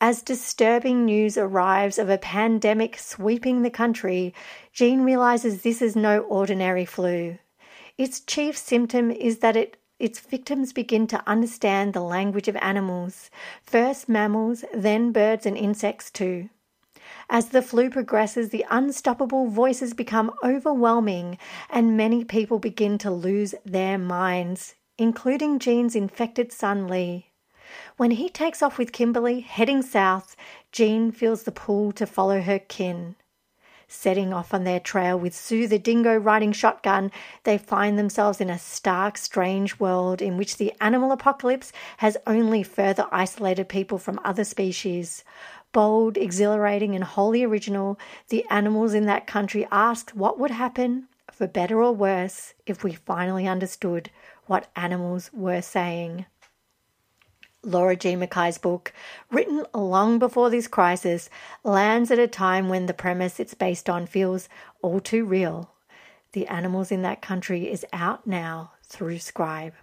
As 0.08 0.22
disturbing 0.22 1.04
news 1.04 1.36
arrives 1.36 1.98
of 1.98 2.12
a 2.12 2.20
pandemic 2.20 2.96
sweeping 3.00 3.64
the 3.64 3.72
country, 3.72 4.36
Jean 4.72 5.02
realizes 5.02 5.64
this 5.64 5.82
is 5.82 5.96
no 5.96 6.20
ordinary 6.20 6.86
flu. 6.86 7.40
Its 7.98 8.20
chief 8.20 8.56
symptom 8.56 9.10
is 9.10 9.40
that 9.40 9.58
it, 9.58 9.78
its 9.98 10.20
victims 10.20 10.74
begin 10.74 11.08
to 11.08 11.24
understand 11.26 11.94
the 11.94 12.04
language 12.04 12.48
of 12.48 12.56
animals, 12.58 13.32
first 13.64 14.08
mammals, 14.08 14.64
then 14.72 15.12
birds 15.12 15.48
and 15.48 15.58
insects 15.58 16.12
too. 16.12 16.52
As 17.28 17.50
the 17.50 17.64
flu 17.64 17.90
progresses, 17.90 18.50
the 18.50 18.66
unstoppable 18.70 19.48
voices 19.48 19.96
become 19.96 20.36
overwhelming, 20.44 21.40
and 21.68 21.98
many 21.98 22.24
people 22.24 22.60
begin 22.60 23.00
to 23.00 23.10
lose 23.10 23.56
their 23.66 23.98
minds, 23.98 24.76
including 25.00 25.58
Jean's 25.58 25.96
infected 25.96 26.52
son 26.52 26.88
Lee. 26.88 27.32
When 27.98 28.12
he 28.12 28.28
takes 28.28 28.62
off 28.62 28.78
with 28.78 28.92
Kimberly, 28.92 29.40
heading 29.40 29.82
south, 29.82 30.36
Jean 30.74 31.12
feels 31.12 31.44
the 31.44 31.52
pull 31.54 31.94
to 31.94 32.06
follow 32.06 32.42
her 32.42 32.60
kin. 32.60 33.16
Setting 33.88 34.34
off 34.34 34.54
on 34.54 34.66
their 34.66 34.82
trail 34.82 35.18
with 35.18 35.34
Sue 35.34 35.66
the 35.66 35.80
dingo 35.80 36.18
riding 36.18 36.52
shotgun, 36.52 37.10
they 37.44 37.58
find 37.58 37.98
themselves 37.98 38.42
in 38.42 38.50
a 38.50 38.60
stark, 38.60 39.18
strange 39.18 39.80
world 39.80 40.22
in 40.22 40.36
which 40.36 40.58
the 40.58 40.74
animal 40.82 41.14
apocalypse 41.14 41.72
has 41.98 42.18
only 42.28 42.64
further 42.64 43.08
isolated 43.14 43.70
people 43.70 43.98
from 43.98 44.20
other 44.26 44.44
species. 44.44 45.24
Bold, 45.72 46.18
exhilarating, 46.18 46.96
and 46.96 47.04
wholly 47.06 47.44
original, 47.44 47.98
the 48.28 48.44
animals 48.50 48.94
in 48.94 49.06
that 49.06 49.26
country 49.26 49.66
asked 49.72 50.14
what 50.14 50.38
would 50.38 50.52
happen, 50.52 51.08
for 51.32 51.48
better 51.48 51.82
or 51.82 51.94
worse, 51.94 52.56
if 52.66 52.84
we 52.84 52.92
finally 52.92 53.48
understood 53.48 54.10
what 54.48 54.70
animals 54.76 55.30
were 55.32 55.62
saying. 55.62 56.26
Laura 57.66 57.96
Jean 57.96 58.20
McKay's 58.20 58.58
book, 58.58 58.94
written 59.32 59.66
long 59.74 60.20
before 60.20 60.50
this 60.50 60.68
crisis, 60.68 61.30
lands 61.64 62.12
at 62.12 62.20
a 62.20 62.28
time 62.28 62.70
when 62.70 62.86
the 62.86 62.94
premise 62.94 63.40
it's 63.40 63.54
based 63.54 63.90
on 63.90 64.06
feels 64.06 64.48
all 64.82 65.00
too 65.00 65.26
real. 65.26 65.72
The 66.34 66.48
Animals 66.48 66.92
in 66.92 67.02
That 67.02 67.22
Country 67.22 67.70
is 67.72 67.86
out 67.92 68.28
now 68.28 68.74
through 68.84 69.20
Scribe. 69.20 69.74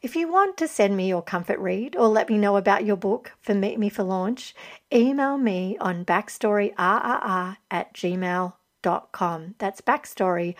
If 0.00 0.16
you 0.16 0.30
want 0.30 0.56
to 0.56 0.66
send 0.66 0.96
me 0.96 1.08
your 1.08 1.22
comfort 1.22 1.58
read 1.58 1.94
or 1.96 2.08
let 2.08 2.28
me 2.28 2.38
know 2.38 2.56
about 2.56 2.84
your 2.84 2.96
book 2.96 3.32
for 3.40 3.54
Meet 3.54 3.78
Me 3.78 3.88
for 3.88 4.02
Launch, 4.02 4.54
email 4.92 5.38
me 5.38 5.76
on 5.80 6.04
backstoryrrr 6.04 7.56
at 7.70 7.94
gmail.com. 7.94 9.54
That's 9.58 9.80
backstoryrrr 9.80 10.54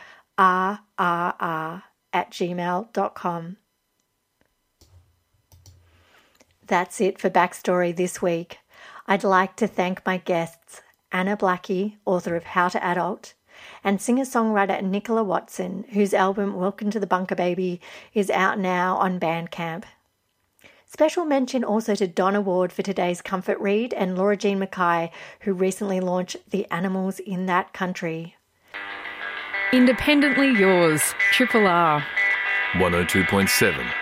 at 0.98 2.30
gmail.com. 2.30 3.56
That's 6.72 7.02
it 7.02 7.18
for 7.18 7.28
Backstory 7.28 7.94
this 7.94 8.22
week. 8.22 8.60
I'd 9.06 9.24
like 9.24 9.56
to 9.56 9.66
thank 9.66 10.06
my 10.06 10.16
guests, 10.16 10.80
Anna 11.12 11.36
Blackie, 11.36 11.96
author 12.06 12.34
of 12.34 12.44
How 12.44 12.68
to 12.70 12.82
Adult, 12.82 13.34
and 13.84 14.00
singer 14.00 14.24
songwriter 14.24 14.82
Nicola 14.82 15.22
Watson, 15.22 15.84
whose 15.90 16.14
album 16.14 16.56
Welcome 16.56 16.90
to 16.92 16.98
the 16.98 17.06
Bunker 17.06 17.34
Baby 17.34 17.78
is 18.14 18.30
out 18.30 18.58
now 18.58 18.96
on 18.96 19.20
Bandcamp. 19.20 19.84
Special 20.86 21.26
mention 21.26 21.62
also 21.62 21.94
to 21.94 22.08
Donna 22.08 22.40
Ward 22.40 22.72
for 22.72 22.80
today's 22.80 23.20
comfort 23.20 23.58
read 23.58 23.92
and 23.92 24.16
Laura 24.16 24.38
Jean 24.38 24.58
McKay, 24.58 25.10
who 25.40 25.52
recently 25.52 26.00
launched 26.00 26.38
The 26.52 26.66
Animals 26.70 27.18
in 27.18 27.44
That 27.44 27.74
Country. 27.74 28.36
Independently 29.74 30.48
yours, 30.58 31.02
Triple 31.32 31.66
R. 31.66 32.02
102.7. 32.72 34.01